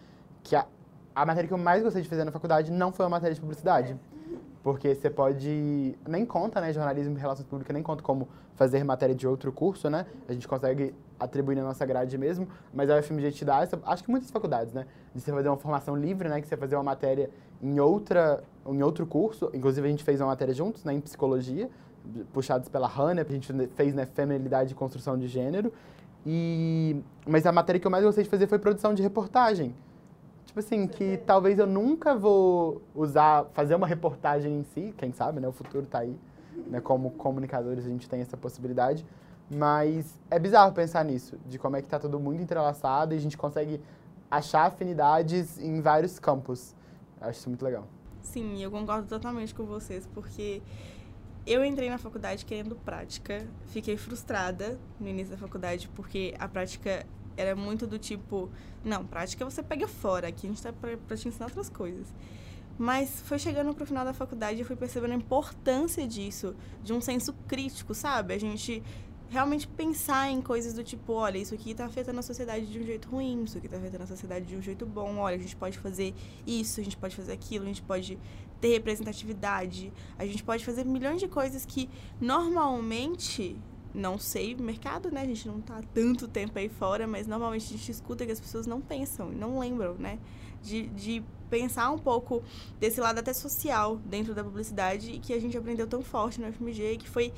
que 0.42 0.56
a, 0.56 0.66
a 1.14 1.24
matéria 1.24 1.46
que 1.46 1.54
eu 1.54 1.58
mais 1.58 1.82
gostei 1.82 2.02
de 2.02 2.08
fazer 2.08 2.24
na 2.24 2.32
faculdade 2.32 2.72
não 2.72 2.90
foi 2.90 3.04
uma 3.04 3.10
matéria 3.10 3.34
de 3.34 3.40
publicidade. 3.40 3.92
É. 3.92 4.15
Porque 4.66 4.96
você 4.96 5.08
pode. 5.08 5.96
Nem 6.08 6.26
conta, 6.26 6.60
né? 6.60 6.72
Jornalismo 6.72 7.16
e 7.16 7.20
relações 7.20 7.46
públicas 7.46 7.72
nem 7.72 7.84
conta 7.84 8.02
como 8.02 8.26
fazer 8.56 8.82
matéria 8.82 9.14
de 9.14 9.24
outro 9.24 9.52
curso, 9.52 9.88
né? 9.88 10.04
A 10.28 10.32
gente 10.32 10.48
consegue 10.48 10.92
atribuir 11.20 11.54
na 11.54 11.62
nossa 11.62 11.86
grade 11.86 12.18
mesmo, 12.18 12.48
mas 12.74 12.90
a 12.90 12.98
UFMG 12.98 13.30
te 13.30 13.44
dá 13.44 13.62
essa, 13.62 13.78
acho 13.86 14.02
que 14.02 14.10
muitas 14.10 14.28
faculdades, 14.28 14.74
né? 14.74 14.84
De 15.14 15.20
você 15.20 15.30
fazer 15.30 15.48
uma 15.48 15.56
formação 15.56 15.94
livre, 15.94 16.28
né? 16.28 16.40
Que 16.40 16.48
você 16.48 16.56
fazer 16.56 16.74
uma 16.74 16.82
matéria 16.82 17.30
em 17.62 17.78
outra 17.78 18.42
em 18.66 18.82
outro 18.82 19.06
curso, 19.06 19.48
inclusive 19.54 19.86
a 19.86 19.90
gente 19.90 20.02
fez 20.02 20.20
uma 20.20 20.26
matéria 20.26 20.52
juntos, 20.52 20.82
né, 20.82 20.92
em 20.92 21.00
psicologia, 21.00 21.70
puxados 22.32 22.68
pela 22.68 22.88
Hannah, 22.88 23.22
a 23.22 23.32
gente 23.32 23.52
fez, 23.76 23.94
né, 23.94 24.04
feminilidade 24.04 24.72
e 24.72 24.74
construção 24.74 25.16
de 25.16 25.28
gênero. 25.28 25.72
E 26.26 27.00
mas 27.24 27.46
a 27.46 27.52
matéria 27.52 27.80
que 27.80 27.86
eu 27.86 27.90
mais 27.92 28.02
gostei 28.02 28.24
de 28.24 28.30
fazer 28.30 28.48
foi 28.48 28.58
produção 28.58 28.92
de 28.92 29.00
reportagem. 29.00 29.72
Tipo 30.46 30.60
assim, 30.60 30.86
que 30.86 31.18
talvez 31.26 31.58
eu 31.58 31.66
nunca 31.66 32.14
vou 32.14 32.80
usar, 32.94 33.44
fazer 33.52 33.74
uma 33.74 33.86
reportagem 33.86 34.60
em 34.60 34.64
si, 34.64 34.94
quem 34.96 35.12
sabe, 35.12 35.40
né? 35.40 35.46
O 35.46 35.52
futuro 35.52 35.84
tá 35.84 35.98
aí, 35.98 36.16
né? 36.68 36.80
Como 36.80 37.10
comunicadores 37.10 37.84
a 37.84 37.88
gente 37.88 38.08
tem 38.08 38.20
essa 38.20 38.36
possibilidade. 38.36 39.04
Mas 39.50 40.18
é 40.30 40.38
bizarro 40.38 40.72
pensar 40.72 41.04
nisso, 41.04 41.38
de 41.46 41.58
como 41.58 41.76
é 41.76 41.82
que 41.82 41.88
tá 41.88 41.98
tudo 41.98 42.18
muito 42.18 42.42
entrelaçado 42.42 43.14
e 43.14 43.16
a 43.16 43.20
gente 43.20 43.36
consegue 43.36 43.80
achar 44.30 44.66
afinidades 44.66 45.58
em 45.58 45.80
vários 45.80 46.18
campos. 46.18 46.74
Acho 47.20 47.38
isso 47.38 47.48
muito 47.48 47.64
legal. 47.64 47.86
Sim, 48.20 48.60
eu 48.60 48.70
concordo 48.70 49.06
totalmente 49.06 49.54
com 49.54 49.64
vocês, 49.64 50.08
porque 50.12 50.60
eu 51.46 51.64
entrei 51.64 51.88
na 51.88 51.96
faculdade 51.96 52.44
querendo 52.44 52.74
prática, 52.74 53.46
fiquei 53.66 53.96
frustrada 53.96 54.78
no 54.98 55.06
início 55.06 55.30
da 55.30 55.38
faculdade, 55.38 55.88
porque 55.94 56.34
a 56.38 56.48
prática 56.48 57.06
era 57.36 57.54
muito 57.54 57.86
do 57.86 57.98
tipo, 57.98 58.50
não, 58.84 59.04
prática 59.04 59.44
você 59.44 59.62
pega 59.62 59.86
fora, 59.86 60.28
aqui 60.28 60.46
a 60.46 60.50
gente 60.50 60.62
tá 60.62 60.72
pra, 60.72 60.96
pra 60.96 61.16
te 61.16 61.28
ensinar 61.28 61.46
outras 61.46 61.68
coisas. 61.68 62.06
Mas 62.78 63.20
foi 63.22 63.38
chegando 63.38 63.74
pro 63.74 63.86
final 63.86 64.04
da 64.04 64.12
faculdade 64.12 64.60
eu 64.60 64.66
fui 64.66 64.76
percebendo 64.76 65.12
a 65.12 65.16
importância 65.16 66.06
disso, 66.06 66.54
de 66.82 66.92
um 66.92 67.00
senso 67.00 67.32
crítico, 67.48 67.94
sabe? 67.94 68.34
A 68.34 68.38
gente 68.38 68.82
realmente 69.28 69.66
pensar 69.66 70.30
em 70.30 70.40
coisas 70.40 70.72
do 70.72 70.84
tipo, 70.84 71.12
olha, 71.12 71.38
isso 71.38 71.54
aqui 71.54 71.70
está 71.72 71.86
afetando 71.86 72.20
a 72.20 72.22
sociedade 72.22 72.66
de 72.66 72.78
um 72.78 72.84
jeito 72.84 73.08
ruim, 73.08 73.44
isso 73.44 73.58
aqui 73.58 73.66
está 73.66 73.76
afetando 73.76 74.04
a 74.04 74.06
sociedade 74.06 74.46
de 74.46 74.56
um 74.56 74.62
jeito 74.62 74.86
bom, 74.86 75.16
olha, 75.16 75.36
a 75.36 75.38
gente 75.38 75.56
pode 75.56 75.78
fazer 75.78 76.14
isso, 76.46 76.80
a 76.80 76.84
gente 76.84 76.96
pode 76.96 77.16
fazer 77.16 77.32
aquilo, 77.32 77.64
a 77.64 77.68
gente 77.68 77.82
pode 77.82 78.18
ter 78.60 78.68
representatividade, 78.68 79.92
a 80.18 80.24
gente 80.24 80.42
pode 80.42 80.64
fazer 80.64 80.84
milhões 80.84 81.20
de 81.20 81.28
coisas 81.28 81.66
que 81.66 81.88
normalmente, 82.20 83.56
não 83.96 84.18
sei, 84.18 84.54
mercado, 84.54 85.10
né, 85.10 85.22
a 85.22 85.26
gente 85.26 85.48
não 85.48 85.58
está 85.58 85.80
tanto 85.94 86.28
tempo 86.28 86.58
aí 86.58 86.68
fora, 86.68 87.06
mas 87.06 87.26
normalmente 87.26 87.64
a 87.64 87.76
gente 87.76 87.90
escuta 87.90 88.26
que 88.26 88.32
as 88.32 88.38
pessoas 88.38 88.66
não 88.66 88.80
pensam, 88.80 89.30
não 89.30 89.58
lembram, 89.58 89.94
né, 89.94 90.18
de, 90.62 90.86
de 90.88 91.24
pensar 91.48 91.90
um 91.90 91.98
pouco 91.98 92.42
desse 92.78 93.00
lado 93.00 93.18
até 93.18 93.32
social 93.32 93.96
dentro 93.96 94.34
da 94.34 94.44
publicidade 94.44 95.12
e 95.12 95.18
que 95.18 95.32
a 95.32 95.40
gente 95.40 95.56
aprendeu 95.56 95.86
tão 95.86 96.02
forte 96.02 96.40
no 96.40 96.52
FMG, 96.52 96.98
que 96.98 97.08
foi 97.08 97.32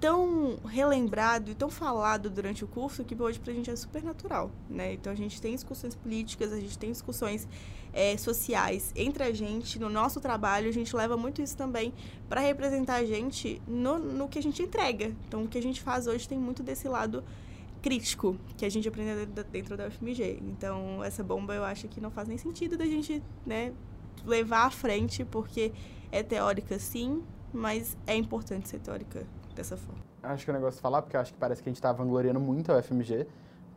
tão 0.00 0.58
relembrado 0.66 1.50
e 1.50 1.54
tão 1.54 1.70
falado 1.70 2.28
durante 2.28 2.64
o 2.64 2.68
curso 2.68 3.04
que 3.04 3.20
hoje 3.20 3.38
pra 3.38 3.52
gente 3.54 3.70
é 3.70 3.76
super 3.76 4.02
natural, 4.02 4.50
né? 4.68 4.92
Então 4.92 5.10
a 5.10 5.16
gente 5.16 5.40
tem 5.40 5.54
discussões 5.54 5.94
políticas, 5.94 6.52
a 6.52 6.60
gente 6.60 6.76
tem 6.76 6.92
discussões 6.92 7.48
é, 7.94 8.16
sociais 8.16 8.92
entre 8.96 9.22
a 9.22 9.32
gente, 9.32 9.78
no 9.78 9.88
nosso 9.88 10.20
trabalho, 10.20 10.68
a 10.68 10.72
gente 10.72 10.94
leva 10.94 11.16
muito 11.16 11.40
isso 11.40 11.56
também 11.56 11.94
para 12.28 12.40
representar 12.40 12.96
a 12.96 13.04
gente 13.04 13.62
no, 13.66 13.98
no 13.98 14.28
que 14.28 14.38
a 14.38 14.42
gente 14.42 14.60
entrega. 14.62 15.14
Então 15.28 15.44
o 15.44 15.48
que 15.48 15.56
a 15.56 15.62
gente 15.62 15.80
faz 15.80 16.08
hoje 16.08 16.28
tem 16.28 16.36
muito 16.36 16.62
desse 16.62 16.88
lado 16.88 17.22
crítico 17.80 18.36
que 18.56 18.64
a 18.64 18.68
gente 18.68 18.88
aprendeu 18.88 19.26
dentro 19.26 19.76
da 19.76 19.86
UFMG. 19.86 20.40
Então 20.42 21.02
essa 21.04 21.22
bomba 21.22 21.54
eu 21.54 21.64
acho 21.64 21.86
que 21.86 22.00
não 22.00 22.10
faz 22.10 22.26
nem 22.26 22.36
sentido 22.36 22.76
da 22.76 22.84
gente, 22.84 23.22
né, 23.46 23.72
levar 24.26 24.66
à 24.66 24.70
frente 24.70 25.24
porque 25.24 25.72
é 26.10 26.22
teórica 26.22 26.78
sim, 26.78 27.22
mas 27.52 27.96
é 28.06 28.16
importante 28.16 28.68
ser 28.68 28.80
teórica 28.80 29.24
dessa 29.54 29.76
forma. 29.76 30.02
Acho 30.22 30.44
que 30.44 30.50
é 30.50 30.54
um 30.54 30.56
negócio 30.56 30.78
de 30.78 30.82
falar, 30.82 31.02
porque 31.02 31.16
eu 31.16 31.20
acho 31.20 31.32
que 31.32 31.38
parece 31.38 31.62
que 31.62 31.68
a 31.68 31.72
gente 31.72 31.80
tá 31.80 31.92
vangloriando 31.92 32.40
muito 32.40 32.72
a 32.72 32.78
UFMG, 32.78 33.26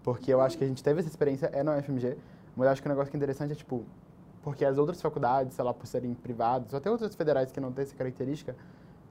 porque 0.01 0.33
eu 0.33 0.39
acho 0.39 0.57
que 0.57 0.63
a 0.63 0.67
gente 0.67 0.81
teve 0.81 1.01
essa 1.01 1.09
experiência, 1.09 1.47
é 1.47 1.61
na 1.61 1.75
UFMG, 1.77 2.17
mas 2.55 2.65
eu 2.65 2.71
acho 2.71 2.81
que 2.81 2.87
o 2.87 2.89
negócio 2.89 3.11
que 3.11 3.17
é 3.17 3.19
interessante 3.19 3.51
é, 3.51 3.55
tipo, 3.55 3.85
porque 4.47 4.63
as 4.63 4.77
outras 4.77 5.01
faculdades, 5.01 5.55
sei 5.55 5.65
lá, 5.65 5.73
por 5.73 5.85
serem 5.85 6.13
privadas, 6.13 6.71
ou 6.71 6.77
até 6.77 6.89
outras 6.89 7.13
federais 7.13 7.51
que 7.51 7.59
não 7.59 7.69
têm 7.69 7.83
essa 7.83 7.93
característica, 7.93 8.55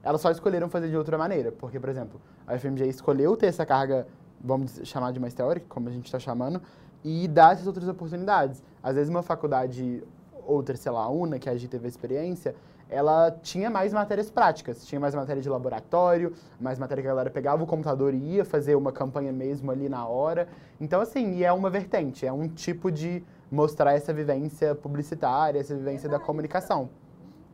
elas 0.01 0.19
só 0.19 0.31
escolheram 0.31 0.67
fazer 0.67 0.89
de 0.89 0.97
outra 0.97 1.15
maneira. 1.15 1.51
Porque, 1.51 1.79
por 1.79 1.89
exemplo, 1.89 2.19
a 2.47 2.55
UFMG 2.55 2.87
escolheu 2.87 3.37
ter 3.37 3.45
essa 3.45 3.63
carga, 3.63 4.07
vamos 4.41 4.81
chamar 4.83 5.11
de 5.11 5.19
mais 5.19 5.35
teórica, 5.35 5.67
como 5.69 5.89
a 5.89 5.91
gente 5.91 6.05
está 6.05 6.17
chamando, 6.17 6.59
e 7.03 7.27
dar 7.27 7.53
essas 7.53 7.67
outras 7.67 7.87
oportunidades. 7.87 8.63
Às 8.81 8.95
vezes 8.95 9.11
uma 9.11 9.21
faculdade, 9.21 10.03
outra, 10.43 10.75
sei 10.75 10.91
lá, 10.91 11.07
UNA, 11.07 11.37
que 11.37 11.47
a 11.47 11.53
gente 11.53 11.67
teve 11.67 11.87
experiência, 11.87 12.55
ela 12.89 13.29
tinha 13.29 13.69
mais 13.69 13.93
matérias 13.93 14.31
práticas, 14.31 14.87
tinha 14.87 14.99
mais 14.99 15.13
matéria 15.13 15.39
de 15.39 15.49
laboratório, 15.49 16.33
mais 16.59 16.79
matéria 16.79 17.03
que 17.03 17.07
a 17.07 17.11
galera 17.11 17.29
pegava 17.29 17.63
o 17.63 17.67
computador 17.67 18.11
e 18.11 18.37
ia 18.37 18.43
fazer 18.43 18.73
uma 18.73 18.91
campanha 18.91 19.31
mesmo 19.31 19.69
ali 19.69 19.87
na 19.87 20.07
hora. 20.07 20.47
Então, 20.81 20.99
assim, 20.99 21.43
é 21.43 21.53
uma 21.53 21.69
vertente, 21.69 22.25
é 22.25 22.33
um 22.33 22.47
tipo 22.47 22.91
de 22.91 23.23
mostrar 23.51 23.93
essa 23.93 24.13
vivência 24.13 24.75
publicitária, 24.75 25.59
essa 25.59 25.75
vivência 25.75 26.09
da 26.09 26.19
comunicação. 26.19 26.89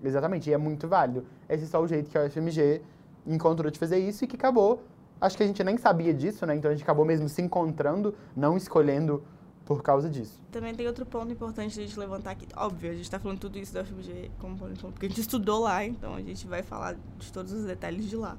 Exatamente, 0.04 0.50
e 0.50 0.54
é 0.54 0.58
muito 0.58 0.88
válido. 0.88 1.26
Esse 1.48 1.64
é 1.64 1.68
só 1.68 1.82
o 1.82 1.88
jeito 1.88 2.10
que 2.10 2.18
a 2.18 2.26
UFMG 2.26 2.82
encontrou 3.26 3.72
de 3.72 3.80
fazer 3.80 3.98
isso 3.98 4.26
e 4.26 4.28
que 4.28 4.36
acabou. 4.36 4.84
Acho 5.22 5.38
que 5.38 5.44
a 5.44 5.48
gente 5.48 5.64
nem 5.64 5.78
sabia 5.78 6.14
disso, 6.14 6.46
né? 6.46 6.56
Então 6.56 6.70
a 6.70 6.74
gente 6.74 6.84
acabou 6.84 7.06
mesmo 7.06 7.30
se 7.30 7.42
encontrando, 7.42 8.14
não 8.36 8.58
escolhendo 8.58 9.24
por 9.66 9.82
causa 9.82 10.10
disso. 10.10 10.42
Também 10.52 10.76
tem 10.76 10.86
outro 10.86 11.06
ponto 11.06 11.32
importante 11.32 11.74
de 11.74 11.82
a 11.82 11.86
gente 11.86 11.98
levantar 11.98 12.32
aqui. 12.32 12.46
Óbvio, 12.56 12.92
a 12.92 12.94
gente 12.94 13.06
está 13.06 13.18
falando 13.20 13.40
tudo 13.40 13.58
isso 13.58 13.74
da 13.74 13.82
UFMG 13.82 14.32
como 14.40 14.58
ponto, 14.58 14.76
porque 14.92 15.06
a 15.06 15.10
gente 15.10 15.22
estudou 15.22 15.62
lá, 15.62 15.86
então 15.86 16.14
a 16.16 16.22
gente 16.22 16.46
vai 16.46 16.62
falar 16.62 16.98
de 17.18 17.32
todos 17.32 17.54
os 17.54 17.64
detalhes 17.64 18.10
de 18.10 18.18
lá. 18.18 18.38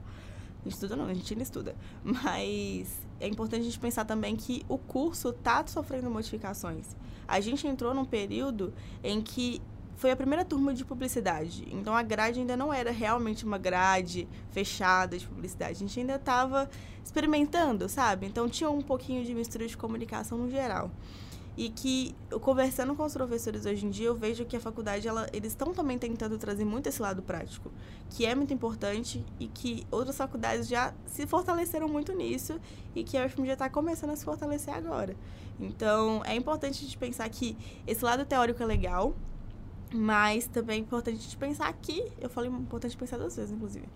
A 0.61 0.65
gente 0.65 0.75
estuda 0.75 0.97
não, 0.97 1.07
a 1.07 1.15
gente 1.15 1.33
ainda 1.33 1.43
estuda. 1.43 1.75
Mas 2.03 3.01
é 3.21 3.29
importante 3.29 3.63
a 3.63 3.65
gente 3.65 3.79
pensar 3.79 4.05
também 4.05 4.37
que 4.37 4.65
o 4.69 4.77
curso 4.77 5.31
está 5.31 5.67
sofrendo 5.67 6.11
modificações. 6.11 6.95
A 7.27 7.41
gente 7.41 7.67
entrou 7.67 7.95
num 7.95 8.05
período 8.05 8.73
em 9.03 9.21
que 9.21 9.61
foi 9.97 10.11
a 10.11 10.17
primeira 10.17 10.45
turma 10.45 10.75
de 10.75 10.85
publicidade. 10.85 11.67
Então 11.71 11.95
a 11.95 12.03
grade 12.03 12.41
ainda 12.41 12.57
não 12.57 12.73
era 12.73 12.91
realmente 12.91 13.45
uma 13.45 13.59
grade 13.59 14.29
fechada 14.51 15.17
de 15.17 15.27
publicidade. 15.27 15.73
A 15.73 15.79
gente 15.79 15.99
ainda 15.99 16.17
estava 16.17 16.69
experimentando, 17.03 17.89
sabe? 17.89 18.27
Então 18.27 18.49
tinha 18.49 18.69
um 18.71 18.83
pouquinho 18.83 19.25
de 19.25 19.35
mistura 19.35 19.67
de 19.67 19.77
comunicação 19.77 20.39
no 20.39 20.51
geral. 20.51 20.91
E 21.57 21.69
que, 21.71 22.17
conversando 22.41 22.97
com 22.97 23.05
os 23.05 23.13
professores 23.13 23.65
hoje 23.65 23.87
em 23.87 23.91
dia, 23.91 24.09
eu 24.09 24.15
vejo 24.17 24.45
que 24.45 24.57
a 24.57 24.61
faculdade, 24.61 25.07
ela, 25.07 25.29
eles 25.33 25.53
estão 25.53 25.73
também 25.73 25.97
tentando 25.97 26.37
trazer 26.37 26.65
muito 26.65 26.89
esse 26.89 27.01
lado 27.01 27.23
prático, 27.23 27.71
que 28.11 28.27
é 28.27 28.35
muito 28.35 28.53
importante 28.53 29.25
e 29.39 29.47
que 29.47 29.87
outras 29.89 30.17
faculdades 30.17 30.67
já 30.67 30.93
se 31.07 31.25
fortaleceram 31.29 31.89
muito 31.89 32.13
nisso 32.13 32.61
e 32.93 33.05
que 33.05 33.17
a 33.17 33.25
UFMG 33.25 33.53
está 33.53 33.71
começando 33.71 34.11
a 34.11 34.17
se 34.17 34.25
fortalecer 34.25 34.75
agora. 34.75 35.15
Então, 35.59 36.23
é 36.25 36.35
importante 36.35 36.79
a 36.79 36.83
gente 36.83 36.99
pensar 36.99 37.29
que 37.29 37.57
esse 37.87 38.05
lado 38.05 38.25
teórico 38.25 38.63
é 38.63 38.67
legal, 38.67 39.15
mas 39.93 40.47
também 40.47 40.79
é 40.79 40.81
importante 40.81 41.19
a 41.19 41.21
gente 41.23 41.37
pensar 41.37 41.69
aqui, 41.69 42.05
eu 42.21 42.29
falei 42.29 42.51
importante 42.51 42.97
pensar 42.97 43.17
duas 43.17 43.37
vezes, 43.37 43.53
inclusive, 43.53 43.89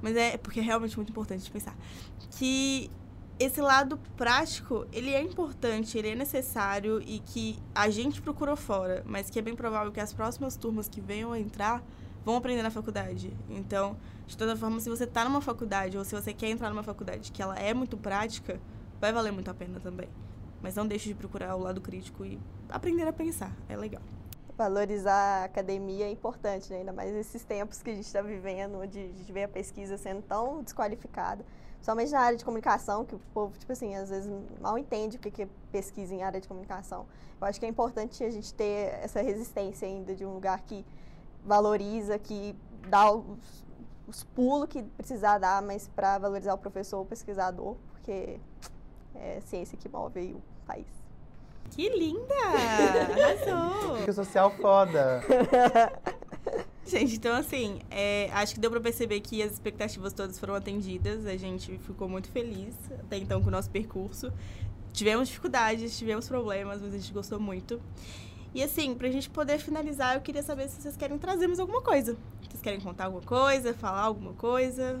mas 0.00 0.16
é 0.16 0.36
porque 0.36 0.60
é 0.60 0.62
realmente 0.62 0.96
muito 0.96 1.10
importante 1.10 1.42
de 1.42 1.50
pensar, 1.50 1.76
que 2.30 2.90
esse 3.40 3.60
lado 3.60 3.98
prático, 4.16 4.86
ele 4.92 5.10
é 5.10 5.22
importante, 5.22 5.96
ele 5.96 6.10
é 6.10 6.14
necessário 6.14 7.00
e 7.00 7.20
que 7.20 7.58
a 7.74 7.88
gente 7.88 8.20
procurou 8.20 8.54
fora, 8.54 9.02
mas 9.06 9.30
que 9.30 9.38
é 9.38 9.42
bem 9.42 9.56
provável 9.56 9.90
que 9.90 9.98
as 9.98 10.12
próximas 10.12 10.56
turmas 10.56 10.88
que 10.88 11.00
venham 11.00 11.32
a 11.32 11.40
entrar 11.40 11.82
vão 12.22 12.36
aprender 12.36 12.62
na 12.62 12.70
faculdade. 12.70 13.34
Então, 13.48 13.96
de 14.26 14.36
toda 14.36 14.54
forma, 14.54 14.78
se 14.78 14.90
você 14.90 15.04
está 15.04 15.24
numa 15.24 15.40
faculdade 15.40 15.96
ou 15.96 16.04
se 16.04 16.14
você 16.14 16.34
quer 16.34 16.50
entrar 16.50 16.68
numa 16.68 16.82
faculdade 16.82 17.32
que 17.32 17.40
ela 17.40 17.58
é 17.58 17.72
muito 17.72 17.96
prática, 17.96 18.60
vai 19.00 19.10
valer 19.10 19.32
muito 19.32 19.50
a 19.50 19.54
pena 19.54 19.80
também. 19.80 20.08
Mas 20.62 20.74
não 20.74 20.86
deixe 20.86 21.08
de 21.08 21.14
procurar 21.14 21.56
o 21.56 21.60
lado 21.60 21.80
crítico 21.80 22.24
e 22.24 22.38
aprender 22.68 23.06
a 23.06 23.12
pensar, 23.12 23.52
é 23.68 23.76
legal 23.76 24.02
valorizar 24.60 25.40
a 25.40 25.44
academia 25.44 26.04
é 26.04 26.10
importante, 26.10 26.70
né? 26.70 26.80
ainda 26.80 26.92
mais 26.92 27.14
nesses 27.14 27.42
tempos 27.42 27.80
que 27.80 27.88
a 27.88 27.94
gente 27.94 28.04
está 28.04 28.20
vivendo, 28.20 28.78
onde 28.78 28.98
a 28.98 29.02
gente 29.06 29.32
vê 29.32 29.44
a 29.44 29.48
pesquisa 29.48 29.96
sendo 29.96 30.20
tão 30.20 30.62
desqualificada, 30.62 31.42
principalmente 31.76 32.12
na 32.12 32.20
área 32.20 32.36
de 32.36 32.44
comunicação, 32.44 33.06
que 33.06 33.14
o 33.14 33.20
povo, 33.32 33.56
tipo 33.56 33.72
assim, 33.72 33.94
às 33.96 34.10
vezes 34.10 34.30
mal 34.60 34.76
entende 34.76 35.16
o 35.16 35.20
que 35.20 35.44
é 35.44 35.48
pesquisa 35.72 36.14
em 36.14 36.22
área 36.22 36.38
de 36.38 36.46
comunicação. 36.46 37.06
Eu 37.40 37.46
acho 37.46 37.58
que 37.58 37.64
é 37.64 37.68
importante 37.70 38.22
a 38.22 38.28
gente 38.28 38.52
ter 38.52 38.92
essa 39.02 39.22
resistência 39.22 39.88
ainda 39.88 40.14
de 40.14 40.26
um 40.26 40.34
lugar 40.34 40.60
que 40.60 40.84
valoriza, 41.42 42.18
que 42.18 42.54
dá 42.86 43.10
os, 43.10 43.64
os 44.06 44.24
pulos 44.24 44.68
que 44.68 44.82
precisar 44.82 45.38
dar, 45.38 45.62
mas 45.62 45.88
para 45.88 46.18
valorizar 46.18 46.52
o 46.52 46.58
professor, 46.58 47.00
o 47.00 47.06
pesquisador, 47.06 47.76
porque 47.92 48.38
é 49.14 49.40
ciência 49.40 49.76
que 49.78 49.88
move 49.88 50.34
o 50.34 50.42
país. 50.66 50.86
Que 51.70 51.88
linda! 51.88 52.34
Arrasou! 52.34 53.96
Que 54.04 54.12
social 54.12 54.50
foda! 54.50 55.22
Gente, 56.84 57.16
então 57.16 57.36
assim, 57.36 57.78
é, 57.90 58.28
acho 58.32 58.54
que 58.54 58.60
deu 58.60 58.70
pra 58.70 58.80
perceber 58.80 59.20
que 59.20 59.40
as 59.42 59.52
expectativas 59.52 60.12
todas 60.12 60.38
foram 60.38 60.54
atendidas. 60.54 61.24
A 61.26 61.36
gente 61.36 61.78
ficou 61.78 62.08
muito 62.08 62.28
feliz 62.28 62.74
até 62.98 63.16
então 63.16 63.40
com 63.40 63.48
o 63.48 63.50
nosso 63.50 63.70
percurso. 63.70 64.32
Tivemos 64.92 65.28
dificuldades, 65.28 65.96
tivemos 65.96 66.26
problemas, 66.26 66.80
mas 66.80 66.92
a 66.92 66.98
gente 66.98 67.12
gostou 67.12 67.38
muito. 67.38 67.80
E 68.52 68.62
assim, 68.62 68.94
pra 68.94 69.08
gente 69.08 69.30
poder 69.30 69.58
finalizar, 69.58 70.16
eu 70.16 70.20
queria 70.20 70.42
saber 70.42 70.68
se 70.68 70.82
vocês 70.82 70.96
querem 70.96 71.16
trazer 71.16 71.46
mais 71.46 71.60
alguma 71.60 71.80
coisa. 71.80 72.16
Vocês 72.42 72.60
querem 72.60 72.80
contar 72.80 73.04
alguma 73.04 73.22
coisa, 73.22 73.72
falar 73.72 74.00
alguma 74.00 74.32
coisa? 74.32 75.00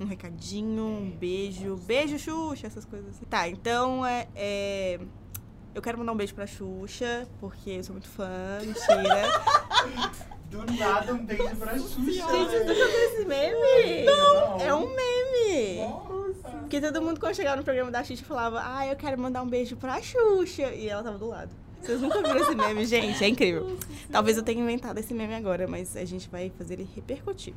Um 0.00 0.06
recadinho, 0.06 0.84
um 0.84 1.10
beijo. 1.10 1.76
Beijo, 1.86 2.18
Xuxa, 2.18 2.66
essas 2.66 2.84
coisas 2.84 3.10
assim. 3.10 3.24
Tá, 3.26 3.48
então 3.48 4.04
é, 4.04 4.28
é, 4.34 5.00
Eu 5.74 5.82
quero 5.82 5.98
mandar 5.98 6.12
um 6.12 6.16
beijo 6.16 6.34
pra 6.34 6.46
Xuxa, 6.46 7.26
porque 7.40 7.70
eu 7.70 7.84
sou 7.84 7.94
muito 7.94 8.08
fã, 8.08 8.58
mentira. 8.60 9.26
Do 10.50 10.64
nada 10.78 11.12
um 11.12 11.24
beijo 11.24 11.56
pra 11.56 11.76
Xuxa. 11.78 12.00
Gente, 12.00 12.22
você 12.22 12.58
nunca 12.60 12.74
viu 12.74 12.86
esse 12.86 13.24
meme? 13.24 14.04
Não. 14.04 14.60
É 14.60 14.74
um 14.74 14.86
meme. 14.94 15.78
Nossa. 15.88 16.58
Porque 16.58 16.80
todo 16.80 17.02
mundo, 17.02 17.18
quando 17.18 17.34
chegava 17.34 17.56
no 17.56 17.64
programa 17.64 17.90
da 17.90 18.04
Xuxa, 18.04 18.24
falava, 18.24 18.62
ah, 18.64 18.86
eu 18.86 18.96
quero 18.96 19.20
mandar 19.20 19.42
um 19.42 19.48
beijo 19.48 19.76
pra 19.76 20.00
Xuxa. 20.00 20.72
E 20.72 20.88
ela 20.88 21.02
tava 21.02 21.18
do 21.18 21.26
lado. 21.26 21.50
Vocês 21.86 22.00
nunca 22.00 22.20
viram 22.20 22.40
esse 22.40 22.54
meme, 22.56 22.84
gente? 22.84 23.22
É 23.22 23.28
incrível. 23.28 23.78
Talvez 24.10 24.36
eu 24.36 24.42
tenha 24.42 24.60
inventado 24.60 24.98
esse 24.98 25.14
meme 25.14 25.34
agora, 25.34 25.68
mas 25.68 25.96
a 25.96 26.04
gente 26.04 26.28
vai 26.28 26.50
fazer 26.50 26.74
ele 26.74 26.88
repercutir. 26.96 27.54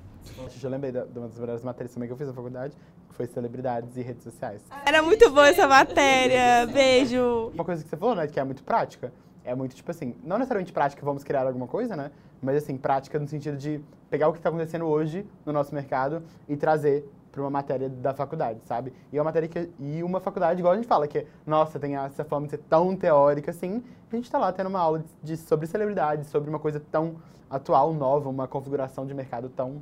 Eu 0.61 0.69
lembrei 0.69 0.91
de 0.91 0.99
uma 0.99 1.25
das 1.25 1.31
primeiras 1.31 1.63
matérias 1.63 1.91
também 1.95 2.07
que 2.07 2.13
eu 2.13 2.17
fiz 2.17 2.27
na 2.27 2.33
faculdade, 2.33 2.77
que 3.09 3.15
foi 3.15 3.25
celebridades 3.25 3.97
e 3.97 4.03
redes 4.03 4.23
sociais. 4.23 4.61
Era 4.85 5.01
muito 5.01 5.31
boa 5.31 5.47
essa 5.47 5.67
matéria. 5.67 6.67
Beijo. 6.71 7.49
Uma 7.55 7.65
coisa 7.65 7.83
que 7.83 7.89
você 7.89 7.97
falou, 7.97 8.13
né, 8.13 8.27
que 8.27 8.39
é 8.39 8.43
muito 8.43 8.61
prática, 8.61 9.11
é 9.43 9.55
muito, 9.55 9.75
tipo 9.75 9.89
assim, 9.89 10.13
não 10.23 10.37
necessariamente 10.37 10.71
prática, 10.71 11.03
vamos 11.03 11.23
criar 11.23 11.47
alguma 11.47 11.65
coisa, 11.65 11.95
né, 11.95 12.11
mas 12.39 12.57
assim, 12.57 12.77
prática 12.77 13.17
no 13.17 13.27
sentido 13.27 13.57
de 13.57 13.81
pegar 14.11 14.27
o 14.27 14.31
que 14.31 14.37
está 14.37 14.49
acontecendo 14.49 14.85
hoje 14.85 15.25
no 15.43 15.51
nosso 15.51 15.73
mercado 15.73 16.21
e 16.47 16.55
trazer 16.55 17.03
para 17.31 17.41
uma 17.41 17.49
matéria 17.49 17.87
da 17.89 18.13
faculdade, 18.13 18.59
sabe? 18.65 18.93
E 19.11 19.17
é 19.17 19.19
uma 19.21 19.25
matéria 19.25 19.47
que, 19.47 19.69
e 19.79 20.03
uma 20.03 20.19
faculdade, 20.19 20.59
igual 20.59 20.73
a 20.73 20.75
gente 20.77 20.87
fala, 20.87 21.07
que, 21.07 21.25
nossa, 21.45 21.79
tem 21.79 21.95
essa 21.95 22.23
fama 22.23 22.45
de 22.47 22.51
ser 22.51 22.57
tão 22.69 22.95
teórica 22.95 23.51
assim, 23.51 23.83
a 24.11 24.15
gente 24.15 24.25
está 24.25 24.37
lá 24.37 24.51
tendo 24.51 24.67
uma 24.67 24.79
aula 24.79 24.99
de, 24.99 25.05
de- 25.21 25.37
sobre 25.37 25.67
celebridade, 25.67 26.25
sobre 26.25 26.49
uma 26.49 26.59
coisa 26.59 26.79
tão 26.91 27.15
atual, 27.49 27.93
nova, 27.93 28.29
uma 28.29 28.47
configuração 28.47 29.05
de 29.05 29.13
mercado 29.13 29.49
tão 29.49 29.81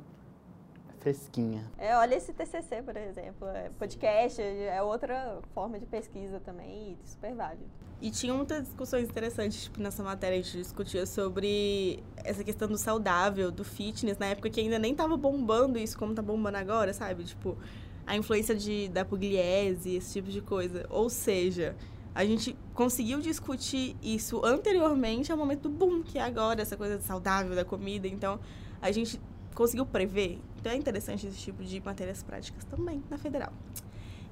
fresquinha. 0.98 1.64
É, 1.78 1.96
olha 1.96 2.14
esse 2.14 2.32
TCC, 2.32 2.82
por 2.82 2.96
exemplo. 2.96 3.48
É 3.48 3.70
podcast 3.78 4.40
é 4.42 4.82
outra 4.82 5.40
forma 5.54 5.78
de 5.78 5.86
pesquisa 5.86 6.40
também 6.40 6.92
e 6.92 7.08
super 7.08 7.34
válido. 7.34 7.64
E 8.00 8.10
tinha 8.10 8.32
muitas 8.32 8.64
discussões 8.64 9.08
interessantes, 9.08 9.64
tipo, 9.64 9.80
nessa 9.80 10.04
matéria 10.04 10.38
a 10.38 10.40
gente 10.40 10.56
discutia 10.56 11.04
sobre 11.04 12.02
essa 12.16 12.44
questão 12.44 12.68
do 12.68 12.78
saudável, 12.78 13.50
do 13.50 13.64
fitness, 13.64 14.16
na 14.18 14.26
época 14.26 14.48
que 14.50 14.60
ainda 14.60 14.78
nem 14.78 14.94
tava 14.94 15.16
bombando 15.16 15.78
isso 15.78 15.98
como 15.98 16.14
tá 16.14 16.22
bombando 16.22 16.58
agora, 16.58 16.94
sabe? 16.94 17.24
Tipo, 17.24 17.58
a 18.06 18.16
influência 18.16 18.54
de, 18.54 18.88
da 18.88 19.04
pugliese, 19.04 19.96
esse 19.96 20.12
tipo 20.12 20.30
de 20.30 20.40
coisa. 20.40 20.86
Ou 20.90 21.10
seja, 21.10 21.74
a 22.14 22.24
gente 22.24 22.56
conseguiu 22.72 23.20
discutir 23.20 23.96
isso 24.02 24.44
anteriormente 24.44 25.30
ao 25.30 25.36
momento 25.36 25.62
do 25.62 25.70
boom, 25.70 26.02
que 26.02 26.18
é 26.18 26.22
agora, 26.22 26.62
essa 26.62 26.76
coisa 26.76 27.00
saudável 27.00 27.56
da 27.56 27.64
comida. 27.64 28.06
Então, 28.06 28.38
a 28.80 28.90
gente 28.92 29.20
conseguiu 29.58 29.84
prever. 29.84 30.38
Então, 30.60 30.70
é 30.70 30.76
interessante 30.76 31.26
esse 31.26 31.36
tipo 31.36 31.64
de 31.64 31.80
matérias 31.80 32.22
práticas 32.22 32.62
também 32.64 33.02
na 33.10 33.18
federal. 33.18 33.52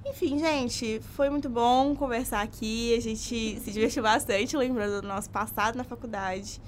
Enfim, 0.04 0.38
gente, 0.38 1.00
foi 1.16 1.28
muito 1.28 1.50
bom 1.50 1.96
conversar 1.96 2.42
aqui. 2.42 2.94
A 2.94 3.00
gente 3.00 3.58
se 3.58 3.72
divertiu 3.72 4.04
bastante, 4.04 4.56
lembrando 4.56 5.02
do 5.02 5.08
nosso 5.08 5.28
passado 5.28 5.76
na 5.76 5.82
faculdade. 5.82 6.62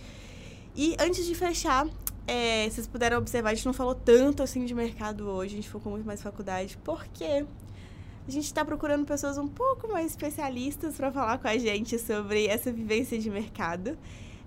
E 0.74 0.96
antes 0.98 1.24
de 1.24 1.36
fechar, 1.36 1.86
é, 2.26 2.68
vocês 2.68 2.88
puderam 2.88 3.18
observar, 3.18 3.50
a 3.50 3.54
gente 3.54 3.64
não 3.66 3.72
falou 3.72 3.94
tanto 3.94 4.42
assim 4.42 4.64
de 4.64 4.74
mercado 4.74 5.28
hoje, 5.28 5.54
a 5.54 5.56
gente 5.56 5.68
focou 5.68 5.92
muito 5.92 6.04
mais 6.04 6.20
faculdade, 6.20 6.76
porque 6.82 7.46
a 8.26 8.30
gente 8.30 8.44
está 8.44 8.64
procurando 8.64 9.06
pessoas 9.06 9.38
um 9.38 9.46
pouco 9.46 9.86
mais 9.86 10.06
especialistas 10.06 10.96
para 10.96 11.12
falar 11.12 11.38
com 11.38 11.46
a 11.46 11.56
gente 11.56 11.96
sobre 11.96 12.46
essa 12.48 12.72
vivência 12.72 13.18
de 13.20 13.30
mercado. 13.30 13.96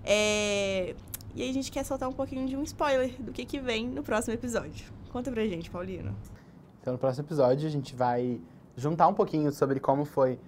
É, 0.04 0.94
e 1.34 1.42
aí 1.42 1.50
a 1.50 1.52
gente 1.52 1.70
quer 1.70 1.84
soltar 1.84 2.08
um 2.08 2.12
pouquinho 2.12 2.46
de 2.46 2.56
um 2.56 2.62
spoiler 2.62 3.14
do 3.20 3.32
que, 3.32 3.44
que 3.44 3.58
vem 3.58 3.88
no 3.88 4.02
próximo 4.02 4.34
episódio. 4.34 4.92
Conta 5.10 5.30
pra 5.30 5.44
gente, 5.46 5.70
Paulino. 5.70 6.14
Então, 6.80 6.92
no 6.92 6.98
próximo 6.98 7.24
episódio, 7.24 7.66
a 7.66 7.70
gente 7.70 7.94
vai 7.94 8.40
juntar 8.76 9.08
um 9.08 9.14
pouquinho 9.14 9.52
sobre 9.52 9.78
como 9.78 10.04
foi 10.04 10.38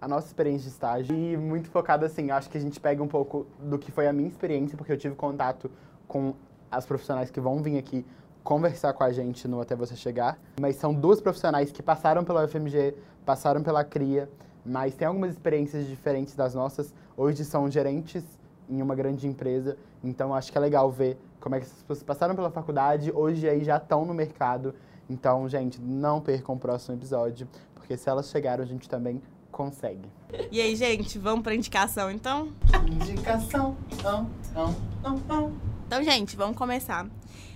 a 0.00 0.06
nossa 0.06 0.26
experiência 0.28 0.62
de 0.62 0.68
estágio 0.68 1.14
e 1.14 1.36
muito 1.36 1.68
focado 1.68 2.04
assim, 2.04 2.30
acho 2.30 2.48
que 2.48 2.56
a 2.56 2.60
gente 2.60 2.78
pega 2.78 3.02
um 3.02 3.08
pouco 3.08 3.46
do 3.60 3.78
que 3.78 3.90
foi 3.90 4.06
a 4.06 4.12
minha 4.12 4.28
experiência, 4.28 4.76
porque 4.76 4.92
eu 4.92 4.96
tive 4.96 5.14
contato 5.14 5.70
com 6.06 6.34
as 6.70 6.86
profissionais 6.86 7.30
que 7.30 7.40
vão 7.40 7.62
vir 7.62 7.78
aqui 7.78 8.04
conversar 8.44 8.92
com 8.92 9.04
a 9.04 9.12
gente 9.12 9.46
no 9.48 9.60
Até 9.60 9.74
Você 9.74 9.96
Chegar, 9.96 10.38
mas 10.60 10.76
são 10.76 10.94
duas 10.94 11.20
profissionais 11.20 11.72
que 11.72 11.82
passaram 11.82 12.24
pela 12.24 12.44
UFMG, 12.44 12.94
passaram 13.26 13.62
pela 13.62 13.84
CRIA, 13.84 14.30
mas 14.64 14.94
têm 14.94 15.08
algumas 15.08 15.32
experiências 15.32 15.86
diferentes 15.86 16.34
das 16.34 16.54
nossas, 16.54 16.94
hoje 17.16 17.44
são 17.44 17.70
gerentes 17.70 18.24
em 18.68 18.82
uma 18.82 18.94
grande 18.94 19.26
empresa, 19.26 19.76
então 20.02 20.34
acho 20.34 20.50
que 20.52 20.58
é 20.58 20.60
legal 20.60 20.90
ver 20.90 21.16
como 21.40 21.54
é 21.54 21.60
que 21.60 21.66
essas 21.66 21.82
pessoas 21.82 22.02
passaram 22.02 22.34
pela 22.34 22.50
faculdade, 22.50 23.10
hoje 23.14 23.48
aí 23.48 23.64
já 23.64 23.76
estão 23.76 24.04
no 24.04 24.12
mercado, 24.12 24.74
então, 25.08 25.48
gente, 25.48 25.80
não 25.80 26.20
percam 26.20 26.54
o 26.54 26.58
próximo 26.58 26.94
episódio, 26.96 27.48
porque 27.74 27.96
se 27.96 28.08
elas 28.10 28.28
chegaram, 28.28 28.62
a 28.62 28.66
gente 28.66 28.88
também 28.88 29.22
consegue. 29.50 30.08
E 30.52 30.60
aí, 30.60 30.76
gente, 30.76 31.18
vamos 31.18 31.42
pra 31.42 31.54
indicação 31.54 32.10
então? 32.10 32.48
Indicação. 32.86 33.76
Não, 34.02 34.28
não, 34.54 34.74
não, 35.02 35.16
não. 35.26 35.52
Então, 35.86 36.02
gente, 36.02 36.36
vamos 36.36 36.56
começar. 36.56 37.06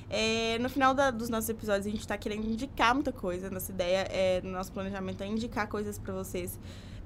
É, 0.09 0.59
no 0.59 0.69
final 0.69 0.95
da- 0.95 1.11
dos 1.11 1.29
nossos 1.29 1.49
episódios, 1.49 1.87
a 1.87 1.91
gente 1.91 2.07
tá 2.07 2.17
querendo 2.19 2.47
indicar 2.47 2.95
muita 2.95 3.13
coisa. 3.13 3.51
Nossa 3.51 3.73
ideia 3.73 4.07
é, 4.11 4.41
no 4.43 4.51
nosso 4.51 4.73
planejamento, 4.73 5.23
é 5.23 5.27
indicar 5.27 5.69
coisas 5.69 5.99
pra 5.99 6.13
vocês. 6.15 6.59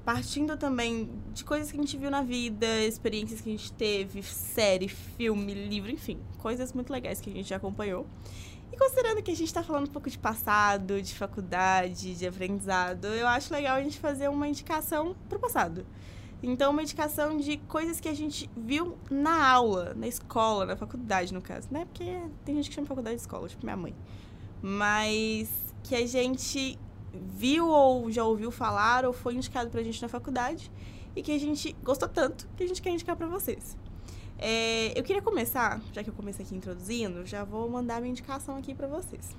Partindo 0.06 0.56
também 0.56 1.10
de 1.34 1.44
coisas 1.44 1.68
que 1.68 1.76
a 1.76 1.80
gente 1.80 1.96
viu 1.96 2.08
na 2.12 2.22
vida, 2.22 2.64
experiências 2.84 3.40
que 3.40 3.48
a 3.48 3.52
gente 3.52 3.72
teve, 3.72 4.22
série, 4.22 4.86
filme, 4.86 5.52
livro, 5.52 5.90
enfim. 5.90 6.20
Coisas 6.38 6.72
muito 6.72 6.92
legais 6.92 7.20
que 7.20 7.28
a 7.28 7.32
gente 7.32 7.48
já 7.48 7.56
acompanhou. 7.56 8.06
E 8.72 8.76
considerando 8.76 9.20
que 9.20 9.32
a 9.32 9.34
gente 9.34 9.52
tá 9.52 9.64
falando 9.64 9.88
um 9.88 9.90
pouco 9.90 10.08
de 10.08 10.16
passado, 10.16 11.02
de 11.02 11.12
faculdade, 11.12 12.14
de 12.14 12.24
aprendizado, 12.24 13.06
eu 13.06 13.26
acho 13.26 13.52
legal 13.52 13.78
a 13.78 13.82
gente 13.82 13.98
fazer 13.98 14.28
uma 14.28 14.46
indicação 14.46 15.16
pro 15.28 15.40
passado. 15.40 15.84
Então, 16.40 16.70
uma 16.70 16.82
indicação 16.82 17.36
de 17.36 17.56
coisas 17.56 17.98
que 17.98 18.08
a 18.08 18.14
gente 18.14 18.48
viu 18.56 18.96
na 19.10 19.44
aula, 19.44 19.92
na 19.96 20.06
escola, 20.06 20.66
na 20.66 20.76
faculdade, 20.76 21.34
no 21.34 21.42
caso, 21.42 21.66
né? 21.68 21.84
Porque 21.84 22.22
tem 22.44 22.54
gente 22.54 22.68
que 22.68 22.76
chama 22.76 22.86
faculdade 22.86 23.16
de 23.16 23.22
escola, 23.22 23.48
tipo 23.48 23.66
minha 23.66 23.76
mãe. 23.76 23.92
Mas 24.62 25.50
que 25.82 25.96
a 25.96 26.06
gente 26.06 26.78
viu 27.28 27.68
ou 27.68 28.10
já 28.10 28.24
ouviu 28.24 28.50
falar 28.50 29.04
ou 29.04 29.12
foi 29.12 29.34
indicado 29.34 29.70
pra 29.70 29.82
gente 29.82 30.00
na 30.02 30.08
faculdade 30.08 30.70
e 31.14 31.22
que 31.22 31.32
a 31.32 31.38
gente 31.38 31.74
gostou 31.82 32.08
tanto 32.08 32.48
que 32.56 32.62
a 32.62 32.66
gente 32.66 32.82
quer 32.82 32.90
indicar 32.90 33.16
pra 33.16 33.26
vocês. 33.26 33.76
É, 34.38 34.98
eu 34.98 35.02
queria 35.02 35.22
começar, 35.22 35.80
já 35.92 36.04
que 36.04 36.10
eu 36.10 36.14
comecei 36.14 36.44
aqui 36.44 36.54
introduzindo, 36.54 37.24
já 37.24 37.42
vou 37.42 37.68
mandar 37.70 38.00
minha 38.00 38.10
indicação 38.10 38.56
aqui 38.56 38.74
pra 38.74 38.86
vocês. 38.86 39.34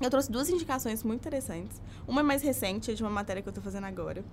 Eu 0.00 0.10
trouxe 0.10 0.30
duas 0.30 0.48
indicações 0.48 1.04
muito 1.04 1.20
interessantes. 1.20 1.80
Uma 2.06 2.20
é 2.20 2.24
mais 2.24 2.42
recente, 2.42 2.90
é 2.90 2.94
de 2.94 3.02
uma 3.02 3.10
matéria 3.10 3.40
que 3.40 3.48
eu 3.48 3.52
tô 3.52 3.60
fazendo 3.60 3.84
agora. 3.84 4.24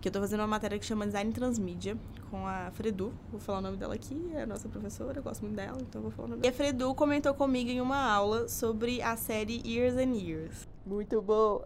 Que 0.00 0.08
eu 0.08 0.12
tô 0.12 0.18
fazendo 0.18 0.40
uma 0.40 0.46
matéria 0.46 0.76
que 0.76 0.84
chama 0.84 1.06
Design 1.06 1.32
Transmídia, 1.32 1.96
com 2.30 2.44
a 2.46 2.70
Fredu. 2.72 3.12
Vou 3.30 3.38
falar 3.38 3.58
o 3.58 3.60
nome 3.60 3.76
dela 3.76 3.94
aqui, 3.94 4.30
é 4.34 4.42
a 4.42 4.46
nossa 4.46 4.68
professora, 4.68 5.18
eu 5.18 5.22
gosto 5.22 5.42
muito 5.42 5.54
dela, 5.54 5.78
então 5.80 6.02
vou 6.02 6.10
falar 6.10 6.26
o 6.26 6.30
nome 6.30 6.42
dela. 6.42 6.52
E 6.52 6.54
a 6.54 6.56
Fredu 6.56 6.92
comentou 6.96 7.32
comigo 7.32 7.70
em 7.70 7.80
uma 7.80 8.02
aula 8.12 8.48
sobre 8.48 9.00
a 9.02 9.16
série 9.16 9.62
Years 9.64 9.96
and 9.96 10.16
Years. 10.16 10.68
Muito 10.84 11.22
boa. 11.22 11.64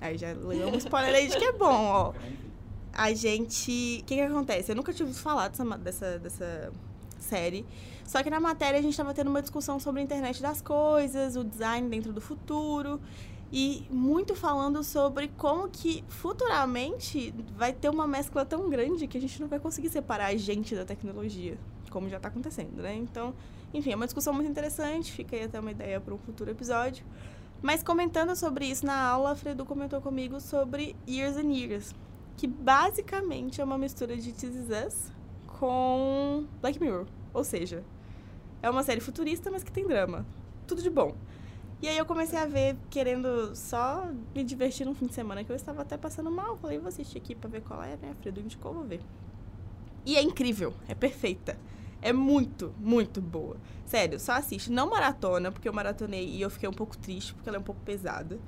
Aí 0.00 0.16
já 0.16 0.32
leu 0.32 0.68
um 0.68 0.76
spoiler 0.76 1.14
aí 1.14 1.28
de 1.28 1.36
que 1.36 1.44
é 1.44 1.52
bom, 1.52 1.84
ó. 1.84 2.12
A 2.92 3.12
gente. 3.12 4.00
O 4.02 4.04
que 4.04 4.14
que 4.14 4.20
acontece? 4.20 4.72
Eu 4.72 4.76
nunca 4.76 4.90
ouvido 4.90 5.14
falar 5.14 5.48
dessa, 5.48 6.18
dessa, 6.18 6.72
série. 7.18 7.66
Só 8.04 8.22
que 8.22 8.30
na 8.30 8.40
matéria 8.40 8.78
a 8.78 8.82
gente 8.82 8.96
tava 8.96 9.14
tendo 9.14 9.28
uma 9.28 9.40
discussão 9.40 9.78
sobre 9.78 10.00
a 10.00 10.04
internet 10.04 10.42
das 10.42 10.60
coisas, 10.60 11.36
o 11.36 11.44
design 11.44 11.88
dentro 11.88 12.12
do 12.12 12.20
futuro. 12.20 13.00
E 13.52 13.84
muito 13.90 14.34
falando 14.34 14.82
sobre 14.82 15.28
como 15.36 15.68
que 15.68 16.04
futuramente 16.08 17.34
vai 17.56 17.72
ter 17.72 17.88
uma 17.88 18.06
mescla 18.06 18.44
tão 18.44 18.70
grande 18.70 19.06
que 19.08 19.18
a 19.18 19.20
gente 19.20 19.40
não 19.40 19.48
vai 19.48 19.58
conseguir 19.58 19.88
separar 19.88 20.26
a 20.26 20.36
gente 20.36 20.74
da 20.74 20.84
tecnologia, 20.84 21.58
como 21.90 22.08
já 22.08 22.20
tá 22.20 22.28
acontecendo, 22.28 22.80
né? 22.80 22.94
Então, 22.94 23.34
enfim, 23.74 23.90
é 23.90 23.96
uma 23.96 24.06
discussão 24.06 24.32
muito 24.32 24.48
interessante, 24.48 25.10
fica 25.10 25.34
aí 25.34 25.44
até 25.44 25.58
uma 25.58 25.72
ideia 25.72 26.00
para 26.00 26.14
um 26.14 26.18
futuro 26.18 26.48
episódio. 26.48 27.04
Mas 27.62 27.82
comentando 27.82 28.34
sobre 28.34 28.66
isso 28.66 28.86
na 28.86 28.98
aula, 28.98 29.32
a 29.32 29.36
Fredu 29.36 29.66
comentou 29.66 30.00
comigo 30.00 30.40
sobre 30.40 30.96
Years 31.06 31.36
and 31.36 31.52
Years, 31.52 31.94
que 32.36 32.46
basicamente 32.46 33.60
é 33.60 33.64
uma 33.64 33.76
mistura 33.76 34.16
de 34.16 34.32
This 34.32 34.54
Is 34.54 34.68
Us 34.86 35.12
com 35.46 36.46
Black 36.62 36.80
Mirror. 36.80 37.06
Ou 37.34 37.44
seja, 37.44 37.84
é 38.62 38.70
uma 38.70 38.82
série 38.82 39.00
futurista, 39.00 39.50
mas 39.50 39.62
que 39.62 39.70
tem 39.70 39.86
drama. 39.86 40.24
Tudo 40.66 40.80
de 40.80 40.88
bom. 40.88 41.14
E 41.82 41.88
aí 41.88 41.98
eu 41.98 42.06
comecei 42.06 42.38
a 42.38 42.46
ver, 42.46 42.76
querendo 42.88 43.54
só 43.54 44.10
me 44.34 44.42
divertir 44.42 44.86
no 44.86 44.94
fim 44.94 45.06
de 45.06 45.14
semana, 45.14 45.44
que 45.44 45.52
eu 45.52 45.56
estava 45.56 45.82
até 45.82 45.98
passando 45.98 46.30
mal. 46.30 46.56
Falei, 46.56 46.78
vou 46.78 46.88
assistir 46.88 47.18
aqui 47.18 47.34
pra 47.34 47.48
ver 47.48 47.60
qual 47.60 47.82
é, 47.82 47.96
né? 47.96 48.10
A 48.10 48.14
Fredu 48.14 48.40
indicou, 48.40 48.72
vou 48.72 48.84
ver. 48.84 49.00
E 50.06 50.16
é 50.16 50.22
incrível, 50.22 50.72
é 50.88 50.94
perfeita. 50.94 51.58
É 52.02 52.12
muito, 52.12 52.74
muito 52.78 53.20
boa. 53.20 53.56
Sério, 53.84 54.18
só 54.18 54.32
assiste. 54.32 54.70
Não 54.70 54.88
maratona, 54.88 55.52
porque 55.52 55.68
eu 55.68 55.72
maratonei 55.72 56.26
e 56.26 56.40
eu 56.40 56.50
fiquei 56.50 56.68
um 56.68 56.72
pouco 56.72 56.96
triste, 56.96 57.34
porque 57.34 57.48
ela 57.48 57.58
é 57.58 57.60
um 57.60 57.64
pouco 57.64 57.80
pesada. 57.82 58.38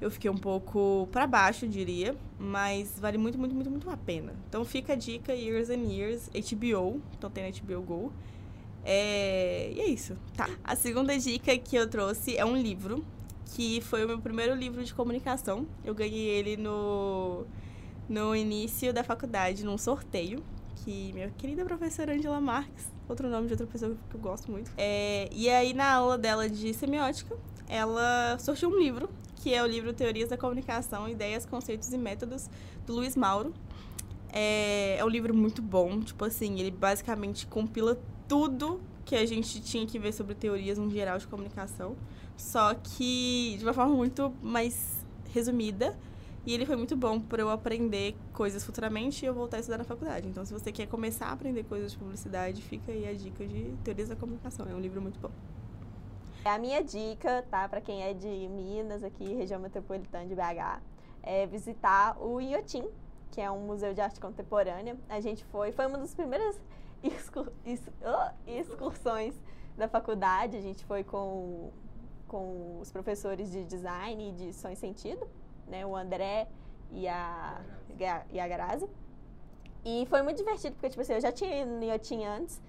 Eu 0.00 0.10
fiquei 0.10 0.30
um 0.30 0.36
pouco 0.36 1.08
pra 1.10 1.26
baixo, 1.26 1.66
diria. 1.66 2.14
Mas 2.38 2.98
vale 2.98 3.18
muito, 3.18 3.38
muito, 3.38 3.54
muito, 3.54 3.70
muito 3.70 3.90
a 3.90 3.96
pena. 3.96 4.34
Então 4.48 4.64
fica 4.64 4.92
a 4.94 4.96
dica, 4.96 5.34
Years 5.34 5.70
and 5.70 5.90
Years, 5.90 6.28
HBO. 6.28 7.00
Então 7.16 7.30
tem 7.30 7.50
na 7.50 7.58
HBO 7.58 7.82
Go. 7.82 8.12
É... 8.84 9.72
E 9.74 9.80
é 9.80 9.86
isso. 9.88 10.16
Tá. 10.36 10.48
A 10.62 10.76
segunda 10.76 11.18
dica 11.18 11.56
que 11.58 11.76
eu 11.76 11.88
trouxe 11.88 12.36
é 12.36 12.44
um 12.44 12.56
livro, 12.56 13.04
que 13.54 13.80
foi 13.80 14.04
o 14.04 14.08
meu 14.08 14.20
primeiro 14.20 14.54
livro 14.54 14.84
de 14.84 14.94
comunicação. 14.94 15.66
Eu 15.84 15.94
ganhei 15.94 16.28
ele 16.28 16.56
no, 16.56 17.46
no 18.08 18.36
início 18.36 18.92
da 18.92 19.02
faculdade, 19.02 19.64
num 19.64 19.78
sorteio 19.78 20.42
que 20.76 21.12
minha 21.12 21.30
querida 21.30 21.64
professora 21.64 22.14
Angela 22.14 22.40
Marques, 22.40 22.86
outro 23.08 23.28
nome 23.28 23.46
de 23.46 23.54
outra 23.54 23.66
pessoa 23.66 23.96
que 24.08 24.16
eu 24.16 24.20
gosto 24.20 24.50
muito. 24.50 24.70
É, 24.76 25.28
e 25.32 25.48
aí, 25.48 25.72
na 25.72 25.92
aula 25.92 26.18
dela 26.18 26.48
de 26.48 26.72
semiótica, 26.74 27.36
ela 27.68 28.38
sortiu 28.38 28.68
um 28.68 28.78
livro, 28.78 29.08
que 29.36 29.52
é 29.54 29.62
o 29.62 29.66
livro 29.66 29.92
Teorias 29.92 30.28
da 30.28 30.36
Comunicação, 30.36 31.08
Ideias, 31.08 31.46
Conceitos 31.46 31.92
e 31.92 31.98
Métodos, 31.98 32.48
do 32.86 32.94
Luiz 32.94 33.16
Mauro. 33.16 33.52
É, 34.32 34.96
é 34.98 35.04
um 35.04 35.08
livro 35.08 35.34
muito 35.34 35.62
bom, 35.62 36.00
tipo 36.00 36.24
assim, 36.24 36.60
ele 36.60 36.70
basicamente 36.70 37.46
compila 37.46 37.98
tudo 38.28 38.80
que 39.04 39.14
a 39.14 39.24
gente 39.24 39.60
tinha 39.60 39.86
que 39.86 39.98
ver 39.98 40.12
sobre 40.12 40.34
teorias 40.34 40.78
no 40.78 40.90
geral 40.90 41.16
de 41.16 41.26
comunicação, 41.26 41.96
só 42.36 42.74
que 42.74 43.54
de 43.58 43.64
uma 43.64 43.72
forma 43.72 43.94
muito 43.94 44.32
mais 44.42 45.04
resumida. 45.32 45.96
E 46.46 46.54
ele 46.54 46.64
foi 46.64 46.76
muito 46.76 46.96
bom 46.96 47.18
para 47.20 47.42
eu 47.42 47.50
aprender 47.50 48.14
coisas 48.32 48.64
futuramente 48.64 49.24
e 49.24 49.26
eu 49.26 49.34
voltar 49.34 49.56
a 49.56 49.60
estudar 49.60 49.78
na 49.78 49.84
faculdade. 49.84 50.28
Então, 50.28 50.44
se 50.44 50.52
você 50.52 50.70
quer 50.70 50.86
começar 50.86 51.26
a 51.26 51.32
aprender 51.32 51.64
coisas 51.64 51.90
de 51.90 51.98
publicidade, 51.98 52.62
fica 52.62 52.92
aí 52.92 53.08
a 53.08 53.12
dica 53.12 53.44
de 53.44 53.76
Teorias 53.82 54.08
da 54.08 54.14
Comunicação. 54.14 54.64
É 54.70 54.72
um 54.72 54.78
livro 54.78 55.02
muito 55.02 55.18
bom. 55.18 55.30
A 56.44 56.56
minha 56.56 56.84
dica, 56.84 57.44
tá, 57.50 57.68
para 57.68 57.80
quem 57.80 58.04
é 58.04 58.14
de 58.14 58.28
Minas, 58.28 59.02
aqui, 59.02 59.24
região 59.34 59.58
metropolitana 59.58 60.24
de 60.24 60.36
BH, 60.36 60.80
é 61.20 61.44
visitar 61.48 62.16
o 62.22 62.40
Inhotim, 62.40 62.88
que 63.32 63.40
é 63.40 63.50
um 63.50 63.66
museu 63.66 63.92
de 63.92 64.00
arte 64.00 64.20
contemporânea. 64.20 64.96
A 65.08 65.20
gente 65.20 65.44
foi, 65.46 65.72
foi 65.72 65.86
uma 65.88 65.98
das 65.98 66.14
primeiras 66.14 66.56
excur, 67.02 67.52
oh, 67.66 68.48
excursões 68.48 69.34
da 69.76 69.88
faculdade. 69.88 70.56
A 70.56 70.60
gente 70.60 70.84
foi 70.84 71.02
com, 71.02 71.72
com 72.28 72.78
os 72.80 72.92
professores 72.92 73.50
de 73.50 73.64
design 73.64 74.28
e 74.28 74.32
de 74.32 74.52
som 74.52 74.68
e 74.68 74.76
sentido, 74.76 75.28
né, 75.66 75.84
o 75.84 75.94
André 75.94 76.48
e 76.90 77.06
a, 77.08 77.60
e 78.30 78.40
a 78.40 78.48
Grazi. 78.48 78.88
E 79.84 80.06
foi 80.06 80.22
muito 80.22 80.38
divertido, 80.38 80.74
porque, 80.74 80.90
tipo 80.90 81.00
assim, 81.02 81.14
eu 81.14 81.20
já 81.20 81.30
tinha 81.30 81.62
ido 81.62 81.70
no 81.70 81.82
Inhotim 81.82 82.24
antes, 82.24 82.60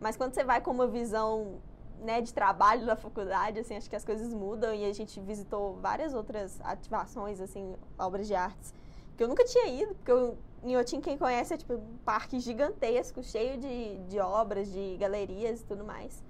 mas 0.00 0.16
quando 0.16 0.34
você 0.34 0.44
vai 0.44 0.60
com 0.60 0.70
uma 0.70 0.86
visão 0.86 1.60
né, 2.00 2.20
de 2.20 2.34
trabalho 2.34 2.84
da 2.84 2.94
faculdade, 2.94 3.58
assim, 3.58 3.76
acho 3.76 3.88
que 3.88 3.96
as 3.96 4.04
coisas 4.04 4.32
mudam 4.32 4.74
e 4.74 4.84
a 4.84 4.92
gente 4.92 5.18
visitou 5.20 5.76
várias 5.76 6.12
outras 6.12 6.60
ativações, 6.62 7.40
assim, 7.40 7.74
obras 7.98 8.26
de 8.26 8.34
artes 8.34 8.74
que 9.16 9.22
eu 9.22 9.28
nunca 9.28 9.44
tinha 9.44 9.66
ido, 9.68 9.94
porque 9.94 10.12
eu, 10.12 10.36
em 10.62 10.76
Otim, 10.76 11.00
quem 11.00 11.16
conhece, 11.16 11.54
é 11.54 11.56
tipo 11.56 11.74
um 11.74 11.96
parque 12.04 12.38
gigantesco, 12.38 13.22
cheio 13.22 13.58
de, 13.58 13.96
de 14.08 14.20
obras, 14.20 14.70
de 14.70 14.96
galerias 14.98 15.60
e 15.60 15.64
tudo 15.64 15.84
mais. 15.84 16.22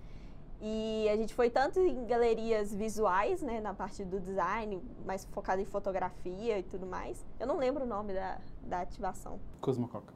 E 0.60 1.08
a 1.10 1.16
gente 1.16 1.34
foi 1.34 1.50
tanto 1.50 1.78
em 1.78 2.06
galerias 2.06 2.74
visuais, 2.74 3.42
né, 3.42 3.60
na 3.60 3.74
parte 3.74 4.04
do 4.04 4.18
design, 4.18 4.82
mais 5.04 5.24
focada 5.26 5.60
em 5.60 5.66
fotografia 5.66 6.58
e 6.58 6.62
tudo 6.62 6.86
mais. 6.86 7.24
Eu 7.38 7.46
não 7.46 7.58
lembro 7.58 7.84
o 7.84 7.86
nome 7.86 8.14
da, 8.14 8.38
da 8.62 8.80
ativação. 8.80 9.38
Cosmococa. 9.60 10.14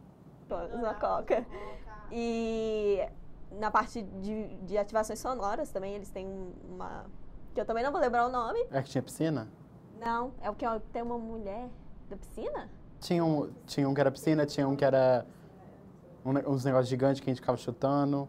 Cosmococa. 0.48 1.46
E 2.10 3.06
na 3.52 3.70
parte 3.70 4.02
de, 4.02 4.48
de 4.64 4.78
ativações 4.78 5.18
sonoras 5.18 5.70
também, 5.70 5.94
eles 5.94 6.10
têm 6.10 6.26
uma. 6.68 7.04
que 7.54 7.60
eu 7.60 7.64
também 7.64 7.84
não 7.84 7.92
vou 7.92 8.00
lembrar 8.00 8.26
o 8.26 8.30
nome. 8.30 8.60
É 8.70 8.82
que 8.82 8.88
tinha 8.88 9.02
piscina? 9.02 9.48
Não, 10.00 10.32
é 10.40 10.48
o 10.48 10.54
que 10.54 10.64
tem 10.92 11.02
uma 11.02 11.18
mulher 11.18 11.68
da 12.08 12.16
piscina? 12.16 12.70
Tinha 12.98 13.24
um, 13.24 13.50
tinha 13.66 13.88
um 13.88 13.94
que 13.94 14.00
era 14.00 14.10
piscina, 14.10 14.46
tinha 14.46 14.66
um 14.66 14.74
que 14.74 14.84
era 14.84 15.26
um, 16.24 16.30
uns 16.50 16.64
negócios 16.64 16.88
gigantes 16.88 17.20
que 17.20 17.28
a 17.28 17.32
gente 17.32 17.40
ficava 17.40 17.58
chutando. 17.58 18.28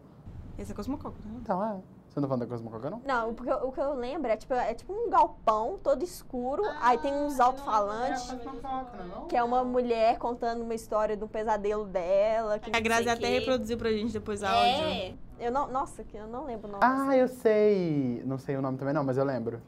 Esse 0.58 0.72
é 0.72 0.74
Cosmococa, 0.74 1.16
né? 1.24 1.38
Então, 1.40 1.64
é. 1.64 1.80
Você 2.12 2.20
não 2.20 2.28
tá 2.28 2.34
falando 2.34 2.46
da 2.46 2.54
Cosmococa, 2.54 2.90
não? 2.90 3.00
Não, 3.06 3.32
porque 3.32 3.50
o 3.50 3.72
que 3.72 3.80
eu 3.80 3.94
lembro 3.94 4.30
é 4.30 4.36
tipo, 4.36 4.52
é 4.52 4.74
tipo 4.74 4.92
um 4.92 5.08
galpão 5.08 5.78
todo 5.82 6.02
escuro, 6.02 6.62
ah, 6.66 6.88
aí 6.88 6.98
tem 6.98 7.10
uns 7.10 7.40
alto-falantes. 7.40 8.30
É 8.30 9.26
que 9.30 9.34
é 9.34 9.42
uma 9.42 9.64
mulher 9.64 10.18
contando 10.18 10.60
uma 10.60 10.74
história 10.74 11.16
do 11.16 11.26
pesadelo 11.26 11.86
dela. 11.86 12.60
a 12.70 12.80
Grazi 12.80 13.08
até 13.08 13.28
que. 13.28 13.38
reproduziu 13.38 13.78
pra 13.78 13.90
gente 13.90 14.12
depois 14.12 14.42
a 14.42 14.54
é. 14.54 15.06
áudio. 15.06 15.18
Eu 15.40 15.50
não, 15.50 15.68
nossa, 15.68 16.04
eu 16.12 16.26
não 16.26 16.44
lembro 16.44 16.68
o 16.68 16.72
nome. 16.72 16.84
Ah, 16.84 17.08
assim. 17.08 17.16
eu 17.16 17.28
sei. 17.28 18.22
Não 18.26 18.36
sei 18.36 18.56
o 18.56 18.62
nome 18.62 18.76
também 18.76 18.92
não, 18.92 19.02
mas 19.02 19.16
eu 19.16 19.24
lembro. 19.24 19.62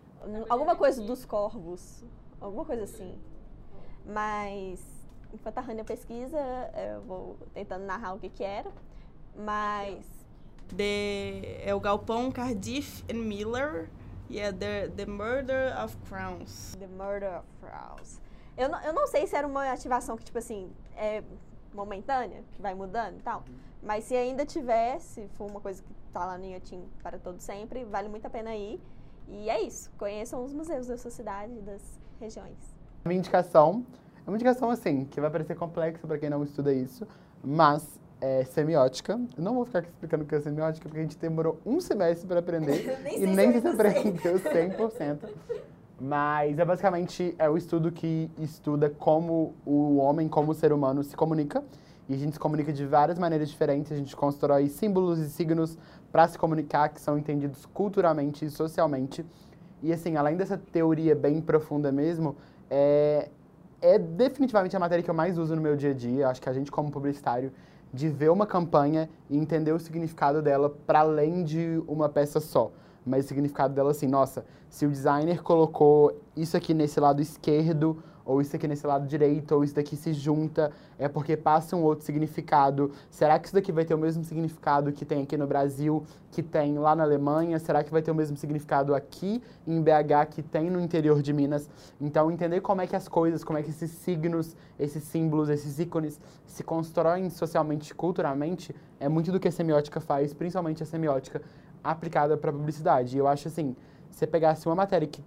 Alguma 0.50 0.76
coisa 0.76 1.00
dos 1.00 1.24
corvos. 1.24 2.04
Alguma 2.38 2.66
coisa 2.66 2.84
assim. 2.84 3.18
Mas, 4.04 4.84
enquanto 5.32 5.56
a 5.56 5.60
Rania 5.62 5.82
pesquisa, 5.82 6.38
eu 6.76 7.00
vou 7.00 7.38
tentando 7.54 7.86
narrar 7.86 8.12
o 8.12 8.18
que 8.18 8.28
que 8.28 8.44
era. 8.44 8.70
Mas... 9.34 10.23
The, 10.76 11.62
é 11.68 11.74
o 11.74 11.80
Galpão 11.80 12.30
Cardiff 12.32 13.04
and 13.10 13.18
Miller 13.18 13.88
e 14.28 14.38
é 14.38 14.52
the, 14.52 14.88
the 14.88 15.06
Murder 15.06 15.74
of 15.82 15.96
Crowns. 16.08 16.74
The 16.78 16.86
Murder 16.86 17.38
of 17.38 17.46
Crowns. 17.60 18.20
Eu 18.56 18.68
não, 18.68 18.80
eu 18.82 18.92
não 18.92 19.06
sei 19.06 19.26
se 19.26 19.36
era 19.36 19.46
uma 19.46 19.70
ativação 19.70 20.16
que, 20.16 20.24
tipo 20.24 20.38
assim, 20.38 20.70
é 20.96 21.22
momentânea, 21.74 22.42
que 22.52 22.62
vai 22.62 22.74
mudando 22.74 23.18
e 23.18 23.22
tal. 23.22 23.44
Mas 23.82 24.04
se 24.04 24.16
ainda 24.16 24.46
tivesse, 24.46 25.28
for 25.36 25.50
uma 25.50 25.60
coisa 25.60 25.82
que 25.82 25.92
tá 26.12 26.24
lá 26.24 26.38
no 26.38 26.44
Inhotim 26.44 26.82
para 27.02 27.18
todo 27.18 27.40
sempre, 27.40 27.84
vale 27.84 28.08
muito 28.08 28.26
a 28.26 28.30
pena 28.30 28.54
ir. 28.54 28.80
E 29.28 29.50
é 29.50 29.60
isso. 29.60 29.90
Conheçam 29.98 30.44
os 30.44 30.52
museus 30.52 30.86
da 30.86 30.96
sua 30.96 31.10
cidade 31.10 31.52
e 31.52 31.60
das 31.60 31.82
regiões. 32.20 32.56
Minha 33.04 33.18
indicação 33.18 33.84
é 34.26 34.30
uma 34.30 34.36
indicação 34.36 34.70
assim, 34.70 35.04
que 35.04 35.20
vai 35.20 35.30
parecer 35.30 35.56
complexa 35.56 36.06
para 36.06 36.18
quem 36.18 36.30
não 36.30 36.42
estuda 36.42 36.72
isso, 36.72 37.06
mas 37.42 38.00
é 38.24 38.44
semiótica. 38.44 39.20
Eu 39.36 39.42
não 39.44 39.54
vou 39.54 39.66
ficar 39.66 39.80
aqui 39.80 39.90
explicando 39.90 40.24
o 40.24 40.26
que 40.26 40.34
é 40.34 40.40
semiótica, 40.40 40.88
porque 40.88 40.98
a 40.98 41.02
gente 41.02 41.18
demorou 41.18 41.60
um 41.64 41.78
semestre 41.78 42.26
para 42.26 42.40
aprender 42.40 42.98
nem 43.04 43.22
e 43.22 43.26
nem 43.26 43.60
se 43.60 43.68
aprendeu 43.68 44.40
100%. 44.40 45.18
Mas 46.00 46.58
é 46.58 46.64
basicamente 46.64 47.34
é 47.38 47.48
o 47.50 47.56
estudo 47.56 47.92
que 47.92 48.30
estuda 48.38 48.88
como 48.88 49.54
o 49.64 49.96
homem, 49.96 50.26
como 50.26 50.52
o 50.52 50.54
ser 50.54 50.72
humano 50.72 51.04
se 51.04 51.14
comunica. 51.14 51.62
E 52.08 52.14
a 52.14 52.16
gente 52.16 52.32
se 52.32 52.38
comunica 52.38 52.72
de 52.72 52.86
várias 52.86 53.18
maneiras 53.18 53.48
diferentes. 53.50 53.92
A 53.92 53.96
gente 53.96 54.16
constrói 54.16 54.68
símbolos 54.68 55.18
e 55.18 55.28
signos 55.28 55.76
para 56.10 56.26
se 56.26 56.38
comunicar 56.38 56.88
que 56.88 57.00
são 57.00 57.18
entendidos 57.18 57.66
culturalmente 57.66 58.46
e 58.46 58.50
socialmente. 58.50 59.24
E 59.82 59.92
assim, 59.92 60.16
além 60.16 60.36
dessa 60.36 60.56
teoria 60.56 61.14
bem 61.14 61.42
profunda 61.42 61.92
mesmo, 61.92 62.36
é, 62.70 63.28
é 63.82 63.98
definitivamente 63.98 64.74
a 64.74 64.80
matéria 64.80 65.02
que 65.02 65.10
eu 65.10 65.14
mais 65.14 65.36
uso 65.36 65.54
no 65.54 65.60
meu 65.60 65.76
dia 65.76 65.90
a 65.90 65.94
dia. 65.94 66.28
Acho 66.28 66.40
que 66.40 66.48
a 66.48 66.52
gente, 66.52 66.70
como 66.70 66.90
publicitário, 66.90 67.52
de 67.94 68.08
ver 68.08 68.30
uma 68.30 68.44
campanha 68.44 69.08
e 69.30 69.38
entender 69.38 69.70
o 69.72 69.78
significado 69.78 70.42
dela 70.42 70.68
para 70.68 71.00
além 71.00 71.44
de 71.44 71.80
uma 71.86 72.08
peça 72.08 72.40
só. 72.40 72.72
Mas 73.06 73.24
o 73.24 73.28
significado 73.28 73.72
dela 73.72 73.92
assim, 73.92 74.08
nossa, 74.08 74.44
se 74.68 74.84
o 74.84 74.90
designer 74.90 75.42
colocou 75.42 76.20
isso 76.36 76.56
aqui 76.56 76.74
nesse 76.74 76.98
lado 76.98 77.22
esquerdo 77.22 78.02
ou 78.24 78.40
isso 78.40 78.56
aqui 78.56 78.66
nesse 78.66 78.86
lado 78.86 79.06
direito, 79.06 79.54
ou 79.54 79.62
isso 79.62 79.74
daqui 79.74 79.96
se 79.96 80.12
junta, 80.12 80.72
é 80.98 81.08
porque 81.08 81.36
passa 81.36 81.76
um 81.76 81.82
outro 81.82 82.04
significado. 82.04 82.90
Será 83.10 83.38
que 83.38 83.46
isso 83.46 83.54
daqui 83.54 83.70
vai 83.70 83.84
ter 83.84 83.94
o 83.94 83.98
mesmo 83.98 84.24
significado 84.24 84.92
que 84.92 85.04
tem 85.04 85.22
aqui 85.22 85.36
no 85.36 85.46
Brasil, 85.46 86.04
que 86.30 86.42
tem 86.42 86.78
lá 86.78 86.96
na 86.96 87.02
Alemanha? 87.02 87.58
Será 87.58 87.84
que 87.84 87.90
vai 87.90 88.00
ter 88.00 88.10
o 88.10 88.14
mesmo 88.14 88.36
significado 88.36 88.94
aqui 88.94 89.42
em 89.66 89.80
BH 89.82 90.30
que 90.30 90.42
tem 90.42 90.70
no 90.70 90.80
interior 90.80 91.20
de 91.20 91.32
Minas? 91.32 91.68
Então, 92.00 92.30
entender 92.30 92.60
como 92.60 92.80
é 92.80 92.86
que 92.86 92.96
as 92.96 93.08
coisas, 93.08 93.44
como 93.44 93.58
é 93.58 93.62
que 93.62 93.70
esses 93.70 93.90
signos, 93.90 94.56
esses 94.78 95.02
símbolos, 95.04 95.48
esses 95.48 95.78
ícones 95.78 96.20
se 96.46 96.64
constroem 96.64 97.28
socialmente, 97.28 97.94
culturalmente, 97.94 98.74
é 98.98 99.08
muito 99.08 99.30
do 99.30 99.38
que 99.38 99.48
a 99.48 99.52
semiótica 99.52 100.00
faz, 100.00 100.32
principalmente 100.32 100.82
a 100.82 100.86
semiótica 100.86 101.42
aplicada 101.82 102.36
para 102.36 102.50
publicidade. 102.50 103.16
E 103.16 103.18
eu 103.18 103.28
acho 103.28 103.48
assim, 103.48 103.76
se 104.10 104.18
você 104.18 104.26
pegasse 104.26 104.66
uma 104.66 104.74
matéria 104.74 105.06
que 105.06 105.22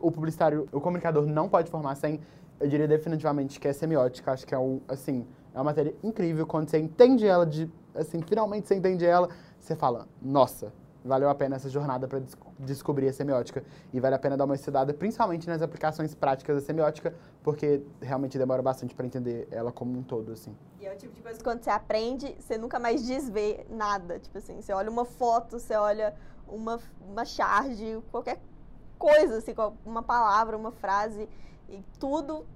o 0.00 0.10
publicitário, 0.10 0.68
o 0.72 0.80
comunicador 0.80 1.26
não 1.26 1.48
pode 1.48 1.70
formar 1.70 1.94
sem, 1.94 2.20
eu 2.60 2.68
diria 2.68 2.88
definitivamente 2.88 3.58
que 3.58 3.68
é 3.68 3.72
semiótica. 3.72 4.32
Acho 4.32 4.46
que 4.46 4.54
é, 4.54 4.58
um, 4.58 4.80
assim, 4.88 5.26
é 5.54 5.58
uma 5.58 5.64
matéria 5.64 5.94
incrível. 6.02 6.46
Quando 6.46 6.68
você 6.68 6.78
entende 6.78 7.26
ela, 7.26 7.44
de, 7.44 7.70
assim, 7.94 8.20
finalmente 8.22 8.68
você 8.68 8.74
entende 8.74 9.04
ela, 9.04 9.28
você 9.58 9.74
fala, 9.74 10.06
nossa, 10.20 10.72
valeu 11.04 11.28
a 11.28 11.34
pena 11.34 11.56
essa 11.56 11.68
jornada 11.68 12.06
para 12.06 12.20
des 12.20 12.36
descobrir 12.58 13.08
a 13.08 13.12
semiótica. 13.12 13.64
E 13.92 13.98
vale 13.98 14.14
a 14.14 14.18
pena 14.18 14.36
dar 14.36 14.44
uma 14.44 14.54
estudada, 14.54 14.94
principalmente 14.94 15.48
nas 15.48 15.62
aplicações 15.62 16.14
práticas 16.14 16.56
da 16.56 16.62
semiótica, 16.62 17.14
porque 17.42 17.82
realmente 18.00 18.38
demora 18.38 18.62
bastante 18.62 18.94
para 18.94 19.04
entender 19.04 19.48
ela 19.50 19.72
como 19.72 19.98
um 19.98 20.02
todo, 20.02 20.32
assim. 20.32 20.56
E 20.80 20.86
é 20.86 20.92
o 20.92 20.96
tipo 20.96 21.12
de 21.12 21.22
coisa 21.22 21.38
que 21.38 21.44
quando 21.44 21.62
você 21.62 21.70
aprende, 21.70 22.36
você 22.38 22.56
nunca 22.56 22.78
mais 22.78 23.04
desvê 23.04 23.66
nada. 23.68 24.18
Tipo 24.20 24.38
assim, 24.38 24.60
você 24.60 24.72
olha 24.72 24.90
uma 24.90 25.04
foto, 25.04 25.58
você 25.58 25.74
olha 25.74 26.14
uma, 26.46 26.78
uma 27.10 27.24
charge, 27.24 28.00
qualquer 28.10 28.38
coisa, 29.02 29.38
assim, 29.38 29.52
uma 29.84 30.00
palavra, 30.00 30.56
uma 30.56 30.70
frase, 30.70 31.28
e 31.68 31.82
tudo 31.98 32.46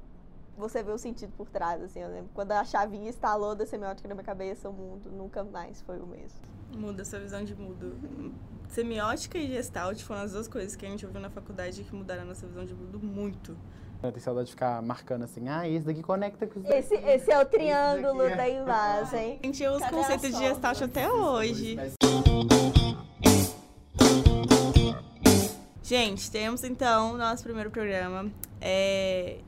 você 0.57 0.81
vê 0.81 0.93
o 0.93 0.97
sentido 0.97 1.33
por 1.37 1.51
trás, 1.51 1.83
assim, 1.83 1.99
eu 1.99 2.09
lembro. 2.09 2.31
Quando 2.33 2.53
a 2.53 2.65
chavinha 2.65 3.09
instalou 3.09 3.57
da 3.57 3.67
semiótica 3.67 4.09
na 4.09 4.15
minha 4.15 4.25
cabeça, 4.25 4.71
o 4.71 4.73
mundo 4.73 5.11
nunca 5.11 5.43
mais 5.43 5.83
foi 5.83 5.99
o 5.99 6.07
mesmo. 6.07 6.39
Muda 6.77 7.03
essa 7.03 7.19
visão 7.19 7.45
de 7.45 7.55
mundo. 7.57 8.33
Semiótica 8.69 9.37
e 9.37 9.49
gestalt 9.49 10.01
foram 10.03 10.21
as 10.23 10.33
duas 10.33 10.47
coisas 10.47 10.77
que 10.77 10.87
a 10.87 10.89
gente 10.89 11.05
ouviu 11.05 11.21
na 11.21 11.31
faculdade 11.31 11.83
que 11.83 11.95
mudaram 11.95 12.23
a 12.23 12.27
nossa 12.27 12.47
visão 12.47 12.65
de 12.65 12.75
mundo 12.75 13.01
muito. 13.01 13.57
Eu 14.01 14.13
tenho 14.13 14.23
saudade 14.23 14.47
de 14.47 14.53
ficar 14.53 14.81
marcando 14.83 15.25
assim, 15.25 15.49
ah, 15.49 15.69
esse 15.69 15.85
daqui 15.85 16.03
conecta 16.03 16.47
com 16.47 16.61
os 16.61 16.67
esse, 16.67 16.95
esse 16.95 17.31
é 17.31 17.41
o 17.41 17.45
triângulo 17.45 18.23
é... 18.23 18.37
da 18.37 18.49
imagem. 18.49 19.41
A 19.43 19.47
gente 19.47 19.67
usa 19.67 19.87
o 19.87 19.91
conceito 19.91 20.31
de 20.31 20.39
gestalt 20.39 20.81
até 20.81 21.11
hoje. 21.11 21.75
Mas... 21.75 22.86
Gente, 25.87 26.29
temos 26.33 26.65
então 26.65 27.17
nosso 27.17 27.45
primeiro 27.45 27.71
programa. 27.71 28.29
É 28.61 29.39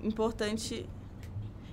importante. 0.00 0.88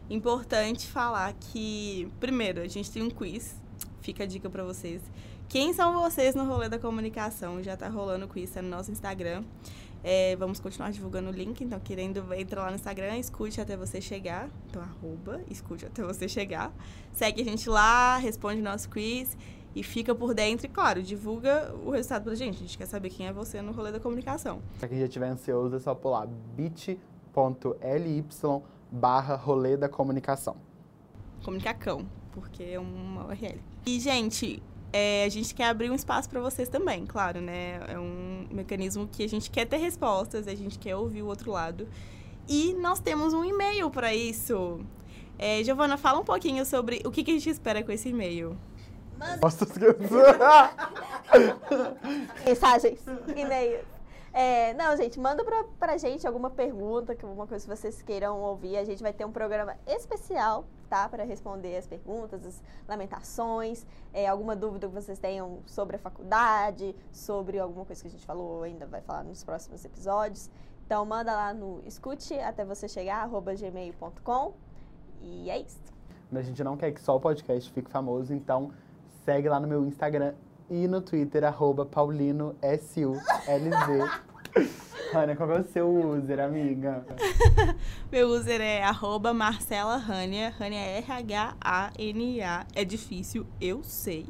Importante 0.10 0.88
falar 0.88 1.34
que, 1.34 2.12
primeiro, 2.20 2.60
a 2.60 2.68
gente 2.68 2.90
tem 2.90 3.04
um 3.04 3.12
quiz. 3.12 3.56
Fica 4.02 4.24
a 4.24 4.26
dica 4.26 4.50
para 4.50 4.64
vocês. 4.64 5.04
Quem 5.48 5.72
são 5.72 5.94
vocês 6.02 6.34
no 6.34 6.46
rolê 6.46 6.68
da 6.68 6.80
comunicação? 6.80 7.62
Já 7.62 7.78
tá 7.78 7.88
rolando 7.90 8.26
o 8.26 8.28
quiz, 8.28 8.50
tá 8.50 8.60
no 8.60 8.70
nosso 8.70 8.92
Instagram. 8.92 9.44
É, 10.04 10.36
vamos 10.38 10.60
continuar 10.60 10.90
divulgando 10.92 11.30
o 11.30 11.32
link, 11.32 11.64
então 11.64 11.80
querendo, 11.80 12.34
entra 12.34 12.62
lá 12.62 12.70
no 12.70 12.76
Instagram, 12.76 13.20
escute 13.20 13.62
até 13.62 13.78
você 13.78 14.02
chegar. 14.02 14.50
Então, 14.68 14.82
arroba, 14.82 15.42
escute 15.48 15.86
até 15.86 16.02
você 16.02 16.28
chegar. 16.28 16.74
Segue 17.14 17.44
a 17.44 17.46
gente 17.46 17.70
lá, 17.70 18.18
responde 18.18 18.64
nosso 18.64 18.90
quiz 18.90 19.38
e 19.76 19.84
fica 19.84 20.16
por 20.16 20.34
dentro 20.34 20.66
e, 20.66 20.70
claro, 20.70 21.04
divulga 21.04 21.74
o 21.86 21.92
resultado 21.92 22.24
pra 22.24 22.36
gente. 22.36 22.56
A 22.56 22.60
gente 22.60 22.78
quer 22.78 22.88
saber 22.88 23.10
quem 23.10 23.28
é 23.28 23.34
você 23.34 23.62
no 23.62 23.72
rolê 23.72 23.92
da 23.92 24.00
comunicação. 24.00 24.62
Pra 24.80 24.88
quem 24.88 25.00
já 25.00 25.06
estiver 25.06 25.28
ansioso, 25.28 25.76
é 25.76 25.80
só 25.80 25.94
pular 25.94 26.28
bit.ly 26.56 28.26
barra 28.92 29.36
rolê 29.36 29.78
da 29.78 29.90
comunicação. 29.90 30.56
Comunicacão, 31.44 32.06
porque 32.32 32.64
é 32.64 32.80
uma 32.80 33.28
URL. 33.28 33.62
E, 33.86 34.00
gente, 34.00 34.62
é, 34.92 35.26
a 35.26 35.30
gente 35.30 35.54
quer 35.54 35.66
abrir 35.66 35.92
um 35.92 35.94
espaço 35.94 36.30
para 36.30 36.40
vocês 36.40 36.70
também, 36.70 37.06
claro, 37.06 37.42
né? 37.42 37.80
É 37.88 38.00
um 38.00 38.48
mecanismo 38.52 39.08
que 39.08 39.24
a 39.24 39.30
gente 39.30 39.52
quer 39.52 39.66
ter 39.66 39.78
respostas, 39.78 40.48
a 40.48 40.56
gente 40.56 40.80
quer 40.80 40.96
ouvir 40.96 41.22
o 41.22 41.28
outro 41.28 41.52
lado. 41.52 41.88
E 42.48 42.74
nós 42.76 43.00
temos 43.00 43.34
um 43.34 43.44
e-mail 43.44 43.90
para 43.92 44.16
isso. 44.16 44.80
É, 45.38 45.62
Giovana, 45.64 45.98
fala 45.98 46.20
um 46.20 46.24
pouquinho 46.24 46.66
sobre 46.66 47.02
o 47.06 47.12
que, 47.12 47.24
que 47.24 47.32
a 47.32 47.34
gente 47.34 47.50
espera 47.50 47.84
com 47.84 47.92
esse 47.92 48.10
e-mail. 48.10 48.58
Nossa, 49.18 49.66
Mensagens, 52.46 53.00
e-mails. 53.36 53.98
É, 54.40 54.72
não, 54.76 54.96
gente, 54.96 55.20
manda 55.20 55.44
pra, 55.44 55.64
pra 55.80 55.98
gente 55.98 56.28
alguma 56.28 56.52
pergunta, 56.52 57.18
alguma 57.24 57.48
coisa 57.48 57.68
que 57.68 57.76
vocês 57.76 58.04
queiram 58.04 58.40
ouvir. 58.40 58.78
A 58.78 58.86
gente 58.86 59.02
vai 59.02 59.12
ter 59.12 59.26
um 59.26 59.32
programa 59.32 59.76
especial, 59.88 60.64
tá? 60.88 61.10
Para 61.10 61.24
responder 61.24 61.76
as 61.76 61.88
perguntas, 61.88 62.46
as 62.46 62.64
lamentações, 62.88 63.84
é, 64.14 64.28
alguma 64.28 64.56
dúvida 64.56 64.88
que 64.88 64.94
vocês 64.94 65.18
tenham 65.18 65.58
sobre 65.66 65.96
a 65.96 66.00
faculdade, 66.00 66.96
sobre 67.12 67.58
alguma 67.58 67.84
coisa 67.84 68.00
que 68.00 68.08
a 68.08 68.12
gente 68.12 68.28
falou 68.28 68.58
ou 68.58 68.64
ainda 68.64 68.86
vai 68.86 69.02
falar 69.02 69.24
nos 69.24 69.44
próximos 69.44 69.84
episódios. 69.84 70.52
Então, 70.86 71.04
manda 71.04 71.34
lá 71.34 71.52
no 71.52 71.82
escute 71.86 72.36
até 72.36 72.64
você 72.64 72.88
chegar, 72.88 73.24
arroba 73.24 73.56
gmail.com. 73.56 74.54
E 75.20 75.50
é 75.50 75.60
isso. 75.60 75.80
A 76.32 76.42
gente 76.42 76.64
não 76.64 76.78
quer 76.78 76.92
que 76.92 77.02
só 77.02 77.16
o 77.16 77.20
podcast 77.20 77.72
fique 77.72 77.90
famoso, 77.90 78.36
então 78.36 78.72
segue 79.28 79.50
lá 79.50 79.60
no 79.60 79.68
meu 79.68 79.86
Instagram 79.86 80.34
e 80.70 80.88
no 80.88 81.02
Twitter, 81.02 81.44
arroba 81.44 81.86
paulinosulz. 81.86 83.20
Rania, 85.12 85.36
qual 85.36 85.52
é 85.52 85.60
o 85.60 85.68
seu 85.68 85.90
user, 85.90 86.40
amiga? 86.40 87.06
Meu 88.12 88.28
user 88.28 88.60
é 88.60 88.84
arroba 88.84 89.34
Marcela 89.34 89.96
Rania. 89.96 90.50
Rania 90.50 90.80
é 90.80 90.98
R-H-A-N-A. 90.98 92.66
É 92.76 92.84
difícil, 92.84 93.46
eu 93.62 93.82
sei. 93.84 94.26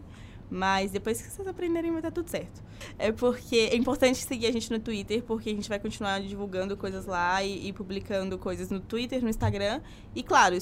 Mas 0.49 0.91
depois 0.91 1.19
que 1.19 1.31
vocês 1.31 1.47
aprenderem, 1.47 1.89
vai 1.89 1.99
estar 1.99 2.11
tudo 2.11 2.29
certo. 2.29 2.61
É 2.97 3.11
porque 3.11 3.69
é 3.71 3.75
importante 3.75 4.17
seguir 4.17 4.47
a 4.47 4.51
gente 4.51 4.71
no 4.71 4.79
Twitter, 4.79 5.23
porque 5.23 5.49
a 5.49 5.53
gente 5.53 5.69
vai 5.69 5.79
continuar 5.79 6.21
divulgando 6.21 6.75
coisas 6.75 7.05
lá 7.05 7.43
e, 7.43 7.67
e 7.67 7.73
publicando 7.73 8.37
coisas 8.37 8.69
no 8.69 8.79
Twitter, 8.79 9.21
no 9.21 9.29
Instagram. 9.29 9.81
E 10.15 10.23
claro, 10.23 10.55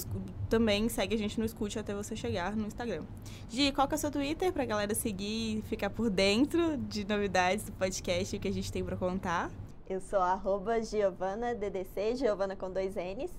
também 0.49 0.89
segue 0.89 1.15
a 1.15 1.17
gente 1.17 1.39
no 1.39 1.45
Escute 1.45 1.79
até 1.79 1.93
você 1.93 2.15
chegar 2.15 2.55
no 2.55 2.67
Instagram. 2.67 3.03
Gi, 3.49 3.71
qual 3.71 3.87
que 3.87 3.93
é 3.93 3.97
o 3.97 3.99
seu 3.99 4.11
Twitter 4.11 4.51
pra 4.51 4.65
galera 4.65 4.93
seguir 4.93 5.59
e 5.59 5.61
ficar 5.63 5.89
por 5.89 6.09
dentro 6.09 6.77
de 6.77 7.05
novidades 7.05 7.65
do 7.65 7.71
podcast 7.73 8.37
que 8.37 8.47
a 8.47 8.53
gente 8.53 8.71
tem 8.71 8.83
para 8.83 8.97
contar? 8.97 9.51
Eu 9.87 10.01
sou 10.01 10.19
arroba 10.19 10.81
Giovana 10.81 11.53
DDC, 11.53 12.15
Giovana 12.15 12.55
com 12.55 12.71
dois 12.71 12.95
N's. 12.95 13.31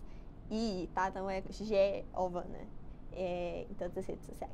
E, 0.51 0.89
tá? 0.95 1.09
Então 1.09 1.29
é 1.29 1.43
Giovana. 1.51 2.77
É, 3.13 3.67
em 3.71 3.75
todas 3.75 3.97
as 3.99 4.07
redes 4.07 4.27
sociais. 4.27 4.53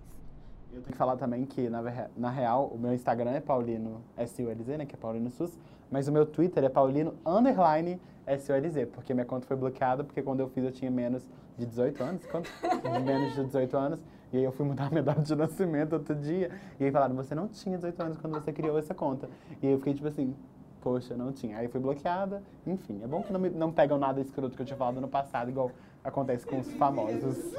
Eu 0.72 0.80
tenho 0.80 0.92
que 0.92 0.98
falar 0.98 1.16
também 1.16 1.44
que, 1.44 1.68
na, 1.68 1.82
na 2.16 2.30
real, 2.30 2.66
o 2.72 2.78
meu 2.78 2.94
Instagram 2.94 3.32
é 3.32 3.40
Paulino 3.40 4.02
SULZ, 4.16 4.78
né? 4.78 4.86
Que 4.86 4.94
é 4.94 4.98
Paulino 4.98 5.30
SUS. 5.30 5.58
Mas 5.90 6.08
o 6.08 6.12
meu 6.12 6.24
Twitter 6.24 6.64
é 6.64 6.70
Paulino 6.70 7.14
Underline 7.26 8.00
SULZ, 8.26 8.88
porque 8.90 9.12
minha 9.12 9.26
conta 9.26 9.46
foi 9.46 9.56
bloqueada, 9.56 10.02
porque 10.02 10.22
quando 10.22 10.40
eu 10.40 10.48
fiz 10.48 10.64
eu 10.64 10.72
tinha 10.72 10.90
menos 10.90 11.28
de 11.58 11.66
18 11.66 12.02
anos. 12.02 12.26
Quanto? 12.26 12.50
menos 13.04 13.34
de 13.34 13.44
18 13.44 13.76
anos. 13.76 14.00
E 14.32 14.38
aí 14.38 14.44
eu 14.44 14.50
fui 14.50 14.64
mudar 14.64 14.86
a 14.88 14.90
minha 14.90 15.02
data 15.02 15.20
de 15.20 15.34
nascimento 15.34 15.92
outro 15.92 16.14
dia. 16.14 16.50
E 16.80 16.84
aí 16.84 16.90
falaram, 16.90 17.14
você 17.14 17.34
não 17.34 17.48
tinha 17.48 17.76
18 17.76 18.02
anos 18.02 18.16
quando 18.16 18.32
você 18.32 18.50
criou 18.50 18.78
essa 18.78 18.94
conta. 18.94 19.28
E 19.60 19.66
aí 19.66 19.72
eu 19.74 19.78
fiquei 19.78 19.92
tipo 19.92 20.08
assim, 20.08 20.34
poxa, 20.80 21.14
não 21.14 21.32
tinha. 21.32 21.58
Aí 21.58 21.68
fui 21.68 21.80
bloqueada. 21.80 22.42
Enfim, 22.66 22.98
é 23.02 23.06
bom 23.06 23.22
que 23.22 23.30
não, 23.30 23.38
me, 23.38 23.50
não 23.50 23.70
pegam 23.70 23.98
nada 23.98 24.22
escroto 24.22 24.56
que 24.56 24.62
eu 24.62 24.66
tinha 24.66 24.76
falado 24.78 25.02
no 25.02 25.08
passado, 25.08 25.50
igual 25.50 25.70
acontece 26.02 26.46
com 26.46 26.58
os 26.58 26.72
famosos. 26.72 27.52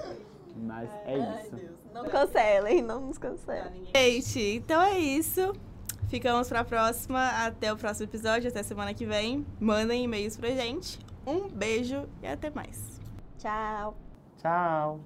Mas 0.56 0.89
é 1.06 1.18
isso. 1.18 1.56
Não 1.93 2.06
cancelem, 2.06 2.82
não 2.82 3.01
nos 3.01 3.18
cancelem. 3.18 3.86
Gente, 3.95 4.39
então 4.39 4.82
é 4.82 4.97
isso. 4.97 5.54
Ficamos 6.08 6.47
pra 6.47 6.64
próxima. 6.64 7.26
Até 7.45 7.74
o 7.74 7.78
próximo 7.78 8.06
episódio, 8.06 8.49
até 8.49 8.62
semana 8.64 8.93
que 8.93 9.06
vem. 9.06 9.45
Mandem 9.60 10.04
e-mails 10.04 10.38
pra 10.38 10.49
gente. 10.49 10.99
Um 11.26 11.47
beijo 11.47 12.08
e 12.22 12.28
até 12.28 12.49
mais. 12.49 12.99
Tchau. 13.39 13.95
Tchau. 14.38 14.99